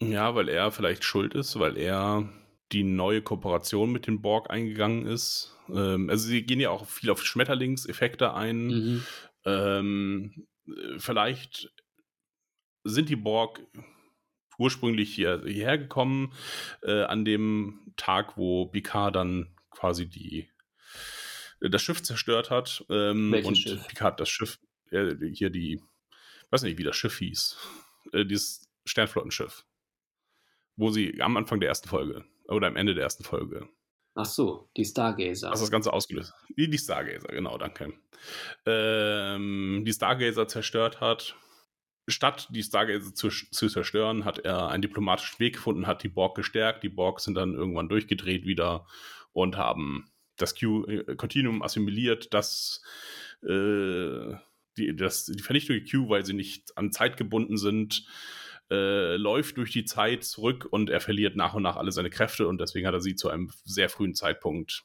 Ja, 0.00 0.34
weil 0.34 0.48
er 0.48 0.70
vielleicht 0.70 1.04
schuld 1.04 1.34
ist, 1.34 1.58
weil 1.58 1.76
er 1.76 2.28
die 2.72 2.82
neue 2.82 3.22
Kooperation 3.22 3.92
mit 3.92 4.06
den 4.06 4.22
Borg 4.22 4.50
eingegangen 4.50 5.06
ist. 5.06 5.56
Ähm, 5.68 6.10
also 6.10 6.26
sie 6.26 6.44
gehen 6.44 6.60
ja 6.60 6.70
auch 6.70 6.86
viel 6.86 7.10
auf 7.10 7.24
Schmetterlingseffekte 7.24 8.34
ein. 8.34 8.66
Mhm. 8.66 9.06
Ähm, 9.44 10.46
äh, 10.66 10.98
vielleicht 10.98 11.72
sind 12.84 13.08
die 13.08 13.16
Borg 13.16 13.60
ursprünglich 14.58 15.14
hier, 15.14 15.42
hierher 15.46 15.78
gekommen, 15.78 16.32
äh, 16.82 17.02
an 17.02 17.24
dem 17.24 17.92
Tag, 17.96 18.36
wo 18.36 18.66
Picard 18.66 19.16
dann 19.16 19.54
quasi 19.70 20.06
die, 20.06 20.48
das 21.60 21.82
Schiff 21.82 22.02
zerstört 22.02 22.50
hat. 22.50 22.84
Ähm, 22.88 23.32
Welches 23.32 23.48
und 23.48 23.56
Schiff? 23.56 23.88
Picard 23.88 24.20
das 24.20 24.28
Schiff, 24.28 24.58
äh, 24.90 25.14
hier 25.32 25.50
die, 25.50 25.82
weiß 26.50 26.62
nicht, 26.62 26.78
wie 26.78 26.84
das 26.84 26.96
Schiff 26.96 27.18
hieß. 27.18 27.56
Äh, 28.12 28.24
dieses 28.26 28.68
Sternflottenschiff. 28.84 29.64
Wo 30.76 30.90
sie 30.90 31.20
am 31.22 31.36
Anfang 31.36 31.60
der 31.60 31.68
ersten 31.68 31.88
Folge 31.88 32.24
oder 32.48 32.66
am 32.66 32.76
Ende 32.76 32.94
der 32.94 33.04
ersten 33.04 33.24
Folge 33.24 33.68
Ach 34.14 34.24
so, 34.24 34.70
die 34.76 34.84
Stargazer. 34.84 35.50
was 35.50 35.60
das 35.60 35.70
Ganze 35.70 35.92
ausgelöst. 35.92 36.32
Die, 36.56 36.70
die 36.70 36.78
Stargazer, 36.78 37.28
genau, 37.28 37.58
danke. 37.58 37.94
Ähm, 38.64 39.82
die 39.84 39.92
Stargazer 39.92 40.46
zerstört 40.46 41.00
hat. 41.00 41.36
Statt 42.06 42.48
die 42.50 42.62
Stargazer 42.62 43.14
zu, 43.14 43.28
zu 43.28 43.68
zerstören, 43.68 44.24
hat 44.24 44.38
er 44.38 44.68
einen 44.68 44.82
diplomatischen 44.82 45.40
Weg 45.40 45.54
gefunden, 45.54 45.86
hat 45.86 46.02
die 46.02 46.08
Borg 46.08 46.36
gestärkt. 46.36 46.84
Die 46.84 46.90
Borg 46.90 47.20
sind 47.20 47.34
dann 47.34 47.54
irgendwann 47.54 47.88
durchgedreht 47.88 48.44
wieder 48.44 48.86
und 49.32 49.56
haben 49.56 50.12
das 50.36 50.54
Q-Continuum 50.58 51.62
assimiliert, 51.62 52.32
das, 52.34 52.82
äh, 53.42 54.34
die, 54.76 54.94
das 54.94 55.26
die 55.26 55.42
Vernichtung 55.42 55.76
der 55.76 55.90
Q, 55.90 56.08
weil 56.08 56.24
sie 56.24 56.34
nicht 56.34 56.76
an 56.76 56.92
Zeit 56.92 57.16
gebunden 57.16 57.56
sind, 57.56 58.06
äh, 58.70 59.16
läuft 59.16 59.56
durch 59.56 59.70
die 59.70 59.84
Zeit 59.84 60.24
zurück 60.24 60.66
und 60.70 60.90
er 60.90 61.00
verliert 61.00 61.36
nach 61.36 61.54
und 61.54 61.62
nach 61.62 61.76
alle 61.76 61.92
seine 61.92 62.10
Kräfte 62.10 62.48
und 62.48 62.60
deswegen 62.60 62.86
hat 62.86 62.94
er 62.94 63.00
sie 63.00 63.14
zu 63.14 63.28
einem 63.28 63.50
sehr 63.64 63.88
frühen 63.88 64.14
Zeitpunkt 64.14 64.84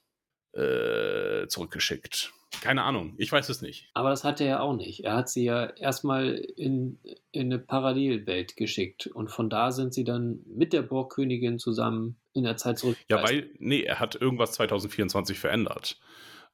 äh, 0.53 1.47
zurückgeschickt. 1.47 2.34
Keine 2.61 2.84
Ahnung, 2.84 3.13
ich 3.17 3.32
weiß 3.32 3.47
es 3.49 3.61
nicht. 3.61 3.89
Aber 3.93 4.09
das 4.09 4.23
hat 4.23 4.41
er 4.41 4.47
ja 4.47 4.59
auch 4.59 4.75
nicht. 4.75 5.05
Er 5.05 5.15
hat 5.15 5.30
sie 5.30 5.45
ja 5.45 5.65
erstmal 5.65 6.34
in, 6.34 6.99
in 7.32 7.47
eine 7.47 7.59
Parallelwelt 7.59 8.57
geschickt 8.57 9.07
und 9.07 9.30
von 9.30 9.49
da 9.49 9.71
sind 9.71 9.93
sie 9.93 10.03
dann 10.03 10.41
mit 10.45 10.73
der 10.73 10.82
Borgkönigin 10.82 11.59
zusammen 11.59 12.19
in 12.34 12.43
der 12.43 12.57
Zeit 12.57 12.80
zurück. 12.80 12.97
Ja, 13.07 13.21
weil, 13.21 13.49
nee, 13.59 13.84
er 13.84 13.99
hat 13.99 14.15
irgendwas 14.15 14.53
2024 14.53 15.38
verändert. 15.38 15.99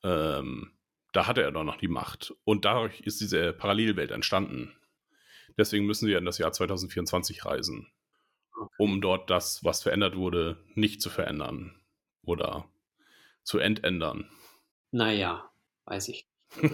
Ähm, 0.04 0.72
da 1.14 1.28
hatte 1.28 1.42
er 1.42 1.52
doch 1.52 1.64
noch 1.64 1.78
die 1.78 1.88
Macht. 1.88 2.34
Und 2.44 2.66
dadurch 2.66 3.00
ist 3.02 3.22
diese 3.22 3.54
Parallelwelt 3.54 4.12
entstanden. 4.12 4.74
Deswegen 5.58 5.86
müssen 5.86 6.06
sie 6.06 6.14
in 6.14 6.26
das 6.26 6.38
Jahr 6.38 6.52
2024 6.52 7.46
reisen, 7.46 7.88
um 8.78 9.02
dort 9.02 9.30
das, 9.30 9.64
was 9.64 9.84
verändert 9.84 10.16
wurde, 10.16 10.58
nicht 10.76 11.02
zu 11.02 11.10
verändern 11.10 11.80
oder 12.24 12.70
zu 13.44 13.60
entändern. 13.60 14.30
Naja, 14.92 15.50
weiß 15.86 16.10
ich. 16.10 16.28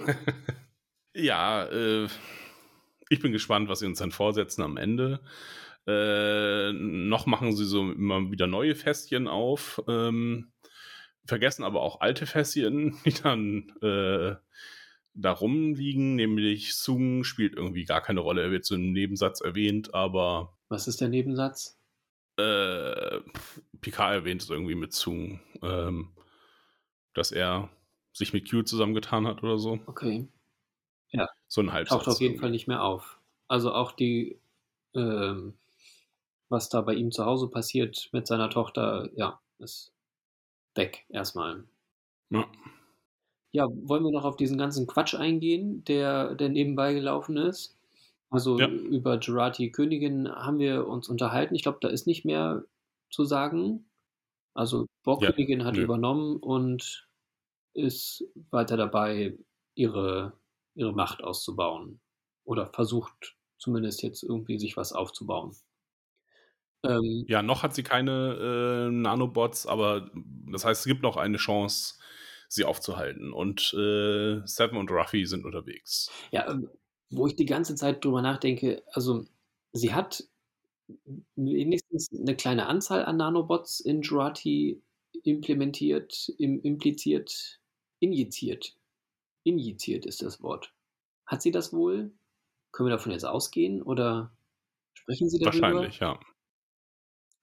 ja, 1.14 1.64
äh, 1.64 2.08
ich 3.08 3.20
bin 3.20 3.32
gespannt, 3.32 3.68
was 3.68 3.80
sie 3.80 3.86
uns 3.86 3.98
dann 3.98 4.10
vorsetzen 4.10 4.62
am 4.62 4.76
Ende. 4.76 5.20
Äh, 5.86 6.72
noch 6.72 7.26
machen 7.26 7.54
sie 7.54 7.64
so 7.64 7.90
immer 7.90 8.30
wieder 8.30 8.46
neue 8.46 8.74
Fässchen 8.74 9.26
auf, 9.26 9.82
ähm, 9.88 10.52
vergessen 11.26 11.64
aber 11.64 11.82
auch 11.82 12.00
alte 12.00 12.26
Fässchen, 12.26 12.96
die 13.04 13.12
dann 13.12 13.72
äh, 13.82 14.36
da 15.14 15.32
rumliegen, 15.32 16.14
nämlich 16.16 16.74
Sung 16.74 17.24
spielt 17.24 17.54
irgendwie 17.54 17.84
gar 17.84 18.00
keine 18.00 18.20
Rolle. 18.20 18.42
Er 18.42 18.50
wird 18.50 18.64
so 18.64 18.74
im 18.74 18.92
Nebensatz 18.92 19.40
erwähnt, 19.40 19.94
aber 19.94 20.56
Was 20.68 20.88
ist 20.88 21.00
der 21.00 21.08
Nebensatz? 21.08 21.78
äh, 22.38 23.20
Picard 23.80 24.14
erwähnt 24.14 24.42
es 24.42 24.50
irgendwie 24.50 24.74
mit 24.74 24.92
Sung, 24.92 25.40
ähm, 25.62 26.12
dass 27.14 27.30
er 27.30 27.68
sich 28.12 28.32
mit 28.32 28.50
Q 28.50 28.62
zusammengetan 28.62 29.26
hat 29.26 29.42
oder 29.42 29.58
so. 29.58 29.78
Okay. 29.86 30.28
So 31.48 31.60
ein 31.60 31.72
Halbsatz. 31.72 31.98
Taucht 31.98 32.08
auf 32.08 32.20
jeden 32.20 32.32
irgendwie. 32.32 32.40
Fall 32.40 32.50
nicht 32.50 32.66
mehr 32.68 32.82
auf. 32.82 33.20
Also 33.46 33.74
auch 33.74 33.92
die, 33.92 34.40
ähm, 34.94 35.52
was 36.48 36.70
da 36.70 36.80
bei 36.80 36.94
ihm 36.94 37.12
zu 37.12 37.26
Hause 37.26 37.48
passiert 37.48 38.08
mit 38.12 38.26
seiner 38.26 38.48
Tochter, 38.48 39.10
ja, 39.14 39.38
ist 39.58 39.92
weg 40.74 41.04
erstmal. 41.10 41.64
Ja. 42.30 42.46
Ja, 43.54 43.66
wollen 43.70 44.02
wir 44.04 44.10
noch 44.10 44.24
auf 44.24 44.36
diesen 44.36 44.56
ganzen 44.58 44.86
Quatsch 44.86 45.14
eingehen, 45.14 45.84
der, 45.84 46.34
der 46.34 46.48
nebenbei 46.48 46.94
gelaufen 46.94 47.36
ist? 47.36 47.76
Also 48.30 48.58
Ja. 48.60 48.68
über 48.68 49.18
Gerati 49.18 49.70
Königin 49.70 50.28
haben 50.30 50.58
wir 50.58 50.86
uns 50.88 51.08
unterhalten. 51.08 51.54
Ich 51.54 51.62
glaube, 51.62 51.78
da 51.82 51.88
ist 51.88 52.06
nicht 52.06 52.24
mehr 52.24 52.64
zu 53.10 53.24
sagen. 53.24 53.90
Also 54.54 54.86
Borgkönigin 55.04 55.64
hat 55.64 55.76
nö. 55.76 55.78
übernommen 55.78 56.38
und 56.38 57.08
ist 57.74 58.24
weiter 58.50 58.76
dabei, 58.78 59.38
ihre, 59.74 60.34
ihre 60.74 60.92
Macht 60.94 61.24
auszubauen. 61.24 62.00
Oder 62.44 62.66
versucht 62.68 63.36
zumindest 63.58 64.02
jetzt 64.02 64.22
irgendwie 64.24 64.58
sich 64.58 64.76
was 64.76 64.92
aufzubauen. 64.92 65.56
Ähm, 66.84 67.26
Ja, 67.26 67.42
noch 67.42 67.62
hat 67.62 67.74
sie 67.74 67.82
keine 67.84 68.88
äh, 68.88 68.90
Nanobots, 68.90 69.66
aber 69.66 70.10
das 70.50 70.64
heißt, 70.64 70.80
es 70.80 70.86
gibt 70.86 71.02
noch 71.02 71.16
eine 71.16 71.36
Chance, 71.36 71.94
sie 72.52 72.64
aufzuhalten. 72.64 73.32
Und 73.32 73.72
äh, 73.74 74.40
Seven 74.44 74.76
und 74.76 74.90
Ruffy 74.90 75.26
sind 75.26 75.44
unterwegs. 75.44 76.10
Ja, 76.30 76.50
ähm, 76.50 76.68
wo 77.10 77.26
ich 77.26 77.36
die 77.36 77.46
ganze 77.46 77.74
Zeit 77.74 78.04
drüber 78.04 78.22
nachdenke, 78.22 78.82
also 78.92 79.24
sie 79.72 79.92
hat 79.92 80.24
wenigstens 81.36 82.10
eine 82.12 82.36
kleine 82.36 82.66
Anzahl 82.66 83.04
an 83.04 83.16
Nanobots 83.16 83.80
in 83.80 84.02
Jurati 84.02 84.82
implementiert, 85.24 86.32
im, 86.38 86.60
impliziert, 86.60 87.60
injiziert. 88.00 88.76
Injiziert 89.44 90.06
ist 90.06 90.22
das 90.22 90.42
Wort. 90.42 90.72
Hat 91.26 91.42
sie 91.42 91.50
das 91.50 91.72
wohl? 91.72 92.12
Können 92.70 92.88
wir 92.88 92.96
davon 92.96 93.12
jetzt 93.12 93.24
ausgehen 93.24 93.82
oder 93.82 94.32
sprechen 94.94 95.28
Sie 95.28 95.38
darüber? 95.38 95.68
Wahrscheinlich, 95.68 95.98
ja. 96.00 96.18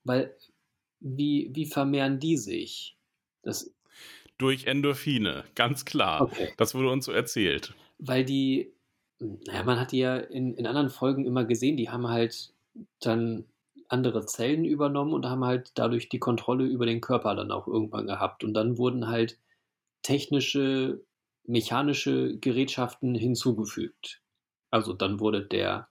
Weil, 0.03 0.36
wie, 0.99 1.49
wie 1.53 1.66
vermehren 1.66 2.20
die 2.20 2.38
sich? 2.38 2.97
Das, 3.41 3.74
Durch 4.40 4.66
Endorphine, 4.66 5.44
ganz 5.54 5.86
klar. 5.86 6.22
okay. 6.22 6.50
Das 6.58 6.74
wurde 6.74 6.90
uns 6.90 7.06
so 7.06 7.12
erzählt. 7.12 7.76
weil 8.00 8.26
die, 8.26 8.74
naja, 9.20 9.64
man 9.64 9.80
hat 9.80 9.92
die 9.92 10.00
ja 10.00 10.18
in, 10.18 10.56
in 10.56 10.66
anderen 10.66 10.90
Folgen 10.90 11.26
immer 11.26 11.46
gesehen, 11.46 11.78
die 11.78 11.90
haben 11.90 12.08
halt 12.08 12.54
dann 13.02 13.46
andere 13.90 14.26
Zellen 14.26 14.66
übernommen 14.66 15.14
und 15.14 15.26
haben 15.26 15.44
halt 15.44 15.72
dadurch 15.76 16.10
die 16.10 16.20
Kontrolle 16.20 16.66
über 16.66 16.86
den 16.86 17.02
Körper 17.02 17.36
dann 17.36 17.52
auch 17.52 17.68
irgendwann 17.68 18.08
gehabt. 18.08 18.44
Und 18.44 18.54
dann 18.54 18.78
wurden 18.78 19.08
halt 19.08 19.38
technische, 20.04 21.02
mechanische 21.46 22.38
Gerätschaften 22.38 23.16
hinzugefügt. 23.16 24.22
Also 24.72 24.94
dann 24.94 25.20
wurde 25.20 25.46
der 25.46 25.90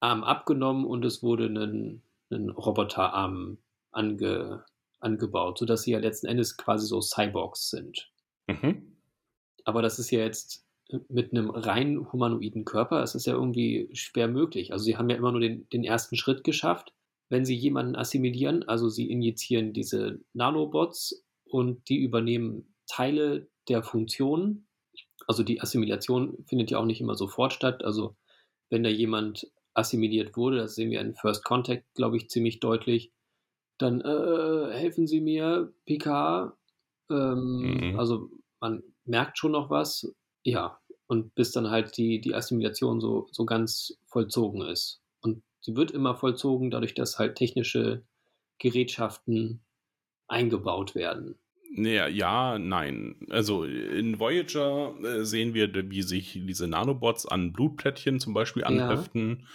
Arm 0.00 0.22
abgenommen 0.22 0.84
und 0.84 1.04
es 1.04 1.22
wurde 1.22 1.46
ein, 1.46 2.02
ein 2.30 2.50
Roboterarm 2.50 3.58
ange, 3.90 4.64
angebaut, 5.00 5.58
sodass 5.58 5.82
sie 5.82 5.92
ja 5.92 5.98
letzten 5.98 6.26
Endes 6.26 6.56
quasi 6.56 6.86
so 6.86 7.00
Cyborgs 7.00 7.70
sind. 7.70 8.10
Mhm. 8.46 8.96
Aber 9.64 9.82
das 9.82 9.98
ist 9.98 10.10
ja 10.10 10.20
jetzt 10.20 10.64
mit 11.08 11.32
einem 11.32 11.50
rein 11.50 12.10
humanoiden 12.12 12.64
Körper, 12.64 13.02
es 13.02 13.14
ist 13.14 13.26
ja 13.26 13.34
irgendwie 13.34 13.90
schwer 13.92 14.28
möglich. 14.28 14.72
Also 14.72 14.84
sie 14.84 14.96
haben 14.96 15.10
ja 15.10 15.16
immer 15.16 15.32
nur 15.32 15.40
den, 15.40 15.68
den 15.68 15.84
ersten 15.84 16.16
Schritt 16.16 16.44
geschafft. 16.44 16.94
Wenn 17.28 17.44
sie 17.44 17.54
jemanden 17.54 17.94
assimilieren, 17.94 18.66
also 18.66 18.88
sie 18.88 19.10
injizieren 19.10 19.74
diese 19.74 20.20
Nanobots 20.32 21.26
und 21.44 21.86
die 21.90 21.98
übernehmen 21.98 22.74
Teile 22.86 23.50
der 23.68 23.82
Funktionen. 23.82 24.66
Also 25.26 25.42
die 25.42 25.60
Assimilation 25.60 26.42
findet 26.48 26.70
ja 26.70 26.78
auch 26.78 26.86
nicht 26.86 27.02
immer 27.02 27.16
sofort 27.16 27.52
statt. 27.52 27.84
Also 27.84 28.16
wenn 28.70 28.82
da 28.82 28.88
jemand 28.88 29.46
assimiliert 29.74 30.36
wurde, 30.36 30.56
das 30.56 30.74
sehen 30.74 30.90
wir 30.90 31.02
in 31.02 31.14
First 31.14 31.44
Contact, 31.44 31.84
glaube 31.94 32.16
ich, 32.16 32.30
ziemlich 32.30 32.60
deutlich, 32.60 33.12
dann 33.78 34.00
äh, 34.00 34.72
helfen 34.72 35.06
Sie 35.06 35.20
mir, 35.20 35.72
Picard. 35.86 36.54
Ähm, 37.10 37.64
Mhm. 37.64 37.98
Also 37.98 38.30
man 38.60 38.82
merkt 39.04 39.38
schon 39.38 39.52
noch 39.52 39.70
was, 39.70 40.12
ja, 40.44 40.80
und 41.06 41.34
bis 41.34 41.52
dann 41.52 41.70
halt 41.70 41.96
die, 41.96 42.20
die 42.20 42.34
Assimilation 42.34 43.00
so, 43.00 43.28
so 43.32 43.46
ganz 43.46 43.98
vollzogen 44.06 44.62
ist. 44.62 45.02
Und 45.22 45.42
sie 45.60 45.76
wird 45.76 45.90
immer 45.92 46.16
vollzogen, 46.16 46.70
dadurch, 46.70 46.94
dass 46.94 47.18
halt 47.18 47.36
technische 47.36 48.04
Gerätschaften 48.58 49.64
eingebaut 50.28 50.94
werden. 50.94 51.38
Naja, 51.70 52.08
ja, 52.08 52.58
nein. 52.58 53.26
Also 53.30 53.64
in 53.64 54.18
Voyager 54.18 54.94
äh, 55.04 55.24
sehen 55.24 55.52
wir, 55.54 55.70
wie 55.90 56.02
sich 56.02 56.32
diese 56.32 56.66
Nanobots 56.66 57.26
an 57.26 57.52
Blutplättchen 57.52 58.20
zum 58.20 58.32
Beispiel 58.32 58.64
Ja. 58.66 58.88
anheften 58.88 59.46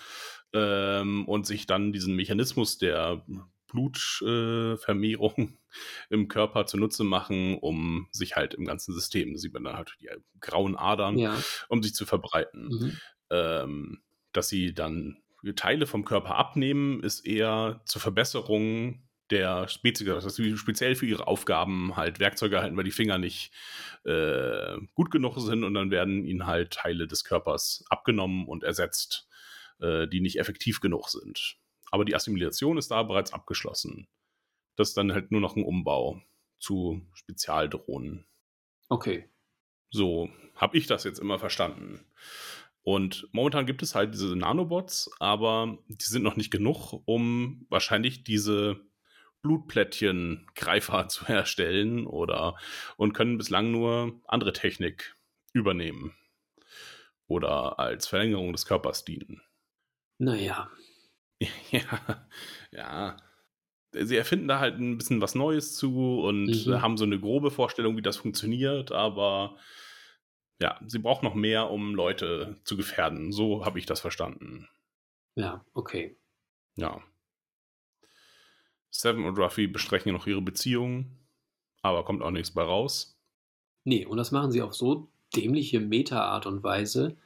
ähm, 0.54 1.28
und 1.28 1.48
sich 1.48 1.66
dann 1.66 1.92
diesen 1.92 2.16
Mechanismus 2.16 2.78
der 2.78 3.26
Blutvermehrung 3.74 5.34
äh, 5.38 5.54
im 6.10 6.28
Körper 6.30 6.66
zunutze 6.66 7.04
machen, 7.04 7.58
um 7.58 8.08
sich 8.12 8.36
halt 8.36 8.54
im 8.54 8.66
ganzen 8.66 8.94
System, 8.94 9.34
da 9.34 9.40
sieht 9.40 9.54
man 9.54 9.64
dann 9.66 9.76
halt 9.76 9.96
die 10.00 10.10
grauen 10.40 10.78
Adern, 10.78 11.18
Ja. 11.18 11.36
um 11.70 11.84
sich 11.84 11.94
zu 11.94 12.06
verbreiten. 12.06 12.68
Mhm. 12.70 12.98
ähm, 13.32 14.02
dass 14.32 14.48
sie 14.50 14.74
dann 14.74 15.18
Teile 15.56 15.86
vom 15.88 16.06
Körper 16.06 16.36
abnehmen, 16.36 17.04
ist 17.04 17.26
eher 17.26 17.82
zur 17.86 18.02
Verbesserung 18.02 19.04
der 19.30 19.68
Spezies, 19.68 20.06
dass 20.08 20.36
sie 20.36 20.58
speziell 20.58 20.96
für 20.96 21.06
ihre 21.06 21.28
Aufgaben 21.28 21.96
halt 21.96 22.20
Werkzeuge 22.20 22.62
halten, 22.62 22.78
weil 22.78 22.84
die 22.84 22.92
Finger 22.92 23.18
nicht 23.18 23.52
äh, 24.06 24.78
gut 24.94 25.12
genug 25.12 25.40
sind 25.40 25.64
und 25.64 25.74
dann 25.74 25.92
werden 25.92 26.24
ihnen 26.26 26.46
halt 26.46 26.72
Teile 26.74 27.08
des 27.08 27.24
Körpers 27.24 27.84
abgenommen 27.90 28.48
und 28.48 28.64
ersetzt, 28.64 29.28
äh, 29.80 30.08
die 30.08 30.20
nicht 30.22 30.40
effektiv 30.40 30.82
genug 30.82 31.10
sind. 31.10 31.58
Aber 31.94 32.06
die 32.06 32.16
Assimilation 32.16 32.80
ist 32.80 32.90
da 32.90 33.04
bereits 33.04 33.34
abgeschlossen. 33.34 34.08
Das 34.76 34.88
ist 34.90 34.98
dann 34.98 35.14
halt 35.14 35.30
nur 35.30 35.42
noch 35.42 35.56
ein 35.56 35.64
Umbau 35.64 36.24
zu 36.58 37.06
Spezialdrohnen. 37.14 38.26
Okay. 38.90 39.30
So 39.92 40.28
habe 40.56 40.76
ich 40.76 40.88
das 40.88 41.04
jetzt 41.04 41.20
immer 41.20 41.38
verstanden. 41.38 42.04
Und 42.82 43.30
momentan 43.32 43.68
gibt 43.68 43.84
es 43.84 43.94
halt 43.94 44.16
diese 44.16 44.36
Nanobots, 44.36 45.12
aber 45.20 45.78
die 45.88 46.04
sind 46.04 46.24
noch 46.24 46.36
nicht 46.36 46.50
genug, 46.50 47.00
um 47.06 47.68
wahrscheinlich 47.70 48.24
diese 48.24 48.82
Blutplättchen-Greifer 49.44 51.08
zu 51.10 51.28
herstellen 51.28 52.08
oder 52.08 52.56
und 52.98 53.14
können 53.14 53.38
bislang 53.38 53.70
nur 53.70 54.20
andere 54.26 54.54
Technik 54.54 55.16
übernehmen 55.54 56.16
oder 57.28 57.78
als 57.78 58.08
Verlängerung 58.08 58.52
des 58.52 58.66
Körpers 58.66 59.06
dienen. 59.06 59.44
Naja. 60.18 60.72
ja, 61.72 62.28
ja. 62.72 63.18
Sie 63.92 64.18
erfinden 64.18 64.48
da 64.48 64.60
halt 64.60 64.80
ein 64.80 64.98
bisschen 64.98 65.22
was 65.22 65.36
Neues 65.36 65.76
zu 65.76 66.22
und 66.22 66.66
mhm. 66.66 66.82
haben 66.82 66.98
so 66.98 67.06
eine 67.06 67.20
grobe 67.20 67.52
Vorstellung, 67.52 67.96
wie 67.96 68.02
das 68.02 68.18
funktioniert, 68.18 68.92
aber 68.92 69.56
ja, 70.60 70.80
sie 70.88 71.00
braucht 71.00 71.24
noch 71.24 71.36
mehr, 71.36 71.70
um 71.70 71.94
Leute 71.94 72.58
zu 72.64 72.76
gefährden. 72.76 73.32
So 73.32 73.66
habe 73.66 73.80
ich 73.80 73.86
das 73.86 74.00
verstanden. 74.00 74.68
Ja, 75.36 75.64
okay. 75.74 76.18
Ja. 76.76 77.02
Seven 78.90 79.26
und 79.26 79.38
Ruffy 79.38 79.68
besprechen 79.68 80.14
noch 80.14 80.28
ihre 80.28 80.42
Beziehung, 80.42 81.18
aber 81.82 82.06
kommt 82.06 82.22
auch 82.22 82.32
nichts 82.32 82.52
bei 82.52 82.64
raus. 82.64 83.20
Nee, 83.84 84.06
und 84.06 84.18
das 84.18 84.32
machen 84.32 84.52
sie 84.52 84.62
auf 84.62 84.74
so 84.74 85.12
dämliche 85.36 85.80
Meta-Art 85.80 86.46
und 86.46 86.64
Weise. 86.64 87.18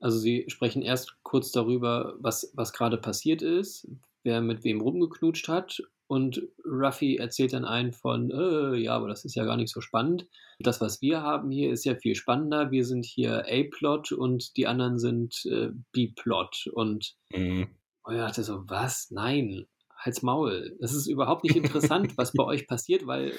Also 0.00 0.18
sie 0.18 0.46
sprechen 0.48 0.82
erst 0.82 1.16
kurz 1.22 1.52
darüber, 1.52 2.14
was, 2.18 2.52
was 2.54 2.72
gerade 2.72 2.98
passiert 2.98 3.42
ist, 3.42 3.88
wer 4.22 4.40
mit 4.40 4.64
wem 4.64 4.80
rumgeknutscht 4.80 5.48
hat 5.48 5.82
und 6.10 6.42
Ruffy 6.64 7.18
erzählt 7.18 7.52
dann 7.52 7.64
einen 7.64 7.92
von, 7.92 8.32
äh, 8.32 8.76
ja, 8.76 8.96
aber 8.96 9.06
das 9.06 9.24
ist 9.24 9.36
ja 9.36 9.44
gar 9.44 9.56
nicht 9.56 9.72
so 9.72 9.80
spannend. 9.80 10.26
Das, 10.58 10.80
was 10.80 11.00
wir 11.00 11.22
haben 11.22 11.52
hier, 11.52 11.70
ist 11.70 11.84
ja 11.84 11.94
viel 11.94 12.16
spannender. 12.16 12.72
Wir 12.72 12.84
sind 12.84 13.06
hier 13.06 13.44
A-Plot 13.46 14.10
und 14.10 14.56
die 14.56 14.66
anderen 14.66 14.98
sind 14.98 15.46
äh, 15.46 15.68
B-Plot. 15.92 16.68
Und 16.74 17.14
mhm. 17.32 17.68
oh 18.04 18.10
ja, 18.10 18.26
dachte 18.26 18.42
so, 18.42 18.64
was? 18.66 19.12
Nein, 19.12 19.66
halt's 19.96 20.22
Maul. 20.22 20.76
Das 20.80 20.94
ist 20.94 21.06
überhaupt 21.06 21.44
nicht 21.44 21.54
interessant, 21.54 22.12
was 22.18 22.32
bei 22.32 22.42
euch 22.42 22.66
passiert, 22.66 23.06
weil 23.06 23.32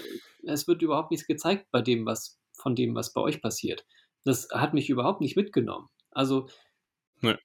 es 0.43 0.65
wird 0.65 0.81
überhaupt 0.81 1.11
nichts 1.11 1.27
gezeigt 1.27 1.67
bei 1.71 1.81
dem, 1.81 2.05
was, 2.05 2.39
von 2.53 2.73
dem, 2.73 2.95
was 2.95 3.11
bei 3.11 3.19
euch 3.19 3.41
passiert. 3.41 3.85
Das 4.23 4.47
hat 4.53 4.73
mich 4.73 4.89
überhaupt 4.89 5.19
nicht 5.19 5.35
mitgenommen. 5.35 5.89
Also, 6.11 6.47
nee 7.21 7.35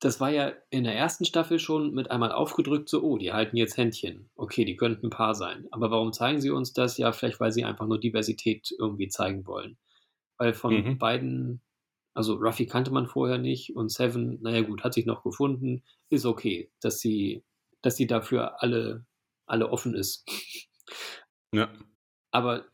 das 0.00 0.20
war 0.20 0.30
ja 0.30 0.52
in 0.70 0.84
der 0.84 0.94
ersten 0.94 1.24
Staffel 1.24 1.58
schon 1.58 1.92
mit 1.92 2.10
einmal 2.10 2.30
aufgedrückt, 2.30 2.88
so, 2.88 3.02
oh, 3.02 3.18
die 3.18 3.32
halten 3.32 3.56
jetzt 3.56 3.76
Händchen. 3.76 4.30
Okay, 4.36 4.64
die 4.64 4.76
könnten 4.76 5.06
ein 5.06 5.10
Paar 5.10 5.34
sein. 5.34 5.66
Aber 5.72 5.90
warum 5.90 6.12
zeigen 6.12 6.40
sie 6.40 6.50
uns 6.50 6.72
das? 6.72 6.98
Ja, 6.98 7.12
vielleicht, 7.12 7.40
weil 7.40 7.52
sie 7.52 7.64
einfach 7.64 7.86
nur 7.86 7.98
Diversität 7.98 8.72
irgendwie 8.78 9.08
zeigen 9.08 9.46
wollen. 9.46 9.76
Weil 10.36 10.54
von 10.54 10.74
mhm. 10.74 10.98
beiden, 10.98 11.62
also 12.14 12.34
Ruffy 12.34 12.66
kannte 12.66 12.92
man 12.92 13.08
vorher 13.08 13.38
nicht 13.38 13.74
und 13.74 13.90
Seven, 13.90 14.40
naja 14.40 14.62
gut, 14.62 14.84
hat 14.84 14.94
sich 14.94 15.04
noch 15.04 15.24
gefunden, 15.24 15.82
ist 16.10 16.26
okay, 16.26 16.70
dass 16.80 17.00
sie, 17.00 17.42
dass 17.82 17.96
sie 17.96 18.06
dafür 18.06 18.62
alle, 18.62 19.04
alle 19.46 19.68
offen 19.70 19.94
ist. 19.94 20.24
Ja. 21.50 21.72
Aber 22.30 22.66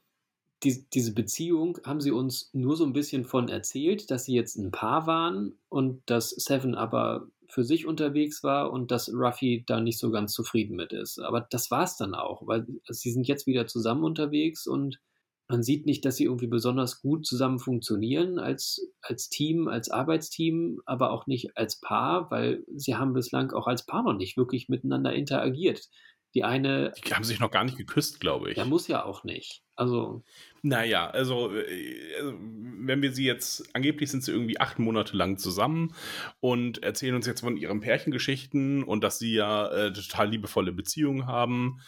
die, 0.65 0.87
diese 0.93 1.15
Beziehung 1.15 1.79
haben 1.85 2.01
sie 2.01 2.11
uns 2.11 2.51
nur 2.53 2.77
so 2.77 2.85
ein 2.85 2.93
bisschen 2.93 3.25
von 3.25 3.49
erzählt, 3.49 4.11
dass 4.11 4.25
sie 4.25 4.35
jetzt 4.35 4.57
ein 4.57 4.71
Paar 4.71 5.07
waren 5.07 5.59
und 5.69 6.03
dass 6.07 6.31
Seven 6.31 6.75
aber 6.75 7.29
für 7.49 7.65
sich 7.65 7.87
unterwegs 7.87 8.43
war 8.43 8.73
und 8.73 8.91
dass 8.91 9.12
Ruffy 9.12 9.65
da 9.67 9.81
nicht 9.81 9.99
so 9.99 10.11
ganz 10.11 10.33
zufrieden 10.33 10.77
mit 10.77 10.93
ist. 10.93 11.21
Aber 11.21 11.47
das 11.51 11.71
war 11.71 11.85
es 11.85 11.97
dann 11.97 12.15
auch, 12.15 12.47
weil 12.47 12.67
sie 12.89 13.12
sind 13.12 13.29
jetzt 13.29 13.47
wieder 13.47 13.67
zusammen 13.67 14.05
unterwegs 14.05 14.67
und 14.67 14.99
man 15.47 15.62
sieht 15.62 15.85
nicht, 15.85 16.05
dass 16.05 16.17
sie 16.17 16.25
irgendwie 16.25 16.47
besonders 16.47 17.03
gut 17.03 17.27
zusammen 17.27 17.59
funktionieren 17.59 18.39
als, 18.39 18.89
als 19.03 19.29
Team, 19.29 19.69
als 19.69 19.91
Arbeitsteam, 19.91 20.81
aber 20.87 21.11
auch 21.11 21.27
nicht 21.27 21.57
als 21.57 21.81
Paar, 21.81 22.31
weil 22.31 22.65
sie 22.75 22.97
haben 22.97 23.12
bislang 23.12 23.53
auch 23.53 23.67
als 23.67 23.85
Paar 23.85 24.03
noch 24.03 24.15
nicht 24.15 24.39
wirklich 24.39 24.69
miteinander 24.71 25.12
interagiert. 25.12 25.91
Die 26.35 26.43
eine. 26.43 26.93
Die 27.05 27.14
haben 27.14 27.24
sich 27.24 27.39
noch 27.39 27.51
gar 27.51 27.62
nicht 27.64 27.78
geküsst, 27.78 28.20
glaube 28.20 28.51
ich. 28.51 28.57
Ja, 28.57 28.64
muss 28.64 28.89
ja 28.89 29.05
auch 29.05 29.22
nicht. 29.22 29.62
Also. 29.76 30.24
Naja, 30.62 31.09
also, 31.09 31.55
äh, 31.55 32.14
also, 32.18 32.35
wenn 32.39 33.03
wir 33.03 33.12
sie 33.12 33.24
jetzt, 33.24 33.74
angeblich 33.74 34.11
sind 34.11 34.24
sie 34.24 34.32
irgendwie 34.32 34.59
acht 34.59 34.78
Monate 34.78 35.16
lang 35.16 35.39
zusammen 35.39 35.95
und 36.41 36.82
erzählen 36.82 37.14
uns 37.14 37.26
jetzt 37.26 37.41
von 37.41 37.57
ihren 37.57 37.80
Pärchengeschichten 37.80 38.82
und 38.82 39.05
dass 39.05 39.18
sie 39.18 39.35
ja 39.35 39.68
äh, 39.68 39.93
total 39.93 40.30
liebevolle 40.30 40.72
Beziehungen 40.72 41.26
haben 41.26 41.80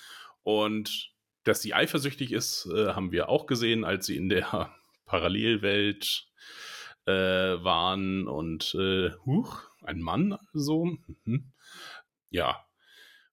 und 0.43 1.13
dass 1.43 1.63
sie 1.63 1.75
eifersüchtig 1.75 2.33
ist, 2.33 2.69
äh, 2.73 2.89
haben 2.89 3.13
wir 3.13 3.29
auch 3.29 3.47
gesehen, 3.47 3.85
als 3.85 4.07
sie 4.07 4.17
in 4.17 4.29
der 4.29 4.71
Parallelwelt 5.07 6.29
äh, 7.07 7.13
waren 7.13 8.29
und, 8.29 8.75
äh, 8.79 9.11
huch, 9.25 9.63
ein 9.83 10.01
Mann 10.01 10.39
so. 10.53 10.97
Mhm. 11.25 11.53
Ja, 12.31 12.66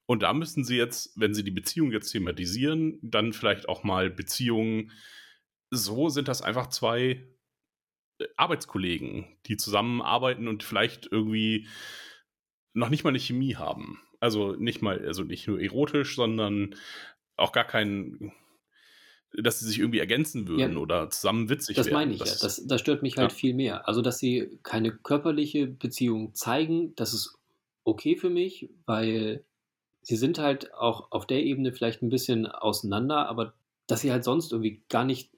und 0.06 0.24
da 0.24 0.34
müssen 0.34 0.64
sie 0.64 0.78
jetzt, 0.78 1.14
wenn 1.16 1.34
sie 1.34 1.43
die 1.43 1.51
Beziehung 1.51 1.91
jetzt 1.91 2.12
thematisieren, 2.12 2.99
dann 3.01 3.34
vielleicht 3.34 3.70
auch 3.70 3.84
mal 3.84 4.10
Beziehungen. 4.10 4.91
So 5.70 6.10
sind 6.10 6.28
das 6.28 6.41
einfach 6.41 6.68
zwei 6.68 7.26
äh, 8.20 8.26
Arbeitskollegen, 8.36 9.26
die 9.45 9.58
zusammenarbeiten 9.58 10.47
und 10.47 10.64
vielleicht 10.64 11.08
irgendwie 11.12 11.68
noch 12.74 12.89
nicht 12.89 13.04
mal 13.04 13.12
eine 13.12 13.20
Chemie 13.20 13.56
haben. 13.56 13.99
Also 14.20 14.54
nicht 14.54 14.82
mal, 14.82 15.06
also 15.06 15.24
nicht 15.24 15.47
nur 15.47 15.62
erotisch, 15.62 16.16
sondern 16.16 16.76
auch 17.38 17.51
gar 17.51 17.66
keinen, 17.66 18.34
dass 19.34 19.60
sie 19.60 19.68
sich 19.68 19.80
irgendwie 19.80 19.99
ergänzen 19.99 20.47
würden 20.47 20.74
ja, 20.74 20.80
oder 20.80 21.10
zusammen 21.10 21.49
witzig 21.49 21.76
das 21.76 21.88
werden. 21.88 21.95
Das 21.95 22.01
meine 22.01 22.14
ich 22.14 22.20
ja. 22.20 22.26
Das, 22.41 22.66
das 22.66 22.82
stört 22.82 23.04
mich 23.04 23.18
halt 23.18 23.32
ja. 23.32 23.38
viel 23.38 23.54
mehr. 23.54 23.88
Also, 23.88 24.01
dass 24.01 24.20
sie 24.20 24.60
keine 24.64 24.91
körperliche 24.91 25.68
Beziehung 25.68 26.34
zeigen, 26.34 26.93
das 26.95 27.14
ist 27.14 27.38
okay 27.84 28.16
für 28.16 28.30
mich, 28.30 28.70
weil 28.86 29.45
sie 30.04 30.16
sind 30.16 30.38
halt 30.38 30.74
auch 30.74 31.12
auf 31.12 31.26
der 31.26 31.43
Ebene 31.43 31.74
vielleicht 31.74 32.01
ein 32.01 32.10
bisschen 32.10 32.45
auseinander, 32.45 33.28
aber 33.28 33.54
dass 33.88 34.01
sie 34.01 34.12
halt 34.12 34.24
sonst 34.24 34.51
irgendwie 34.51 34.84
gar 34.89 35.06
nicht 35.06 35.32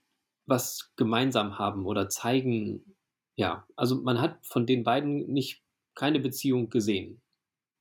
was 0.45 0.91
gemeinsam 0.95 1.57
haben 1.57 1.85
oder 1.85 2.09
zeigen. 2.09 2.95
Ja, 3.35 3.67
also 3.75 4.01
man 4.01 4.21
hat 4.21 4.45
von 4.45 4.65
den 4.65 4.83
beiden 4.83 5.31
nicht 5.31 5.63
keine 5.95 6.19
Beziehung 6.19 6.69
gesehen 6.69 7.21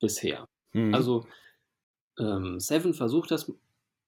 bisher. 0.01 0.49
Mhm. 0.73 0.95
Also 0.95 1.27
ähm, 2.19 2.61
Seven 2.61 2.95
versucht 2.95 3.31
das, 3.31 3.53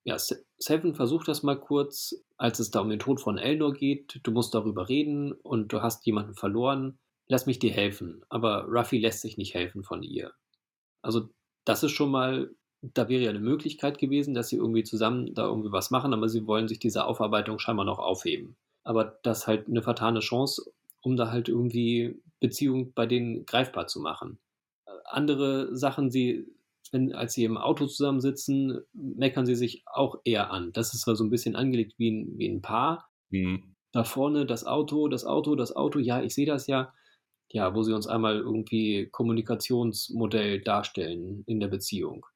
ja, 0.05 0.17
Seven 0.19 0.95
versucht 0.95 1.29
das 1.29 1.43
mal 1.43 1.59
kurz, 1.59 2.15
als 2.37 2.59
es 2.59 2.71
da 2.71 2.81
um 2.81 2.91
den 2.91 2.99
Tod 2.99 3.21
von 3.21 3.39
Elnor 3.39 3.73
geht. 3.73 4.21
Du 4.23 4.31
musst 4.31 4.55
darüber 4.55 4.89
reden 4.89 5.33
und 5.33 5.73
du 5.73 5.83
hast 5.83 6.07
jemanden 6.07 6.35
verloren. 6.35 6.99
Lass 7.29 7.47
mich 7.47 7.59
dir 7.59 7.73
helfen. 7.73 8.23
Aber 8.29 8.67
Ruffy 8.69 8.99
lässt 8.99 9.23
sich 9.23 9.37
nicht 9.37 9.55
helfen 9.55 9.83
von 9.83 10.03
ihr. 10.03 10.33
Also 11.03 11.29
das 11.65 11.83
ist 11.83 11.93
schon 11.93 12.11
mal 12.11 12.55
da 12.83 13.09
wäre 13.09 13.25
ja 13.25 13.31
eine 13.31 13.41
Möglichkeit 13.41 13.99
gewesen, 13.99 14.35
dass 14.35 14.49
sie 14.49 14.57
irgendwie 14.57 14.85
zusammen 14.85 15.35
da 15.35 15.47
irgendwie 15.47 15.73
was 15.73 15.91
machen, 15.91 16.13
aber 16.13 16.29
sie 16.29 16.47
wollen 16.47 16.69
sich 16.69 16.79
diese 16.79 17.05
Aufarbeitung 17.05 17.59
scheinbar 17.59 17.87
noch 17.87 17.99
aufheben. 17.99 18.57
Aber 18.85 19.19
das 19.23 19.41
ist 19.41 19.47
halt 19.47 19.69
eine 19.69 19.83
vertane 19.83 20.21
Chance, 20.21 20.71
um 21.03 21.17
da 21.17 21.31
halt 21.31 21.49
irgendwie 21.49 22.21
Beziehungen 22.41 22.93
bei 22.93 23.07
denen 23.07 23.47
greifbar 23.47 23.87
zu 23.87 24.01
machen. 24.01 24.39
Andere 25.05 25.75
Sachen, 25.77 26.11
sie, 26.11 26.47
wenn, 26.93 27.13
als 27.13 27.33
sie 27.33 27.45
im 27.45 27.57
Auto 27.57 27.87
zusammensitzen, 27.87 28.81
meckern 28.93 29.47
sie 29.47 29.55
sich 29.55 29.83
auch 29.87 30.21
eher 30.25 30.51
an. 30.51 30.73
Das 30.73 30.95
ist 30.95 31.03
zwar 31.03 31.17
so 31.17 31.25
ein 31.25 31.31
bisschen 31.31 31.57
angelegt 31.57 31.95
wie 31.99 32.11
ein, 32.11 32.39
wie 32.39 32.49
ein 32.49 32.63
Paar. 32.63 33.09
Mhm. 33.31 33.75
Da 33.93 34.05
vorne 34.05 34.47
das 34.47 34.67
Auto, 34.67 35.09
das 35.09 35.25
Auto, 35.25 35.55
das 35.55 35.75
Auto, 35.75 35.99
ja, 35.99 36.23
ich 36.23 36.35
sehe 36.35 36.47
das 36.47 36.67
ja. 36.67 36.93
Ja, 37.53 37.75
wo 37.75 37.83
sie 37.83 37.95
uns 37.95 38.09
einmal 38.09 38.39
irgendwie 38.39 39.09
Kommunikationsmodell 39.11 40.61
darstellen 40.61 41.45
in 41.47 41.61
der 41.61 41.69
Beziehung. 41.69 42.27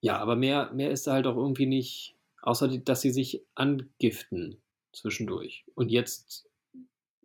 Ja, 0.00 0.18
aber 0.18 0.36
mehr, 0.36 0.70
mehr 0.72 0.90
ist 0.90 1.06
da 1.06 1.12
halt 1.12 1.26
auch 1.26 1.36
irgendwie 1.36 1.66
nicht, 1.66 2.14
außer 2.42 2.68
dass 2.78 3.00
sie 3.00 3.10
sich 3.10 3.42
angiften 3.54 4.62
zwischendurch. 4.92 5.64
Und 5.74 5.90
jetzt 5.90 6.48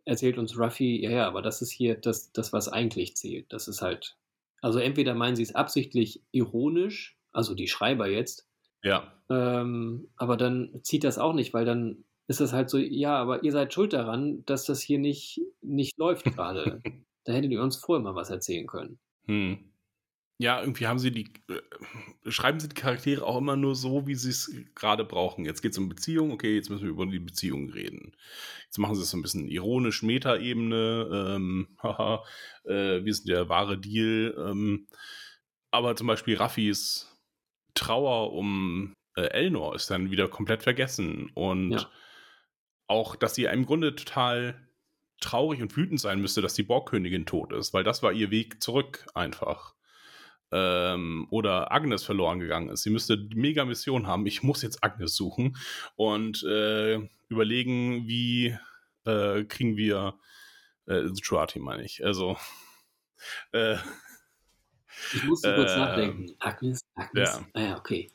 erzählt 0.04 0.38
uns 0.38 0.58
Ruffy, 0.58 1.00
ja, 1.02 1.10
ja, 1.10 1.26
aber 1.26 1.40
das 1.40 1.62
ist 1.62 1.70
hier 1.70 1.94
das, 1.94 2.32
das, 2.32 2.52
was 2.52 2.68
eigentlich 2.68 3.16
zählt. 3.16 3.52
Das 3.52 3.68
ist 3.68 3.80
halt, 3.80 4.16
also 4.60 4.80
entweder 4.80 5.14
meinen 5.14 5.36
sie 5.36 5.44
es 5.44 5.54
absichtlich 5.54 6.22
ironisch, 6.32 7.16
also 7.32 7.54
die 7.54 7.68
Schreiber 7.68 8.08
jetzt, 8.08 8.48
ja. 8.84 9.12
Ähm, 9.30 10.08
aber 10.16 10.36
dann 10.36 10.78
zieht 10.82 11.02
das 11.02 11.18
auch 11.18 11.32
nicht, 11.32 11.54
weil 11.54 11.64
dann 11.64 12.04
ist 12.28 12.40
es 12.40 12.52
halt 12.52 12.70
so, 12.70 12.78
ja, 12.78 13.16
aber 13.16 13.42
ihr 13.42 13.50
seid 13.50 13.72
schuld 13.72 13.92
daran, 13.92 14.44
dass 14.46 14.66
das 14.66 14.80
hier 14.80 14.98
nicht, 14.98 15.40
nicht 15.62 15.98
läuft 15.98 16.24
gerade. 16.36 16.80
da 17.24 17.32
hättet 17.32 17.50
ihr 17.50 17.62
uns 17.62 17.76
vorher 17.76 18.04
mal 18.04 18.14
was 18.14 18.30
erzählen 18.30 18.66
können. 18.66 18.98
Hm. 19.26 19.72
Ja, 20.38 20.60
irgendwie 20.60 20.86
haben 20.86 20.98
sie 20.98 21.12
die, 21.12 21.32
äh, 21.48 22.30
schreiben 22.30 22.58
sie 22.58 22.68
die 22.68 22.74
Charaktere 22.74 23.24
auch 23.24 23.38
immer 23.38 23.56
nur 23.56 23.74
so, 23.76 24.06
wie 24.06 24.14
sie 24.16 24.30
es 24.30 24.50
gerade 24.74 25.04
brauchen. 25.04 25.44
Jetzt 25.44 25.62
geht 25.62 25.72
es 25.72 25.78
um 25.78 25.88
Beziehung, 25.88 26.32
okay, 26.32 26.56
jetzt 26.56 26.70
müssen 26.70 26.82
wir 26.82 26.90
über 26.90 27.06
die 27.06 27.18
Beziehung 27.20 27.70
reden. 27.70 28.16
Jetzt 28.64 28.78
machen 28.78 28.96
sie 28.96 29.02
es 29.02 29.10
so 29.10 29.16
ein 29.16 29.22
bisschen 29.22 29.48
ironisch, 29.48 30.02
Meta-Ebene, 30.02 31.34
ähm, 31.36 31.68
haha, 31.82 32.24
äh, 32.64 33.04
wir 33.04 33.14
sind 33.14 33.28
der 33.28 33.48
wahre 33.48 33.78
Deal. 33.78 34.34
Ähm, 34.38 34.88
aber 35.70 35.96
zum 35.96 36.06
Beispiel 36.06 36.36
Raffis 36.36 37.10
Trauer 37.74 38.32
um 38.32 38.92
äh, 39.16 39.22
Elnor 39.22 39.74
ist 39.74 39.90
dann 39.90 40.10
wieder 40.10 40.28
komplett 40.28 40.62
vergessen. 40.62 41.30
Und 41.34 41.72
Ja. 41.72 41.90
auch, 42.88 43.16
dass 43.16 43.34
sie 43.34 43.44
im 43.44 43.66
Grunde 43.66 43.94
total 43.94 44.68
traurig 45.20 45.62
und 45.62 45.76
wütend 45.76 46.00
sein 46.00 46.20
müsste, 46.20 46.42
dass 46.42 46.54
die 46.54 46.62
Borgkönigin 46.64 47.26
tot 47.26 47.52
ist, 47.52 47.72
weil 47.72 47.84
das 47.84 48.02
war 48.02 48.12
ihr 48.12 48.30
Weg 48.30 48.62
zurück 48.62 49.06
einfach. 49.14 49.73
Ähm, 50.54 51.26
oder 51.30 51.72
Agnes 51.72 52.04
verloren 52.04 52.38
gegangen 52.40 52.68
ist. 52.70 52.84
Sie 52.84 52.90
müsste 52.90 53.18
die 53.18 53.36
Mega-Mission 53.36 54.06
haben. 54.06 54.26
Ich 54.26 54.42
muss 54.44 54.62
jetzt 54.62 54.84
Agnes 54.84 55.16
suchen 55.16 55.56
und 55.96 56.42
äh, 56.44 57.00
überlegen, 57.28 58.06
wie 58.06 58.56
äh, 59.04 59.44
kriegen 59.44 59.76
wir 59.76 60.14
äh, 60.86 61.04
Truati, 61.22 61.58
meine 61.60 61.84
ich. 61.84 62.04
Also 62.04 62.36
äh, 63.52 63.76
Ich 65.12 65.24
musste 65.24 65.52
kurz 65.54 65.74
Ähm, 65.74 65.78
nachdenken. 65.80 66.36
Agnes, 66.38 66.80
Agnes. 66.94 67.42
ja. 67.42 67.46
Ah 67.54 67.60
ja, 67.62 67.78
okay. 67.78 68.10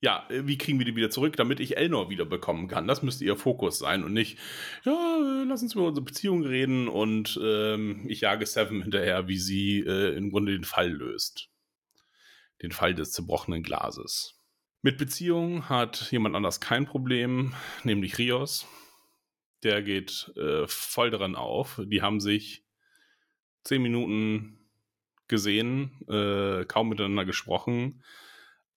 ja, 0.00 0.26
äh, 0.30 0.46
wie 0.46 0.58
kriegen 0.58 0.78
wir 0.78 0.86
die 0.86 0.96
wieder 0.96 1.10
zurück, 1.10 1.36
damit 1.36 1.60
ich 1.60 1.76
Elnor 1.76 2.10
wieder 2.10 2.24
bekommen 2.24 2.68
kann? 2.68 2.88
Das 2.88 3.02
müsste 3.02 3.24
ihr 3.24 3.36
Fokus 3.36 3.78
sein 3.78 4.02
und 4.04 4.12
nicht, 4.12 4.38
ja, 4.84 4.92
äh, 4.92 5.44
lass 5.44 5.62
uns 5.62 5.74
über 5.74 5.86
unsere 5.86 6.04
Beziehung 6.04 6.42
reden 6.44 6.88
und 6.88 7.38
ähm, 7.42 8.04
ich 8.08 8.22
jage 8.22 8.46
Seven 8.46 8.82
hinterher, 8.82 9.28
wie 9.28 9.38
sie 9.38 9.80
äh, 9.80 10.16
im 10.16 10.30
Grunde 10.30 10.52
den 10.52 10.64
Fall 10.64 10.90
löst. 10.90 11.51
Den 12.62 12.72
Fall 12.72 12.94
des 12.94 13.12
zerbrochenen 13.12 13.62
Glases. 13.62 14.38
Mit 14.82 14.98
Beziehung 14.98 15.68
hat 15.68 16.10
jemand 16.10 16.34
anders 16.36 16.60
kein 16.60 16.86
Problem, 16.86 17.54
nämlich 17.84 18.18
Rios. 18.18 18.66
Der 19.62 19.82
geht 19.82 20.32
äh, 20.36 20.66
voll 20.66 21.10
daran 21.10 21.36
auf. 21.36 21.80
Die 21.84 22.02
haben 22.02 22.20
sich 22.20 22.64
zehn 23.64 23.82
Minuten 23.82 24.68
gesehen, 25.28 26.04
äh, 26.08 26.64
kaum 26.66 26.88
miteinander 26.88 27.24
gesprochen, 27.24 28.02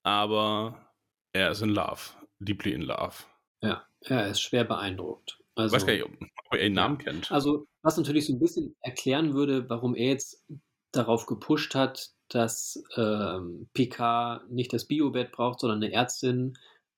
aber 0.04 0.92
er 1.34 1.52
ist 1.52 1.62
in 1.62 1.70
Love, 1.70 2.02
deeply 2.40 2.72
in 2.72 2.82
Love. 2.84 3.16
Ja, 3.62 3.86
er 4.02 4.28
ist 4.28 4.42
schwer 4.42 4.64
beeindruckt. 4.64 5.40
Ich 5.40 5.46
Also, 5.62 5.76
weiß 5.76 5.86
gar 5.86 5.94
nicht, 5.94 6.04
ob, 6.06 6.12
ob 6.12 6.54
er 6.54 6.62
ihren 6.62 6.74
Namen 6.74 6.98
kennt. 7.00 7.32
also, 7.32 7.66
was 7.82 7.98
natürlich 7.98 8.28
so 8.28 8.34
ein 8.34 8.40
bisschen 8.40 8.76
erklären 8.82 9.34
würde, 9.34 9.68
warum 9.70 9.96
er 9.96 10.08
jetzt 10.10 10.46
darauf 10.92 11.26
gepusht 11.26 11.76
hat, 11.76 12.12
dass 12.30 12.84
ähm, 12.98 13.70
Picard 13.74 14.50
nicht 14.52 14.74
das 14.74 14.86
Biobett 14.86 15.32
braucht, 15.32 15.60
sondern 15.60 15.84
eine 15.84 15.94
Ärztin 15.94 16.54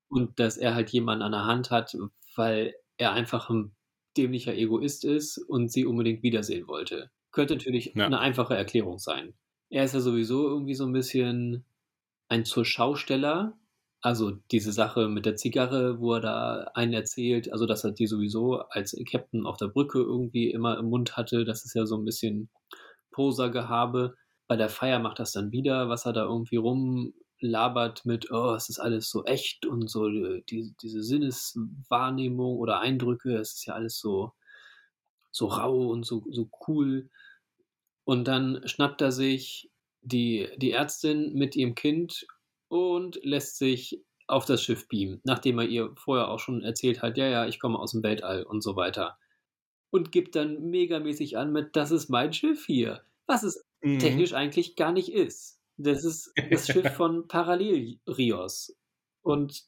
und 0.09 0.39
dass 0.39 0.57
er 0.57 0.73
halt 0.75 0.89
jemanden 0.91 1.23
an 1.23 1.31
der 1.33 1.45
Hand 1.45 1.69
hat, 1.71 1.95
weil 2.35 2.75
er 2.97 3.11
einfach 3.13 3.49
ein 3.49 3.75
dämlicher 4.15 4.55
Egoist 4.55 5.05
ist 5.05 5.37
und 5.37 5.71
sie 5.71 5.85
unbedingt 5.85 6.23
wiedersehen 6.23 6.67
wollte. 6.67 7.11
Könnte 7.31 7.55
natürlich 7.55 7.93
Ja. 7.93 8.05
eine 8.05 8.19
einfache 8.19 8.55
Erklärung 8.55 8.99
sein. 8.99 9.33
Er 9.69 9.83
ist 9.83 9.93
ja 9.93 9.99
sowieso 9.99 10.47
irgendwie 10.47 10.75
so 10.75 10.85
ein 10.85 10.93
bisschen 10.93 11.65
ein 12.29 12.45
zur 12.45 12.65
Schausteller. 12.65 13.57
Also 14.01 14.31
diese 14.51 14.71
Sache 14.71 15.09
mit 15.09 15.25
der 15.25 15.35
Zigarre, 15.35 15.99
wo 15.99 16.13
er 16.13 16.21
da 16.21 16.71
einen 16.75 16.93
erzählt, 16.93 17.51
also 17.51 17.65
dass 17.65 17.83
er 17.83 17.91
die 17.91 18.07
sowieso 18.07 18.59
als 18.69 18.95
Captain 19.09 19.45
auf 19.45 19.57
der 19.57 19.67
Brücke 19.67 19.99
irgendwie 19.99 20.51
immer 20.51 20.77
im 20.77 20.85
Mund 20.85 21.17
hatte, 21.17 21.45
das 21.45 21.65
ist 21.65 21.73
ja 21.75 21.85
so 21.85 21.97
ein 21.97 22.05
bisschen 22.05 22.49
Posergehabe. 23.11 24.15
Bei 24.47 24.55
der 24.55 24.69
Feier 24.69 24.99
macht 24.99 25.19
das 25.19 25.31
dann 25.31 25.51
wieder, 25.51 25.89
was 25.89 26.05
er 26.05 26.13
da 26.13 26.23
irgendwie 26.23 26.57
rumlabert 26.57 28.05
mit, 28.05 28.31
oh, 28.31 28.53
es 28.55 28.69
ist 28.69 28.79
alles 28.79 29.09
so 29.09 29.25
echt 29.25 29.65
und 29.65 29.89
so 29.89 30.07
äh, 30.07 30.41
die, 30.49 30.73
diese 30.81 31.03
Sinneswahrnehmung 31.03 32.57
oder 32.57 32.79
Eindrücke, 32.79 33.35
es 33.35 33.53
ist 33.53 33.65
ja 33.65 33.73
alles 33.73 33.99
so, 33.99 34.33
so 35.31 35.47
rau 35.47 35.87
und 35.87 36.05
so, 36.05 36.25
so 36.29 36.49
cool. 36.67 37.09
Und 38.05 38.27
dann 38.27 38.61
schnappt 38.65 39.01
er 39.01 39.11
sich 39.11 39.69
die, 40.01 40.47
die 40.57 40.71
Ärztin 40.71 41.33
mit 41.33 41.55
ihrem 41.55 41.75
Kind 41.75 42.25
und 42.69 43.19
lässt 43.23 43.57
sich 43.57 44.01
auf 44.27 44.45
das 44.45 44.61
Schiff 44.61 44.87
beamen, 44.87 45.21
nachdem 45.23 45.59
er 45.59 45.65
ihr 45.65 45.93
vorher 45.95 46.29
auch 46.29 46.39
schon 46.39 46.61
erzählt 46.61 47.01
hat, 47.01 47.17
ja, 47.17 47.27
ja, 47.27 47.47
ich 47.47 47.59
komme 47.59 47.79
aus 47.79 47.91
dem 47.91 48.03
Weltall 48.03 48.43
und 48.43 48.61
so 48.61 48.75
weiter. 48.75 49.17
Und 49.89 50.11
gibt 50.11 50.35
dann 50.35 50.69
megamäßig 50.69 51.37
an 51.37 51.53
mit, 51.53 51.75
das 51.75 51.91
ist 51.91 52.09
mein 52.09 52.33
Schiff 52.33 52.65
hier. 52.65 53.03
Was 53.25 53.43
es 53.43 53.66
Mhm. 53.81 53.99
technisch 53.99 54.33
eigentlich 54.33 54.75
gar 54.75 54.91
nicht 54.91 55.11
ist. 55.11 55.59
Das 55.77 56.03
ist 56.03 56.33
das 56.49 56.67
Schiff 56.67 56.91
von 56.95 57.27
Parallel 57.27 57.99
Rios. 58.07 58.75
Und 59.21 59.63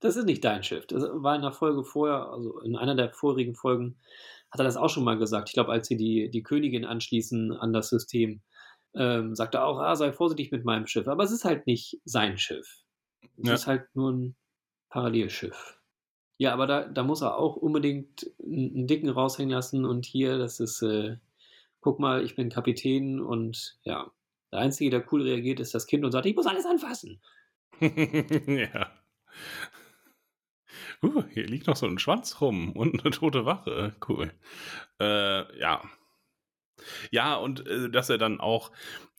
das 0.00 0.16
ist 0.16 0.24
nicht 0.26 0.44
dein 0.44 0.62
Schiff. 0.62 0.86
Das 0.86 1.02
war 1.04 1.36
in 1.36 1.42
der 1.42 1.52
Folge 1.52 1.84
vorher, 1.84 2.28
also 2.30 2.60
in 2.60 2.76
einer 2.76 2.94
der 2.94 3.12
vorigen 3.12 3.54
Folgen, 3.54 3.96
hat 4.50 4.60
er 4.60 4.64
das 4.64 4.76
auch 4.76 4.90
schon 4.90 5.04
mal 5.04 5.18
gesagt. 5.18 5.48
Ich 5.48 5.54
glaube, 5.54 5.72
als 5.72 5.86
sie 5.88 5.96
die, 5.96 6.30
die 6.30 6.42
Königin 6.42 6.84
anschließen 6.84 7.52
an 7.52 7.72
das 7.72 7.88
System, 7.88 8.42
ähm, 8.94 9.34
sagt 9.34 9.54
er 9.54 9.64
auch, 9.66 9.78
ah, 9.78 9.94
sei 9.96 10.12
vorsichtig 10.12 10.50
mit 10.52 10.64
meinem 10.64 10.86
Schiff. 10.86 11.08
Aber 11.08 11.24
es 11.24 11.30
ist 11.32 11.44
halt 11.44 11.66
nicht 11.66 12.00
sein 12.04 12.38
Schiff. 12.38 12.82
Es 13.38 13.48
Ja. 13.48 13.54
ist 13.54 13.66
halt 13.66 13.86
nur 13.94 14.12
ein 14.12 14.36
Parallelschiff. 14.90 15.78
Ja, 16.38 16.52
aber 16.52 16.66
da, 16.66 16.84
da 16.86 17.02
muss 17.02 17.22
er 17.22 17.36
auch 17.38 17.56
unbedingt 17.56 18.30
einen, 18.42 18.74
einen 18.74 18.86
dicken 18.86 19.08
raushängen 19.08 19.50
lassen. 19.54 19.84
Und 19.84 20.04
hier, 20.06 20.38
das 20.38 20.60
ist, 20.60 20.82
äh, 20.82 21.16
guck 21.86 22.00
mal, 22.00 22.24
ich 22.24 22.34
bin 22.34 22.48
Kapitän 22.48 23.20
und 23.20 23.78
ja, 23.84 24.10
der 24.50 24.58
Einzige, 24.58 24.90
der 24.90 25.12
cool 25.12 25.22
reagiert, 25.22 25.60
ist 25.60 25.72
das 25.72 25.86
Kind 25.86 26.04
und 26.04 26.10
sagt, 26.10 26.26
ich 26.26 26.34
muss 26.34 26.46
alles 26.46 26.66
anfassen. 26.66 27.20
ja. 27.80 28.90
Uh, 31.00 31.22
hier 31.30 31.46
liegt 31.46 31.68
noch 31.68 31.76
so 31.76 31.86
ein 31.86 32.00
Schwanz 32.00 32.40
rum 32.40 32.72
und 32.72 33.04
eine 33.04 33.12
tote 33.12 33.44
Wache. 33.46 33.94
Cool. 34.08 34.32
Äh, 35.00 35.60
ja. 35.60 35.80
Ja, 37.12 37.36
und 37.36 37.64
äh, 37.68 37.88
dass 37.88 38.10
er 38.10 38.18
dann 38.18 38.40
auch, 38.40 38.72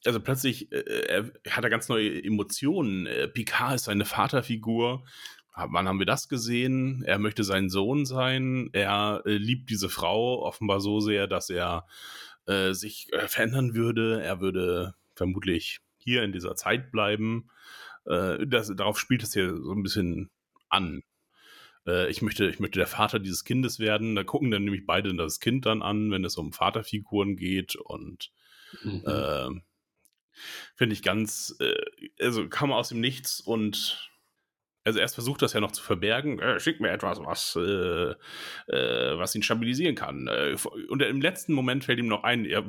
also 0.03 0.19
plötzlich 0.19 0.69
äh, 0.73 1.05
er 1.07 1.31
hat 1.49 1.63
er 1.63 1.69
ganz 1.69 1.87
neue 1.87 2.21
Emotionen. 2.21 3.05
Äh, 3.05 3.29
Picard 3.29 3.75
ist 3.75 3.85
seine 3.85 4.03
Vaterfigur. 4.03 5.05
Wann 5.55 5.87
haben 5.87 5.99
wir 5.99 6.05
das 6.05 6.27
gesehen? 6.27 7.01
Er 7.05 7.17
möchte 7.17 7.45
sein 7.45 7.69
Sohn 7.69 8.05
sein. 8.05 8.69
Er 8.73 9.23
äh, 9.25 9.37
liebt 9.37 9.69
diese 9.69 9.87
Frau 9.87 10.43
offenbar 10.43 10.81
so 10.81 10.99
sehr, 10.99 11.27
dass 11.27 11.49
er 11.49 11.87
äh, 12.47 12.73
sich 12.73 13.11
äh, 13.13 13.27
verändern 13.27 13.75
würde. 13.75 14.21
Er 14.21 14.39
würde 14.41 14.95
vermutlich 15.15 15.79
hier 15.97 16.23
in 16.23 16.31
dieser 16.31 16.55
Zeit 16.55 16.91
bleiben. 16.91 17.49
Äh, 18.05 18.45
das, 18.47 18.73
darauf 18.75 18.99
spielt 18.99 19.23
es 19.23 19.33
hier 19.33 19.55
so 19.55 19.71
ein 19.73 19.83
bisschen 19.83 20.29
an. 20.69 21.03
Äh, 21.85 22.09
ich, 22.09 22.21
möchte, 22.21 22.47
ich 22.49 22.59
möchte 22.59 22.79
der 22.79 22.87
Vater 22.87 23.19
dieses 23.19 23.43
Kindes 23.43 23.79
werden. 23.79 24.15
Da 24.15 24.23
gucken 24.23 24.51
dann 24.51 24.63
nämlich 24.63 24.85
beide 24.85 25.13
das 25.15 25.39
Kind 25.39 25.65
dann 25.65 25.81
an, 25.81 26.11
wenn 26.11 26.25
es 26.25 26.37
um 26.37 26.53
Vaterfiguren 26.53 27.35
geht. 27.35 27.75
Und 27.75 28.31
Mhm. 28.83 29.61
finde 30.75 30.93
ich 30.93 31.01
ganz, 31.01 31.57
also 32.19 32.47
kam 32.47 32.71
aus 32.71 32.89
dem 32.89 32.99
Nichts 32.99 33.39
und 33.39 34.11
also 34.87 34.99
erst 34.99 35.15
versucht 35.15 35.41
das 35.41 35.51
ja 35.51 35.59
noch 35.59 35.73
zu 35.73 35.83
verbergen, 35.83 36.39
äh, 36.39 36.61
schick 36.61 36.79
mir 36.79 36.91
etwas, 36.91 37.19
was, 37.19 37.57
äh, 37.57 38.15
äh, 38.73 39.17
was 39.17 39.35
ihn 39.35 39.43
stabilisieren 39.43 39.95
kann. 39.95 40.27
Äh, 40.27 40.55
und 40.87 41.01
im 41.01 41.19
letzten 41.19 41.53
Moment 41.53 41.83
fällt 41.83 41.99
ihm 41.99 42.07
noch 42.07 42.23
ein, 42.23 42.45
ja, 42.45 42.63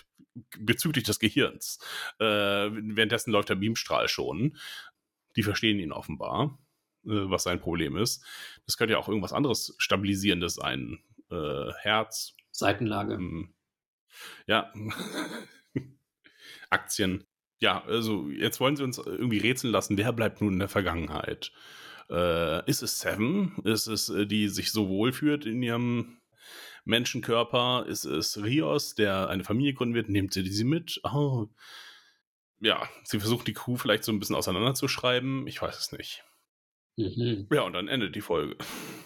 bezüglich 0.58 1.02
des 1.02 1.18
Gehirns. 1.18 1.80
Äh, 2.20 2.24
währenddessen 2.24 3.32
läuft 3.32 3.48
der 3.48 3.56
Beamstrahl 3.56 4.06
schon. 4.06 4.56
Die 5.34 5.42
verstehen 5.42 5.80
ihn 5.80 5.90
offenbar, 5.90 6.60
äh, 7.04 7.10
was 7.10 7.42
sein 7.42 7.58
Problem 7.58 7.96
ist. 7.96 8.24
Das 8.66 8.76
könnte 8.76 8.92
ja 8.92 8.98
auch 8.98 9.08
irgendwas 9.08 9.32
anderes 9.32 9.74
Stabilisierendes 9.78 10.54
sein. 10.54 11.00
Herz, 11.80 12.36
Seitenlage. 12.52 13.14
ähm, 13.14 13.54
ja, 14.46 14.72
Aktien. 16.70 17.26
Ja, 17.60 17.84
also 17.84 18.28
jetzt 18.30 18.60
wollen 18.60 18.76
sie 18.76 18.84
uns 18.84 18.98
irgendwie 18.98 19.38
rätseln 19.38 19.72
lassen, 19.72 19.96
wer 19.96 20.12
bleibt 20.12 20.40
nun 20.40 20.54
in 20.54 20.58
der 20.58 20.68
Vergangenheit? 20.68 21.52
Äh, 22.10 22.68
ist 22.68 22.82
es 22.82 23.00
Seven? 23.00 23.56
Ist 23.64 23.86
es, 23.86 24.08
äh, 24.08 24.26
die 24.26 24.48
sich 24.48 24.72
so 24.72 24.88
wohlfühlt 24.88 25.46
in 25.46 25.62
ihrem 25.62 26.18
Menschenkörper? 26.84 27.86
Ist 27.88 28.04
es 28.04 28.42
Rios, 28.42 28.94
der 28.94 29.28
eine 29.28 29.44
Familie 29.44 29.74
gründen 29.74 29.94
wird? 29.94 30.08
Nehmt 30.08 30.32
sie 30.32 30.46
sie 30.46 30.64
mit? 30.64 31.00
Oh. 31.04 31.46
Ja, 32.60 32.88
sie 33.04 33.20
versucht 33.20 33.46
die 33.46 33.52
Crew 33.52 33.76
vielleicht 33.76 34.04
so 34.04 34.12
ein 34.12 34.18
bisschen 34.18 34.36
auseinanderzuschreiben. 34.36 35.46
Ich 35.46 35.60
weiß 35.60 35.78
es 35.78 35.92
nicht. 35.92 36.24
Mhm. 36.96 37.48
Ja, 37.52 37.62
und 37.62 37.72
dann 37.72 37.88
endet 37.88 38.14
die 38.14 38.20
Folge. 38.20 38.56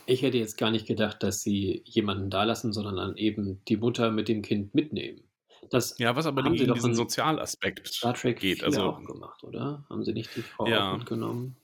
Ich 0.07 0.23
hätte 0.23 0.39
jetzt 0.39 0.59
gar 0.59 0.71
nicht 0.71 0.87
gedacht, 0.87 1.23
dass 1.23 1.43
sie 1.43 1.83
jemanden 1.85 2.31
da 2.31 2.45
lassen, 2.45 2.73
sondern 2.73 2.97
dann 2.97 3.17
eben 3.17 3.63
die 3.67 3.77
Mutter 3.77 4.11
mit 4.11 4.29
dem 4.29 4.43
Kind 4.43 4.75
mitnehmen. 4.75 5.23
Das 5.71 5.99
Ja, 5.99 6.15
was 6.17 6.27
aber 6.27 6.45
Haben 6.45 6.57
sie 6.57 6.67
doch 6.67 6.75
diesen 6.75 6.95
Sozialaspekt 6.95 7.89
Star 7.89 8.15
Trek 8.15 8.41
geht. 8.41 8.63
Also, 8.65 8.83
auch 8.83 9.05
gemacht, 9.05 9.43
oder? 9.45 9.85
Haben 9.89 10.05
sie 10.05 10.13
nicht 10.13 10.35
die 10.37 10.43
Frau 10.43 10.67
Ja. 10.67 10.97
mitgenommen? 10.97 11.57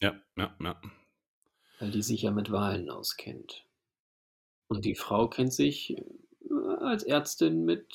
ja, 0.00 0.14
ja, 0.36 0.56
ja. 0.60 0.80
Weil 1.78 1.90
die 1.90 2.02
sich 2.02 2.22
ja 2.22 2.30
mit 2.30 2.50
Wahlen 2.50 2.90
auskennt. 2.90 3.66
Und 4.68 4.84
die 4.84 4.94
Frau 4.94 5.28
kennt 5.28 5.52
sich 5.52 5.96
äh, 5.96 6.02
als 6.80 7.02
Ärztin 7.02 7.64
mit 7.64 7.86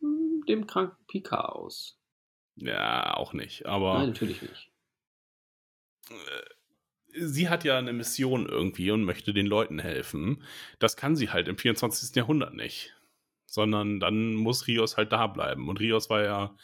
äh, 0.00 0.04
dem 0.48 0.66
kranken 0.66 1.04
Picard 1.06 1.50
aus. 1.54 1.98
Ja, 2.56 3.14
auch 3.14 3.32
nicht. 3.32 3.66
Aber 3.66 3.98
Nein, 3.98 4.08
natürlich 4.08 4.42
nicht. 4.42 4.70
sie 7.14 7.48
hat 7.48 7.64
ja 7.64 7.78
eine 7.78 7.92
Mission 7.92 8.46
irgendwie 8.46 8.90
und 8.90 9.04
möchte 9.04 9.32
den 9.32 9.46
Leuten 9.46 9.78
helfen. 9.78 10.42
Das 10.78 10.96
kann 10.96 11.16
sie 11.16 11.30
halt 11.30 11.48
im 11.48 11.58
24. 11.58 12.14
Jahrhundert 12.16 12.54
nicht. 12.54 12.94
Sondern 13.50 13.98
dann 13.98 14.34
muss 14.34 14.66
Rios 14.66 14.98
halt 14.98 15.10
da 15.10 15.26
bleiben. 15.26 15.68
Und 15.68 15.80
Rios 15.80 16.10
war 16.10 16.22
ja, 16.22 16.54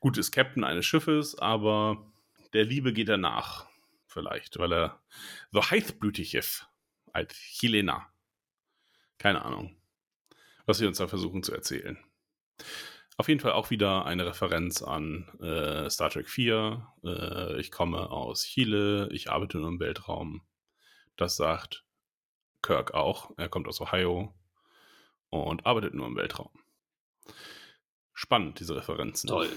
gut, 0.00 0.16
ist 0.16 0.32
Captain 0.32 0.64
eines 0.64 0.86
Schiffes, 0.86 1.38
aber 1.38 2.10
der 2.54 2.64
Liebe 2.64 2.92
geht 2.92 3.10
er 3.10 3.18
nach. 3.18 3.68
Vielleicht, 4.06 4.58
weil 4.58 4.72
er 4.72 5.00
so 5.52 5.62
heißblütig 5.62 6.34
ist. 6.34 6.66
Als 7.12 7.34
Chilena. 7.34 8.08
Keine 9.18 9.44
Ahnung, 9.44 9.76
was 10.64 10.78
sie 10.78 10.86
uns 10.86 10.98
da 10.98 11.08
versuchen 11.08 11.42
zu 11.42 11.52
erzählen. 11.52 11.98
Auf 13.16 13.28
jeden 13.28 13.40
Fall 13.40 13.52
auch 13.52 13.68
wieder 13.68 14.06
eine 14.06 14.24
Referenz 14.24 14.82
an 14.82 15.28
äh, 15.40 15.90
Star 15.90 16.08
Trek 16.08 16.28
4. 16.28 16.86
Äh, 17.04 17.60
ich 17.60 17.70
komme 17.70 18.10
aus 18.10 18.44
Chile, 18.44 19.10
ich 19.12 19.30
arbeite 19.30 19.58
nur 19.58 19.68
im 19.68 19.78
Weltraum. 19.78 20.40
Das 21.16 21.36
sagt 21.36 21.84
Kirk 22.62 22.94
auch. 22.94 23.30
Er 23.36 23.50
kommt 23.50 23.68
aus 23.68 23.80
Ohio 23.80 24.34
und 25.30 25.66
arbeitet 25.66 25.94
nur 25.94 26.06
im 26.06 26.16
Weltraum. 26.16 26.50
Spannend, 28.12 28.60
diese 28.60 28.76
Referenzen. 28.76 29.28
Toll. 29.28 29.50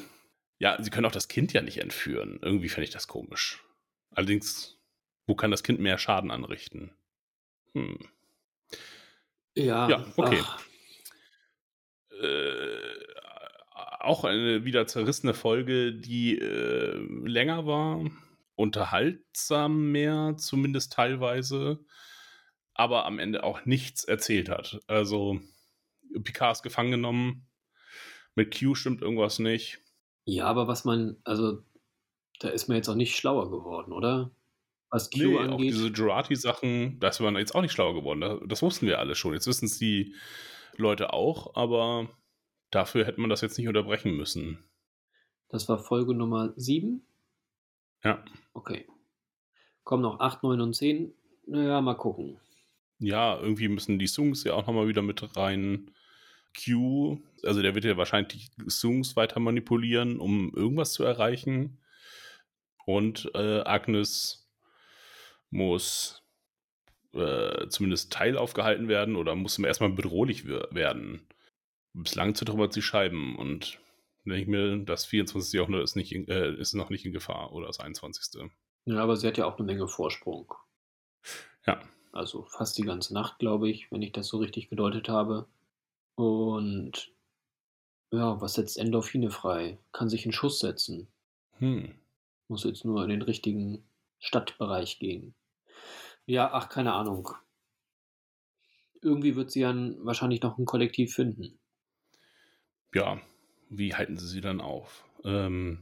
Ja, 0.59 0.81
sie 0.81 0.89
können 0.89 1.05
auch 1.05 1.11
das 1.11 1.27
Kind 1.27 1.51
ja 1.53 1.61
nicht 1.61 1.79
entführen. 1.79 2.39
Irgendwie 2.41 2.69
fände 2.69 2.85
ich 2.85 2.93
das 2.93 3.07
komisch. 3.07 3.63
Allerdings, 4.11 4.79
wo 5.27 5.35
kann 5.35 5.51
das 5.51 5.63
Kind 5.63 5.79
mehr 5.79 5.97
Schaden 5.97 6.31
anrichten? 6.31 6.95
Hm. 7.73 7.97
Ja, 9.55 9.89
Ja, 9.89 10.05
okay. 10.15 10.39
ach, 10.43 10.63
Äh, 12.21 13.03
auch 13.99 14.23
eine 14.23 14.65
wieder 14.65 14.85
zerrissene 14.85 15.33
Folge, 15.33 15.93
die 15.93 16.37
äh, 16.37 16.95
länger 17.25 17.65
war, 17.65 18.05
unterhaltsam 18.55 19.91
mehr, 19.91 20.35
zumindest 20.37 20.93
teilweise, 20.93 21.79
aber 22.73 23.05
am 23.05 23.19
Ende 23.19 23.43
auch 23.43 23.65
nichts 23.65 24.03
erzählt 24.03 24.49
hat. 24.49 24.79
Also 24.87 25.39
Picard 26.23 26.57
ist 26.57 26.63
gefangen 26.63 26.91
genommen, 26.91 27.47
mit 28.35 28.57
Q 28.57 28.75
stimmt 28.75 29.01
irgendwas 29.01 29.39
nicht. 29.39 29.79
ja, 30.25 30.45
aber 30.45 30.67
was 30.67 30.85
man, 30.85 31.17
also 31.23 31.63
da 32.39 32.49
ist 32.49 32.67
man 32.67 32.77
jetzt 32.77 32.89
auch 32.89 32.95
nicht 32.95 33.15
schlauer 33.15 33.49
geworden, 33.51 33.91
oder? 33.93 34.31
Was 34.89 35.09
Q 35.09 35.17
Nee, 35.17 35.37
auch 35.47 35.57
angeht. 35.57 35.73
diese 35.73 35.87
Jurati-Sachen, 35.87 36.99
da 36.99 37.07
ist 37.09 37.19
man 37.19 37.35
jetzt 37.37 37.55
auch 37.55 37.61
nicht 37.61 37.71
schlauer 37.71 37.93
geworden. 37.95 38.21
Das, 38.21 38.39
das 38.47 38.61
wussten 38.61 38.87
wir 38.87 38.99
alle 38.99 39.15
schon. 39.15 39.33
Jetzt 39.33 39.47
wissen 39.47 39.65
es 39.65 39.77
die 39.79 40.15
Leute 40.77 41.13
auch, 41.13 41.55
aber 41.55 42.09
dafür 42.71 43.05
hätte 43.05 43.21
man 43.21 43.29
das 43.29 43.41
jetzt 43.41 43.57
nicht 43.57 43.67
unterbrechen 43.67 44.15
müssen. 44.15 44.63
Das 45.49 45.67
war 45.69 45.77
Folge 45.79 46.13
Nummer 46.15 46.53
7. 46.57 47.05
Ja. 48.03 48.23
Okay. 48.53 48.87
Kommen 49.83 50.03
noch 50.03 50.19
8, 50.19 50.43
9 50.43 50.61
und 50.61 50.73
10. 50.75 51.13
Naja, 51.47 51.81
mal 51.81 51.95
gucken. 51.95 52.39
Ja, 52.99 53.39
irgendwie 53.39 53.67
müssen 53.67 53.99
die 53.99 54.07
Songs 54.07 54.43
ja 54.43 54.53
auch 54.53 54.65
nochmal 54.65 54.87
wieder 54.87 55.01
mit 55.01 55.35
rein. 55.35 55.91
Q, 56.53 57.19
also 57.43 57.61
der 57.61 57.75
wird 57.75 57.85
ja 57.85 57.97
wahrscheinlich 57.97 58.51
die 58.51 58.69
Songs 58.69 59.15
weiter 59.15 59.39
manipulieren, 59.39 60.19
um 60.19 60.53
irgendwas 60.55 60.93
zu 60.93 61.03
erreichen. 61.03 61.79
Und 62.85 63.31
äh, 63.33 63.61
Agnes 63.61 64.49
muss 65.49 66.23
äh, 67.13 67.67
zumindest 67.69 68.11
teilaufgehalten 68.11 68.87
werden 68.87 69.15
oder 69.15 69.35
muss 69.35 69.59
erstmal 69.59 69.91
bedrohlich 69.91 70.45
werden. 70.47 71.27
Bislang 71.93 72.35
zertrümmert 72.35 72.73
sie 72.73 72.81
Scheiben 72.81 73.35
und 73.37 73.79
denke 74.25 74.41
ich 74.41 74.47
mir, 74.47 74.77
das 74.77 75.05
24. 75.05 75.53
Jahrhundert 75.53 75.83
ist, 75.83 75.95
nicht 75.95 76.11
in, 76.11 76.27
äh, 76.27 76.53
ist 76.53 76.73
noch 76.73 76.89
nicht 76.89 77.05
in 77.05 77.13
Gefahr 77.13 77.53
oder 77.53 77.67
das 77.67 77.79
21. 77.79 78.49
Ja, 78.85 78.97
aber 78.97 79.15
sie 79.15 79.27
hat 79.27 79.37
ja 79.37 79.45
auch 79.45 79.57
eine 79.57 79.65
Menge 79.65 79.87
Vorsprung. 79.87 80.53
Ja. 81.65 81.81
Also 82.11 82.45
fast 82.49 82.77
die 82.77 82.83
ganze 82.83 83.13
Nacht, 83.13 83.39
glaube 83.39 83.69
ich, 83.69 83.91
wenn 83.91 84.01
ich 84.01 84.11
das 84.11 84.27
so 84.27 84.37
richtig 84.37 84.69
gedeutet 84.69 85.09
habe. 85.09 85.47
Und 86.15 87.11
ja, 88.11 88.39
was 88.39 88.53
setzt 88.53 88.77
Endorphine 88.77 89.31
frei? 89.31 89.79
Kann 89.91 90.09
sich 90.09 90.25
in 90.25 90.31
Schuss 90.31 90.59
setzen. 90.59 91.07
Hm. 91.57 91.95
Muss 92.47 92.63
jetzt 92.63 92.85
nur 92.85 93.03
in 93.03 93.09
den 93.09 93.21
richtigen 93.21 93.83
Stadtbereich 94.19 94.99
gehen. 94.99 95.33
Ja, 96.25 96.51
ach, 96.53 96.69
keine 96.69 96.93
Ahnung. 96.93 97.29
Irgendwie 99.01 99.35
wird 99.35 99.51
sie 99.51 99.61
dann 99.61 99.97
wahrscheinlich 100.05 100.41
noch 100.41 100.57
ein 100.57 100.65
Kollektiv 100.65 101.13
finden. 101.13 101.59
ja, 102.93 103.19
wie 103.69 103.95
halten 103.95 104.17
sie 104.17 104.27
sie 104.27 104.41
dann 104.41 104.61
auf? 104.61 105.03
Ähm, 105.25 105.79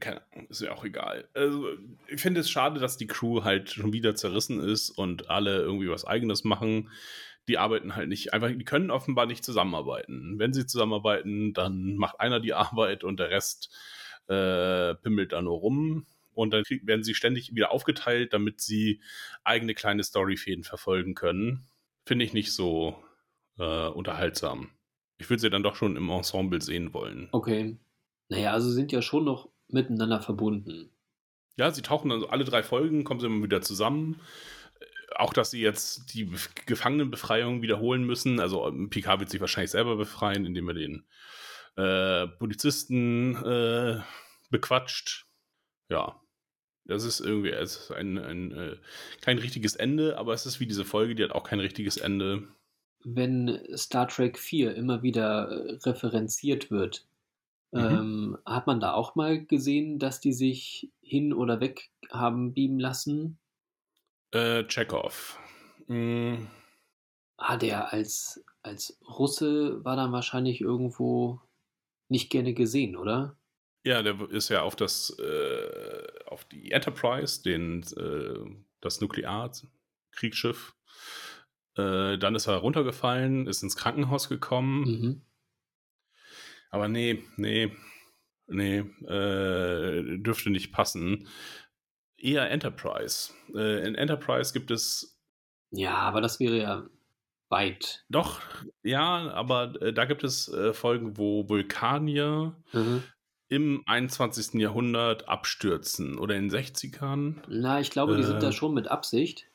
keine 0.00 0.22
Ahnung, 0.32 0.46
ist 0.48 0.60
ja 0.60 0.72
auch 0.72 0.84
egal. 0.84 1.28
Also, 1.34 1.68
ich 2.08 2.20
finde 2.20 2.40
es 2.40 2.50
schade, 2.50 2.80
dass 2.80 2.96
die 2.96 3.06
Crew 3.06 3.42
halt 3.42 3.70
schon 3.70 3.92
wieder 3.92 4.14
zerrissen 4.14 4.60
ist 4.60 4.90
und 4.90 5.30
alle 5.30 5.60
irgendwie 5.60 5.88
was 5.88 6.04
Eigenes 6.04 6.44
machen. 6.44 6.90
Die 7.48 7.58
arbeiten 7.58 7.96
halt 7.96 8.08
nicht, 8.08 8.32
einfach, 8.32 8.48
die 8.48 8.64
können 8.64 8.90
offenbar 8.90 9.26
nicht 9.26 9.44
zusammenarbeiten. 9.44 10.38
Wenn 10.38 10.52
sie 10.52 10.66
zusammenarbeiten, 10.66 11.52
dann 11.52 11.96
macht 11.96 12.20
einer 12.20 12.40
die 12.40 12.54
Arbeit 12.54 13.04
und 13.04 13.18
der 13.18 13.30
Rest 13.30 13.70
äh, 14.28 14.94
pimmelt 14.96 15.32
da 15.32 15.42
nur 15.42 15.58
rum. 15.58 16.06
Und 16.34 16.52
dann 16.52 16.62
krieg, 16.62 16.86
werden 16.86 17.02
sie 17.02 17.14
ständig 17.14 17.54
wieder 17.54 17.72
aufgeteilt, 17.72 18.32
damit 18.32 18.60
sie 18.60 19.02
eigene 19.44 19.74
kleine 19.74 20.02
Storyfäden 20.02 20.64
verfolgen 20.64 21.14
können. 21.14 21.66
Finde 22.06 22.24
ich 22.24 22.32
nicht 22.32 22.52
so 22.52 22.96
äh, 23.58 23.88
unterhaltsam. 23.88 24.70
Ich 25.18 25.28
würde 25.28 25.40
sie 25.40 25.50
dann 25.50 25.62
doch 25.62 25.76
schon 25.76 25.96
im 25.96 26.08
Ensemble 26.08 26.60
sehen 26.62 26.94
wollen. 26.94 27.28
Okay. 27.32 27.76
Naja, 28.28 28.52
also 28.52 28.70
sind 28.70 28.92
ja 28.92 29.02
schon 29.02 29.24
noch 29.24 29.50
miteinander 29.68 30.20
verbunden. 30.20 30.90
Ja, 31.56 31.70
sie 31.70 31.82
tauchen 31.82 32.08
dann 32.08 32.20
so 32.20 32.28
alle 32.28 32.44
drei 32.44 32.62
Folgen, 32.62 33.04
kommen 33.04 33.20
sie 33.20 33.26
immer 33.26 33.44
wieder 33.44 33.60
zusammen. 33.60 34.20
Auch, 35.16 35.32
dass 35.32 35.50
sie 35.50 35.60
jetzt 35.60 36.14
die 36.14 36.26
Bef- 36.26 36.50
Gefangenenbefreiung 36.66 37.62
wiederholen 37.62 38.04
müssen. 38.04 38.40
Also 38.40 38.66
ähm, 38.68 38.90
Picard 38.90 39.20
wird 39.20 39.30
sich 39.30 39.40
wahrscheinlich 39.40 39.70
selber 39.70 39.96
befreien, 39.96 40.44
indem 40.46 40.68
er 40.68 40.74
den 40.74 41.06
äh, 41.76 42.26
Polizisten 42.38 43.36
äh, 43.44 44.00
bequatscht. 44.50 45.26
Ja, 45.90 46.20
das 46.84 47.04
ist 47.04 47.20
irgendwie 47.20 47.50
es 47.50 47.76
ist 47.76 47.92
ein, 47.92 48.18
ein 48.18 48.52
äh, 48.52 48.76
kein 49.20 49.38
richtiges 49.38 49.76
Ende, 49.76 50.18
aber 50.18 50.34
es 50.34 50.46
ist 50.46 50.60
wie 50.60 50.66
diese 50.66 50.84
Folge, 50.84 51.14
die 51.14 51.24
hat 51.24 51.32
auch 51.32 51.44
kein 51.44 51.60
richtiges 51.60 51.96
Ende. 51.98 52.48
Wenn 53.04 53.60
Star 53.76 54.08
Trek 54.08 54.38
4 54.38 54.74
immer 54.74 55.02
wieder 55.04 55.48
äh, 55.50 55.74
referenziert 55.84 56.70
wird, 56.72 57.06
Mhm. 57.74 57.82
ähm, 58.00 58.38
hat 58.46 58.66
man 58.66 58.80
da 58.80 58.94
auch 58.94 59.14
mal 59.16 59.44
gesehen, 59.44 59.98
dass 59.98 60.20
die 60.20 60.32
sich 60.32 60.90
hin 61.02 61.32
oder 61.32 61.60
weg 61.60 61.90
haben 62.10 62.54
beamen 62.54 62.78
lassen? 62.80 63.38
Äh, 64.32 64.64
Chekhov. 64.64 65.38
Mm, 65.86 66.46
Ah, 67.44 67.56
der 67.56 67.92
als, 67.92 68.44
als 68.62 68.98
Russe 69.04 69.84
war 69.84 69.96
dann 69.96 70.12
wahrscheinlich 70.12 70.60
irgendwo 70.60 71.40
nicht 72.08 72.30
gerne 72.30 72.54
gesehen, 72.54 72.94
oder? 72.94 73.36
Ja, 73.84 74.02
der 74.02 74.30
ist 74.30 74.48
ja 74.48 74.62
auf 74.62 74.76
das, 74.76 75.10
äh, 75.18 76.06
auf 76.26 76.44
die 76.44 76.70
Enterprise, 76.70 77.42
den, 77.42 77.82
äh, 77.96 78.62
das 78.80 79.00
Nuklearkriegsschiff. 79.00 80.76
Äh, 81.76 82.16
dann 82.18 82.36
ist 82.36 82.46
er 82.46 82.58
runtergefallen, 82.58 83.48
ist 83.48 83.64
ins 83.64 83.76
Krankenhaus 83.76 84.28
gekommen. 84.28 84.84
Mhm. 84.84 85.22
Aber 86.70 86.86
nee, 86.86 87.24
nee, 87.36 87.72
nee, 88.46 88.78
äh, 88.78 90.18
dürfte 90.18 90.50
nicht 90.50 90.72
passen. 90.72 91.26
Eher 92.22 92.50
Enterprise. 92.50 93.32
Äh, 93.54 93.86
in 93.86 93.94
Enterprise 93.94 94.52
gibt 94.52 94.70
es 94.70 95.18
Ja, 95.70 95.94
aber 95.96 96.20
das 96.20 96.38
wäre 96.40 96.58
ja 96.58 96.86
weit. 97.48 98.04
doch, 98.08 98.40
ja, 98.82 99.30
aber 99.32 99.74
äh, 99.82 99.92
da 99.92 100.04
gibt 100.06 100.24
es 100.24 100.48
äh, 100.48 100.72
Folgen, 100.72 101.18
wo 101.18 101.48
Vulkanier 101.48 102.54
Mhm. 102.72 103.02
im 103.48 103.82
21. 103.86 104.54
Jahrhundert 104.60 105.28
abstürzen 105.28 106.16
oder 106.18 106.34
in 106.36 106.48
den 106.48 106.50
60ern. 106.50 107.42
Na, 107.48 107.80
ich 107.80 107.90
glaube, 107.90 108.16
die 108.16 108.22
Äh. 108.22 108.26
sind 108.26 108.42
da 108.42 108.52
schon 108.52 108.72
mit 108.72 108.88
Absicht. 108.88 109.46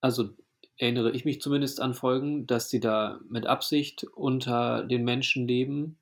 Also 0.00 0.30
erinnere 0.76 1.12
ich 1.12 1.24
mich 1.24 1.40
zumindest 1.40 1.80
an 1.80 1.94
Folgen, 1.94 2.46
dass 2.48 2.68
sie 2.70 2.80
da 2.80 3.20
mit 3.28 3.46
Absicht 3.46 4.04
unter 4.14 4.82
den 4.82 5.04
Menschen 5.04 5.46
leben, 5.46 5.98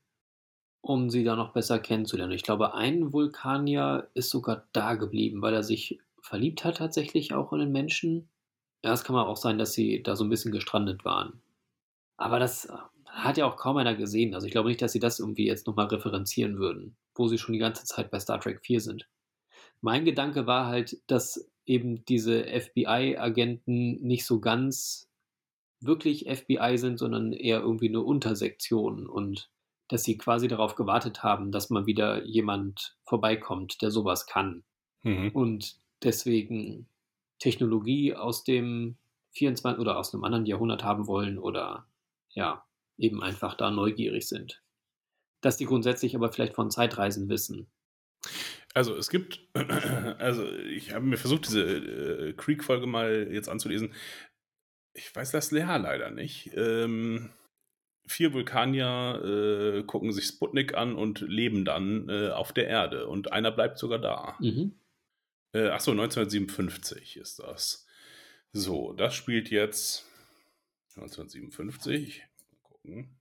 um 0.81 1.11
sie 1.11 1.25
da 1.25 1.37
noch 1.37 1.53
besser 1.53 1.79
kennenzulernen. 1.79 2.33
Ich 2.33 2.43
glaube, 2.43 2.75
ein 2.75 3.13
Vulkanier 3.13 4.09
ist 4.15 4.31
sogar 4.31 4.67
da 4.73 4.95
geblieben, 4.95 5.43
weil 5.43 5.53
er 5.53 5.63
sich 5.63 6.01
verliebt 6.23 6.65
hat 6.65 6.79
tatsächlich 6.79 7.35
auch 7.35 7.53
in 7.53 7.59
den 7.59 7.73
Menschen. 7.73 8.31
Ja, 8.83 8.93
es 8.93 9.05
kann 9.05 9.17
auch 9.17 9.37
sein, 9.37 9.59
dass 9.59 9.75
sie 9.75 10.03
da 10.03 10.17
so 10.17 10.25
ein 10.25 10.31
bisschen 10.31 10.53
gestrandet 10.53 11.05
waren. 11.05 11.43
Aber 12.17 12.39
das 12.39 12.65
äh, 12.65 12.73
hat 13.07 13.37
ja 13.37 13.47
auch 13.47 13.57
kaum 13.57 13.77
einer 13.77 13.95
gesehen. 13.95 14.35
Also 14.35 14.47
ich 14.47 14.53
glaube 14.53 14.69
nicht, 14.69 14.81
dass 14.81 14.93
sie 14.93 15.01
das 15.01 15.19
irgendwie 15.19 15.47
jetzt 15.47 15.67
nochmal 15.67 15.87
referenzieren 15.87 16.59
würden, 16.59 16.97
wo 17.15 17.29
sie 17.29 17.39
schon 17.39 17.53
die 17.53 17.59
ganze 17.59 17.85
Zeit 17.85 18.11
bei 18.11 18.19
Star 18.19 18.41
Trek 18.41 18.61
4 18.65 18.81
sind. 18.81 19.09
Mein 19.81 20.05
Gedanke 20.05 20.47
war 20.47 20.67
halt, 20.67 21.03
dass 21.09 21.51
eben 21.67 22.05
diese 22.07 22.45
FBI-Agenten 22.45 24.01
nicht 24.01 24.25
so 24.25 24.41
ganz 24.41 25.09
wirklich 25.81 26.27
FBI 26.29 26.79
sind, 26.79 26.99
sondern 26.99 27.33
eher 27.33 27.61
irgendwie 27.61 27.89
eine 27.89 28.01
Untersektion 28.01 29.07
und 29.09 29.51
dass 29.89 30.05
sie 30.05 30.17
quasi 30.17 30.49
darauf 30.49 30.75
gewartet 30.75 31.23
haben, 31.23 31.53
dass 31.53 31.71
mal 31.71 31.87
wieder 31.87 32.25
jemand 32.25 32.97
vorbeikommt, 33.05 33.83
der 33.83 33.91
sowas 33.91 34.27
kann. 34.27 34.65
Mhm. 35.03 35.31
Und 35.31 35.77
deswegen 36.05 36.87
Technologie 37.39 38.15
aus 38.15 38.45
dem 38.45 38.97
24 39.33 39.81
oder 39.81 39.99
aus 39.99 40.13
einem 40.13 40.25
anderen 40.25 40.47
Jahrhundert 40.47 40.85
haben 40.85 41.07
wollen 41.07 41.39
oder 41.39 41.87
ja, 42.31 42.65
eben 42.99 43.23
einfach 43.23 43.55
da 43.55 43.71
neugierig 43.71 44.29
sind. 44.29 44.63
Dass 45.41 45.57
die 45.57 45.65
grundsätzlich 45.65 46.15
aber 46.15 46.31
vielleicht 46.33 46.55
von 46.55 46.71
Zeitreisen 46.71 47.29
wissen. 47.29 47.67
Also 48.75 48.97
es 48.97 49.11
gibt, 49.11 49.41
also 50.19 50.47
ich 50.51 50.95
habe 50.95 51.05
mir 51.05 51.17
versucht, 51.17 51.47
diese 51.47 51.63
äh, 51.63 52.33
Creek-Folge 52.35 52.87
mal 52.87 53.29
jetzt 53.31 53.49
anzulesen. 53.49 53.93
Ich 54.95 55.15
weiß 55.15 55.31
das 55.31 55.51
Lehr 55.51 55.79
leider 55.79 56.11
nicht. 56.11 56.51
Ähm, 56.55 57.31
vier 58.07 58.33
Vulkanier 58.33 59.21
äh, 59.25 59.83
gucken 59.85 60.13
sich 60.13 60.27
Sputnik 60.27 60.75
an 60.75 60.95
und 60.95 61.21
leben 61.21 61.65
dann 61.65 62.09
äh, 62.09 62.31
auf 62.31 62.53
der 62.53 62.69
Erde 62.69 63.09
und 63.09 63.33
einer 63.33 63.51
bleibt 63.51 63.79
sogar 63.79 63.99
da. 63.99 64.37
Mhm. 64.39 64.75
Äh, 65.53 65.69
achso, 65.69 65.93
1957 65.93 67.17
ist 67.17 67.39
das. 67.39 67.87
So, 68.53 68.93
das 68.93 69.15
spielt 69.15 69.51
jetzt 69.51 70.05
1957. 70.97 72.25
Mal 72.51 72.59
gucken. 72.63 73.21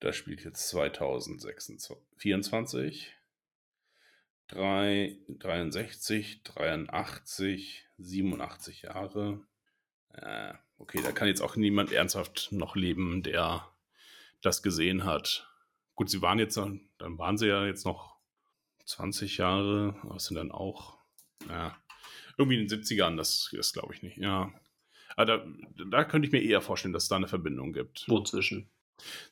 Das 0.00 0.16
spielt 0.16 0.44
jetzt 0.44 0.68
2024. 0.68 3.14
3, 4.48 5.18
63, 5.28 6.42
83, 6.42 7.86
87 7.98 8.82
Jahre. 8.82 9.46
Äh, 10.12 10.54
okay, 10.78 11.00
da 11.02 11.12
kann 11.12 11.28
jetzt 11.28 11.42
auch 11.42 11.56
niemand 11.56 11.92
ernsthaft 11.92 12.48
noch 12.50 12.76
leben, 12.76 13.22
der 13.22 13.70
das 14.40 14.62
gesehen 14.62 15.04
hat. 15.04 15.52
Gut, 15.94 16.08
sie 16.08 16.22
waren 16.22 16.38
jetzt, 16.38 16.56
dann 16.56 17.18
waren 17.18 17.36
sie 17.36 17.48
ja 17.48 17.66
jetzt 17.66 17.84
noch 17.84 18.16
20 18.86 19.36
Jahre, 19.36 19.96
aber 20.02 20.18
sind 20.18 20.36
dann 20.36 20.50
auch, 20.50 20.97
ja, 21.48 21.76
irgendwie 22.36 22.60
in 22.60 22.66
den 22.66 22.80
70ern, 22.80 23.16
das 23.16 23.52
ist 23.52 23.72
glaube 23.74 23.94
ich 23.94 24.02
nicht, 24.02 24.16
ja. 24.16 24.52
Aber 25.16 25.26
da, 25.26 25.46
da 25.90 26.04
könnte 26.04 26.26
ich 26.26 26.32
mir 26.32 26.42
eher 26.42 26.60
vorstellen, 26.60 26.92
dass 26.92 27.04
es 27.04 27.08
da 27.08 27.16
eine 27.16 27.28
Verbindung 27.28 27.72
gibt. 27.72 28.04
Wo 28.08 28.20
zwischen? 28.20 28.70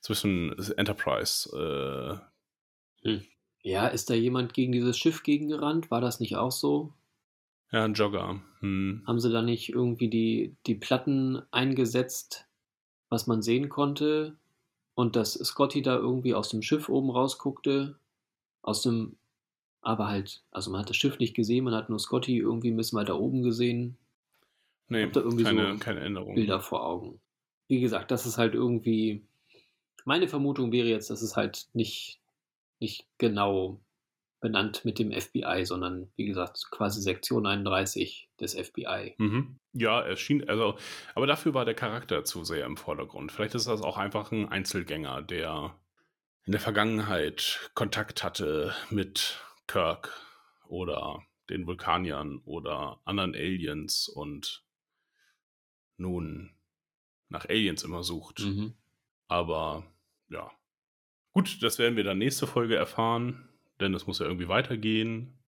Zwischen 0.00 0.52
Enterprise. 0.76 2.22
Äh, 3.02 3.08
hm. 3.08 3.22
Ja, 3.62 3.86
ist 3.88 4.10
da 4.10 4.14
jemand 4.14 4.54
gegen 4.54 4.72
dieses 4.72 4.98
Schiff 4.98 5.22
gegengerannt? 5.22 5.90
War 5.90 6.00
das 6.00 6.20
nicht 6.20 6.36
auch 6.36 6.52
so? 6.52 6.92
Ja, 7.72 7.84
ein 7.84 7.94
Jogger. 7.94 8.40
Hm. 8.60 9.02
Haben 9.06 9.20
sie 9.20 9.30
da 9.30 9.42
nicht 9.42 9.70
irgendwie 9.70 10.08
die, 10.08 10.56
die 10.66 10.76
Platten 10.76 11.42
eingesetzt, 11.50 12.46
was 13.08 13.26
man 13.26 13.42
sehen 13.42 13.68
konnte? 13.68 14.36
Und 14.94 15.16
dass 15.16 15.34
Scotty 15.34 15.82
da 15.82 15.96
irgendwie 15.96 16.34
aus 16.34 16.48
dem 16.48 16.62
Schiff 16.62 16.88
oben 16.88 17.10
rausguckte? 17.10 17.98
Aus 18.62 18.82
dem, 18.82 19.16
aber 19.86 20.08
halt, 20.08 20.42
also 20.50 20.72
man 20.72 20.80
hat 20.80 20.90
das 20.90 20.96
Schiff 20.96 21.20
nicht 21.20 21.34
gesehen, 21.34 21.64
man 21.64 21.74
hat 21.74 21.88
nur 21.88 22.00
Scotty 22.00 22.38
irgendwie 22.38 22.72
ein 22.72 22.76
bisschen 22.76 22.98
weiter 22.98 23.20
oben 23.20 23.44
gesehen. 23.44 23.96
Nee, 24.88 25.06
da 25.06 25.20
irgendwie 25.20 25.44
keine, 25.44 25.72
so 25.72 25.78
keine 25.78 26.00
Änderung. 26.00 26.34
Bilder 26.34 26.60
vor 26.60 26.84
Augen. 26.84 27.20
Wie 27.68 27.80
gesagt, 27.80 28.10
das 28.10 28.26
ist 28.26 28.36
halt 28.36 28.54
irgendwie. 28.54 29.24
Meine 30.04 30.26
Vermutung 30.26 30.72
wäre 30.72 30.88
jetzt, 30.88 31.08
dass 31.10 31.22
es 31.22 31.36
halt 31.36 31.68
nicht, 31.72 32.20
nicht 32.80 33.06
genau 33.18 33.80
benannt 34.40 34.84
mit 34.84 34.98
dem 34.98 35.12
FBI, 35.12 35.64
sondern 35.64 36.10
wie 36.16 36.26
gesagt, 36.26 36.66
quasi 36.72 37.00
Sektion 37.00 37.46
31 37.46 38.28
des 38.40 38.54
FBI. 38.54 39.14
Mhm. 39.18 39.58
Ja, 39.72 40.04
es 40.04 40.18
schien, 40.18 40.48
also, 40.48 40.76
aber 41.14 41.28
dafür 41.28 41.54
war 41.54 41.64
der 41.64 41.74
Charakter 41.74 42.24
zu 42.24 42.44
sehr 42.44 42.66
im 42.66 42.76
Vordergrund. 42.76 43.30
Vielleicht 43.30 43.54
ist 43.54 43.68
das 43.68 43.82
auch 43.82 43.98
einfach 43.98 44.32
ein 44.32 44.48
Einzelgänger, 44.48 45.22
der 45.22 45.76
in 46.44 46.52
der 46.52 46.60
Vergangenheit 46.60 47.70
Kontakt 47.74 48.22
hatte 48.22 48.74
mit 48.90 49.40
Kirk 49.66 50.12
oder 50.68 51.22
den 51.48 51.66
Vulkaniern 51.66 52.40
oder 52.44 53.00
anderen 53.04 53.34
Aliens 53.34 54.08
und 54.08 54.64
nun 55.96 56.56
nach 57.28 57.46
Aliens 57.48 57.82
immer 57.82 58.02
sucht. 58.02 58.40
Mhm. 58.40 58.74
Aber 59.28 59.84
ja. 60.28 60.50
Gut, 61.32 61.62
das 61.62 61.78
werden 61.78 61.96
wir 61.96 62.04
dann 62.04 62.18
nächste 62.18 62.46
Folge 62.46 62.76
erfahren, 62.76 63.48
denn 63.80 63.94
es 63.94 64.06
muss 64.06 64.20
ja 64.20 64.26
irgendwie 64.26 64.48
weitergehen. 64.48 65.38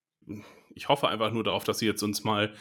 Ich 0.75 0.89
hoffe 0.89 1.09
einfach 1.09 1.33
nur 1.33 1.45
darauf, 1.45 1.65
dass 1.65 1.79
sie 1.79 1.87
jetzt 1.87 2.03
uns 2.03 2.25
mal 2.25 2.55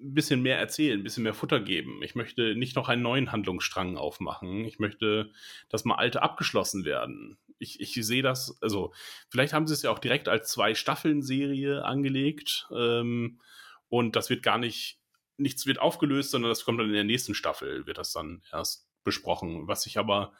ein 0.00 0.14
bisschen 0.14 0.42
mehr 0.42 0.58
erzählen, 0.58 1.00
ein 1.00 1.02
bisschen 1.02 1.22
mehr 1.22 1.34
Futter 1.34 1.60
geben. 1.60 2.02
Ich 2.02 2.14
möchte 2.14 2.54
nicht 2.54 2.76
noch 2.76 2.88
einen 2.88 3.02
neuen 3.02 3.32
Handlungsstrang 3.32 3.96
aufmachen. 3.96 4.64
Ich 4.64 4.78
möchte, 4.78 5.30
dass 5.68 5.84
mal 5.84 5.96
alte 5.96 6.22
abgeschlossen 6.22 6.84
werden. 6.84 7.38
Ich, 7.58 7.80
ich 7.80 7.94
sehe 7.94 8.22
das, 8.22 8.56
also 8.62 8.92
vielleicht 9.28 9.52
haben 9.52 9.66
sie 9.66 9.74
es 9.74 9.82
ja 9.82 9.90
auch 9.90 9.98
direkt 9.98 10.28
als 10.28 10.48
zwei 10.48 10.74
Staffeln 10.74 11.22
Serie 11.22 11.84
angelegt 11.84 12.68
ähm, 12.72 13.40
und 13.88 14.14
das 14.14 14.30
wird 14.30 14.44
gar 14.44 14.58
nicht, 14.58 15.00
nichts 15.36 15.66
wird 15.66 15.80
aufgelöst, 15.80 16.30
sondern 16.30 16.50
das 16.50 16.64
kommt 16.64 16.78
dann 16.78 16.86
in 16.86 16.94
der 16.94 17.04
nächsten 17.04 17.34
Staffel, 17.34 17.86
wird 17.86 17.98
das 17.98 18.12
dann 18.12 18.42
erst 18.52 18.88
besprochen. 19.02 19.66
Was 19.66 19.86
ich 19.86 19.98
aber, 19.98 20.32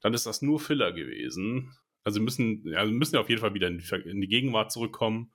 dann 0.00 0.14
ist 0.14 0.26
das 0.26 0.40
nur 0.40 0.60
Filler 0.60 0.92
gewesen. 0.92 1.76
Also 2.04 2.20
müssen, 2.20 2.66
ja, 2.66 2.84
müssen 2.84 3.16
ja 3.16 3.20
auf 3.20 3.28
jeden 3.28 3.40
Fall 3.40 3.54
wieder 3.54 3.68
in 3.68 3.78
die, 3.78 4.08
in 4.08 4.20
die 4.20 4.28
Gegenwart 4.28 4.72
zurückkommen. 4.72 5.30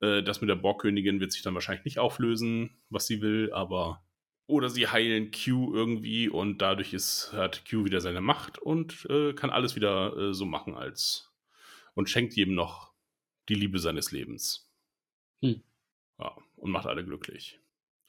Äh, 0.00 0.22
Das 0.22 0.40
mit 0.40 0.50
der 0.50 0.56
Borgkönigin 0.56 1.20
wird 1.20 1.32
sich 1.32 1.42
dann 1.42 1.54
wahrscheinlich 1.54 1.84
nicht 1.84 1.98
auflösen, 1.98 2.70
was 2.88 3.06
sie 3.06 3.20
will, 3.22 3.52
aber. 3.52 4.04
Oder 4.46 4.68
sie 4.68 4.88
heilen 4.88 5.30
Q 5.30 5.72
irgendwie 5.74 6.28
und 6.28 6.58
dadurch 6.58 6.92
ist, 6.92 7.32
hat 7.32 7.62
Q 7.70 7.84
wieder 7.84 8.00
seine 8.00 8.20
Macht 8.20 8.58
und 8.58 9.06
äh, 9.08 9.32
kann 9.32 9.50
alles 9.50 9.76
wieder 9.76 10.16
äh, 10.16 10.34
so 10.34 10.44
machen 10.44 10.74
als. 10.74 11.30
und 11.94 12.08
schenkt 12.10 12.34
jedem 12.34 12.54
noch 12.54 12.92
die 13.48 13.54
Liebe 13.54 13.78
seines 13.78 14.10
Lebens. 14.12 14.68
Hm. 15.42 15.62
Ja, 16.18 16.36
und 16.56 16.70
macht 16.72 16.86
alle 16.86 17.04
glücklich. 17.04 17.60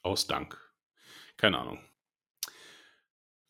Aus 0.04 0.26
Dank. 0.28 0.58
Keine 1.38 1.60
Ahnung. 1.60 1.80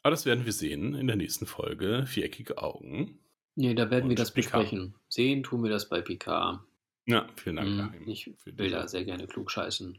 Aber 0.04 0.12
das 0.12 0.26
werden 0.26 0.46
wir 0.46 0.54
sehen 0.54 0.94
in 0.96 1.08
der 1.08 1.16
nächsten 1.16 1.46
Folge. 1.46 2.06
Viereckige 2.08 2.58
Augen. 2.58 3.20
Nee, 3.56 3.74
da 3.74 3.90
werden 3.92 4.10
wir 4.10 4.16
das 4.16 4.34
Picard. 4.34 4.64
besprechen. 4.64 4.96
Sehen 5.08 5.44
tun 5.44 5.64
wir 5.64 5.70
das 5.70 5.90
bei 5.90 6.02
Picard. 6.02 6.62
Ja, 7.06 7.28
vielen 7.36 7.56
Dank. 7.58 7.70
Mhm, 7.70 7.80
Achim, 7.82 8.08
Ich 8.08 8.32
will 8.46 8.70
da 8.70 8.88
sehr 8.88 9.04
gerne 9.06 9.28
klug 9.28 9.52
scheißen. 9.52 9.98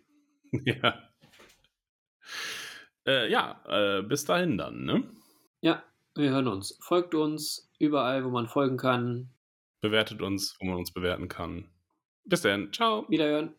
Ja. 0.66 1.08
Äh, 3.06 3.30
ja, 3.30 3.62
äh, 3.66 4.02
bis 4.02 4.26
dahin 4.26 4.58
dann, 4.58 4.84
ne? 4.84 5.02
Ja, 5.62 5.82
wir 6.14 6.30
hören 6.30 6.46
uns. 6.46 6.78
Folgt 6.82 7.14
uns 7.14 7.70
überall, 7.78 8.22
wo 8.24 8.28
man 8.28 8.46
folgen 8.48 8.76
kann. 8.76 9.30
Bewertet 9.80 10.20
uns, 10.20 10.54
wo 10.60 10.66
man 10.66 10.76
uns 10.76 10.92
bewerten 10.92 11.26
kann. 11.28 11.70
Bis 12.24 12.42
dann. 12.42 12.70
Ciao. 12.72 13.08
Wiederhören. 13.08 13.54